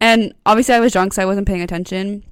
And 0.00 0.32
obviously, 0.46 0.74
I 0.74 0.80
was 0.80 0.92
drunk, 0.92 1.12
so 1.12 1.22
I 1.22 1.26
wasn't 1.26 1.46
paying 1.46 1.62
attention. 1.62 2.24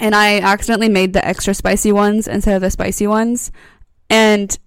And 0.00 0.14
I 0.14 0.40
accidentally 0.40 0.88
made 0.88 1.12
the 1.12 1.26
extra 1.26 1.52
spicy 1.52 1.92
ones 1.92 2.26
instead 2.26 2.56
of 2.56 2.62
the 2.62 2.70
spicy 2.70 3.06
ones. 3.06 3.52
And 4.08 4.58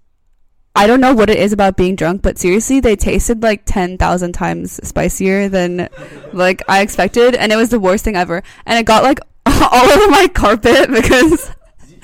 I 0.76 0.86
don't 0.86 1.00
know 1.00 1.14
what 1.14 1.30
it 1.30 1.38
is 1.38 1.52
about 1.52 1.76
being 1.76 1.96
drunk, 1.96 2.22
but 2.22 2.38
seriously, 2.38 2.80
they 2.80 2.96
tasted 2.96 3.42
like 3.42 3.62
10,000 3.64 4.32
times 4.32 4.78
spicier 4.86 5.48
than 5.48 5.88
like 6.32 6.62
I 6.68 6.82
expected. 6.82 7.34
And 7.34 7.50
it 7.50 7.56
was 7.56 7.70
the 7.70 7.80
worst 7.80 8.04
thing 8.04 8.14
ever. 8.14 8.42
And 8.66 8.78
it 8.78 8.84
got 8.84 9.02
like 9.02 9.18
all 9.46 9.90
over 9.90 10.10
my 10.10 10.28
carpet 10.28 10.90
because 10.90 11.50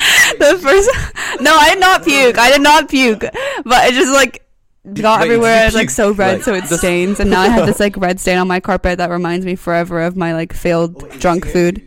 the 0.38 0.58
first. 0.60 1.40
No, 1.40 1.54
I 1.54 1.70
did 1.70 1.80
not 1.80 2.04
puke. 2.04 2.38
I 2.38 2.50
did 2.50 2.62
not 2.62 2.88
puke. 2.88 3.20
But 3.64 3.88
it 3.88 3.94
just 3.94 4.12
like 4.12 4.44
got 4.84 5.20
Wait, 5.20 5.26
everywhere. 5.26 5.54
did 5.54 5.60
you 5.62 5.66
It's 5.66 5.74
like 5.76 5.90
so 5.90 6.12
red, 6.12 6.34
Like, 6.36 6.42
so 6.44 6.54
it 6.54 6.64
just- 6.64 6.78
stains. 6.78 7.20
And 7.20 7.30
now 7.30 7.40
I 7.40 7.48
have 7.48 7.66
this 7.66 7.78
like 7.86 7.96
red 7.96 8.18
stain 8.20 8.38
on 8.38 8.48
my 8.48 8.60
carpet 8.60 8.98
that 8.98 9.10
reminds 9.10 9.46
me 9.46 9.54
forever 9.56 10.00
of 10.02 10.16
my 10.16 10.32
like 10.34 10.52
failed 10.52 11.08
drunk 11.20 11.46
food. 11.46 11.86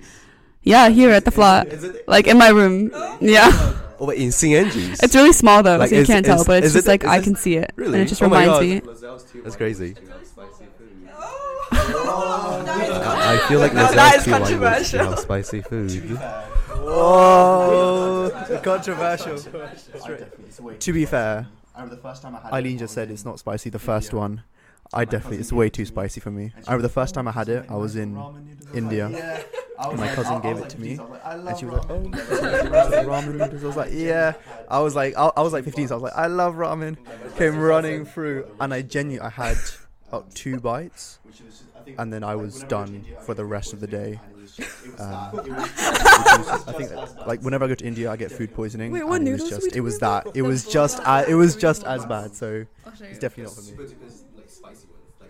Yeah, 0.63 0.89
here 0.89 1.11
at 1.11 1.25
the 1.25 1.31
flat, 1.31 1.67
like 2.07 2.25
in 2.27 2.37
my 2.37 2.49
room. 2.49 2.91
Yeah, 3.21 3.51
Oh, 3.99 4.07
wait, 4.07 4.17
in 4.19 4.31
St. 4.31 4.53
Andrews. 4.65 4.99
it's 5.01 5.15
really 5.15 5.31
small 5.31 5.61
though, 5.63 5.77
Like, 5.77 5.89
so 5.89 5.95
you 5.95 6.01
is- 6.01 6.07
can't 6.07 6.25
tell. 6.25 6.43
But 6.43 6.63
it's 6.63 6.73
just 6.73 6.87
it- 6.87 6.89
like 6.89 7.05
I 7.05 7.21
can 7.21 7.35
see 7.35 7.55
it, 7.57 7.71
Really? 7.75 7.93
and 7.93 8.01
it 8.01 8.09
just 8.09 8.21
oh 8.21 8.25
reminds 8.25 8.59
me. 8.59 8.81
That's 9.43 9.55
crazy. 9.55 9.95
Oh. 11.71 12.63
I 12.67 13.37
feel 13.47 13.59
like 13.59 13.73
Now 13.73 13.81
Losel's 13.83 13.95
that 13.95 14.15
is 14.17 14.23
too 14.25 14.31
white 14.31 14.39
controversial. 14.41 14.99
have 15.05 15.19
spicy 15.19 15.61
food. 15.61 16.19
Oh, 16.73 18.31
controversial. 18.63 19.35
definitely, 19.37 20.45
it's 20.47 20.59
way 20.59 20.75
To 20.77 20.93
be 20.93 21.05
fair, 21.05 21.47
I 21.75 21.81
remember 21.81 21.95
the 21.95 22.01
first 22.01 22.21
time 22.21 22.35
I 22.35 22.41
had 22.41 22.51
Ilene 22.63 22.75
it, 22.75 22.79
just 22.79 22.93
said 22.93 23.11
it's 23.11 23.25
not 23.25 23.39
spicy. 23.39 23.69
The 23.69 23.79
first 23.79 24.07
India. 24.07 24.19
one, 24.19 24.43
I 24.93 24.99
My 24.99 25.05
definitely 25.05 25.39
it's 25.39 25.51
way 25.51 25.69
too 25.69 25.81
me. 25.81 25.85
spicy 25.87 26.19
for 26.21 26.31
me. 26.31 26.53
And 26.55 26.65
I 26.67 26.71
remember 26.71 26.83
the 26.83 26.93
first 26.93 27.13
time 27.15 27.27
I 27.27 27.31
had 27.31 27.49
it, 27.49 27.65
I 27.69 27.73
"Oh, 27.73 27.79
was 27.79 27.95
in 27.95 28.15
like 28.15 28.25
ramen 28.25 28.45
noodles." 28.45 28.67
I 28.67 28.69
was 28.71 28.77
India. 28.77 29.09
Yeah. 29.09 29.43
And 29.77 29.99
my 29.99 30.05
like- 30.05 30.15
cousin 30.15 30.33
I- 30.33 30.37
I 30.37 30.41
gave 30.41 30.55
was 30.55 30.63
it 30.65 30.69
to 30.69 30.79
me, 30.79 30.95
15, 30.95 30.97
so 30.97 31.19
I 31.25 31.35
was 31.35 31.43
like, 31.43 31.49
and 31.49 31.59
she 31.59 31.65
was 31.65 31.75
like, 31.75 31.89
"Oh, 31.89 31.99
ramen. 31.99 33.05
ramen 33.05 33.35
noodles." 33.35 33.63
I 33.63 33.67
was 33.67 33.75
like, 33.75 33.89
"Yeah." 33.91 34.33
I 34.69 34.79
was 34.79 34.95
like, 34.95 35.17
I, 35.17 35.31
I 35.35 35.41
was 35.41 35.51
like 35.51 35.63
15, 35.65 35.87
so 35.89 35.95
I 35.95 35.97
was 35.97 36.03
like, 36.03 36.15
"I 36.15 36.27
love 36.27 36.53
ramen." 36.55 36.95
Came 37.37 37.59
running 37.59 38.05
through, 38.05 38.47
and 38.61 38.73
I 38.73 38.81
genuinely 38.83 39.19
I 39.19 39.29
had 39.29 39.57
about 40.07 40.33
two 40.33 40.61
bites, 40.61 41.19
Which 41.85 41.93
was 41.93 41.93
just- 41.93 41.93
I 41.93 41.95
think, 41.95 41.99
and 41.99 42.13
then 42.13 42.23
I 42.23 42.35
was 42.35 42.63
whenever 42.63 42.75
I 42.75 42.87
went 42.87 42.99
to 43.09 43.13
done 43.15 43.23
for 43.25 43.33
the 43.33 43.45
rest 43.45 43.73
of 43.73 43.79
the 43.79 43.87
day. 43.87 44.19
and 44.23 44.31
it 44.31 44.41
was 44.41 44.55
just- 44.55 44.85
it 44.85 44.91
was 44.91 45.01
Um, 45.01 45.31
was- 45.55 46.67
I 46.67 46.73
think, 46.73 46.91
like 47.27 47.41
whenever 47.41 47.65
I 47.65 47.67
go 47.67 47.75
to 47.75 47.85
India, 47.85 48.11
I 48.11 48.15
get 48.17 48.31
food 48.31 48.53
poisoning. 48.53 48.91
Wait, 48.91 49.03
what 49.03 49.19
and 49.19 49.27
it 49.27 49.31
was 49.33 49.43
noodles 49.43 49.63
just, 49.65 49.75
it 49.75 49.81
was 49.81 49.99
that. 49.99 50.27
It 50.33 50.41
was 50.41 50.65
just, 50.65 50.99
uh, 51.03 51.23
it 51.27 51.35
was 51.35 51.55
just 51.55 51.83
as 51.83 52.05
bad. 52.05 52.35
So 52.35 52.65
it's 53.09 53.19
definitely 53.19 53.43
not 53.43 53.53
for 53.53 53.61
me. 53.61 54.24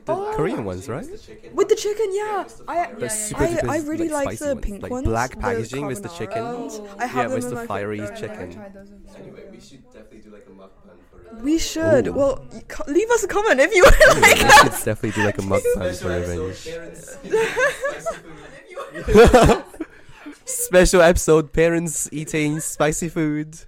The 0.05 0.13
Oh. 0.13 0.33
Korean 0.35 0.63
ones, 0.65 0.87
right? 0.87 1.05
With 1.53 1.67
the 1.69 1.75
chicken, 1.75 2.13
yeah. 2.13 2.45
I 2.67 2.75
Yeah, 2.75 2.93
The 2.93 3.01
yeah, 3.01 3.07
super 3.07 3.43
I, 3.43 3.47
duper 3.47 3.69
I 3.69 3.77
really 3.89 4.09
like, 4.09 4.25
like 4.25 4.37
spicy 4.37 4.45
the 4.49 4.53
ones, 4.55 4.65
pink 4.65 4.81
like 4.83 5.03
black 5.03 5.39
packaging 5.39 5.85
with 5.87 6.03
the 6.03 6.09
chicken. 6.09 6.43
ones. 6.43 6.79
Oh. 6.79 6.87
I 6.99 7.05
have 7.07 7.31
Yeah, 7.31 7.35
them 7.39 7.41
with 7.41 7.49
the 7.49 7.65
fiery 7.65 7.97
fridge. 8.05 8.19
Chicken. 8.19 8.51
tried 8.53 8.73
those 8.75 8.89
before. 8.89 9.61
should 9.61 9.83
definitely 9.91 10.19
do 10.19 10.29
like 10.31 10.45
a 10.45 10.51
mukbang 10.51 10.99
for 11.09 11.43
We 11.43 11.57
should. 11.57 12.07
Ooh. 12.07 12.13
Well, 12.13 12.45
co- 12.67 12.83
leave 12.91 13.09
us 13.09 13.23
a 13.23 13.27
comment 13.27 13.59
if 13.59 13.73
you 13.73 13.83
would 13.83 13.95
Yeah, 13.99 14.07
like 14.21 14.37
we 14.37 14.43
that. 14.43 14.61
should 14.75 14.85
definitely 14.85 15.11
do 15.11 15.23
like 15.25 15.39
a 15.39 15.41
mukbang 15.41 15.95
for 15.99 16.09
revenge. 16.09 16.69
Special 20.45 21.01
episode: 21.01 21.51
parents 21.51 22.07
eating 22.11 22.59
spicy 22.59 23.09
food. 23.09 23.65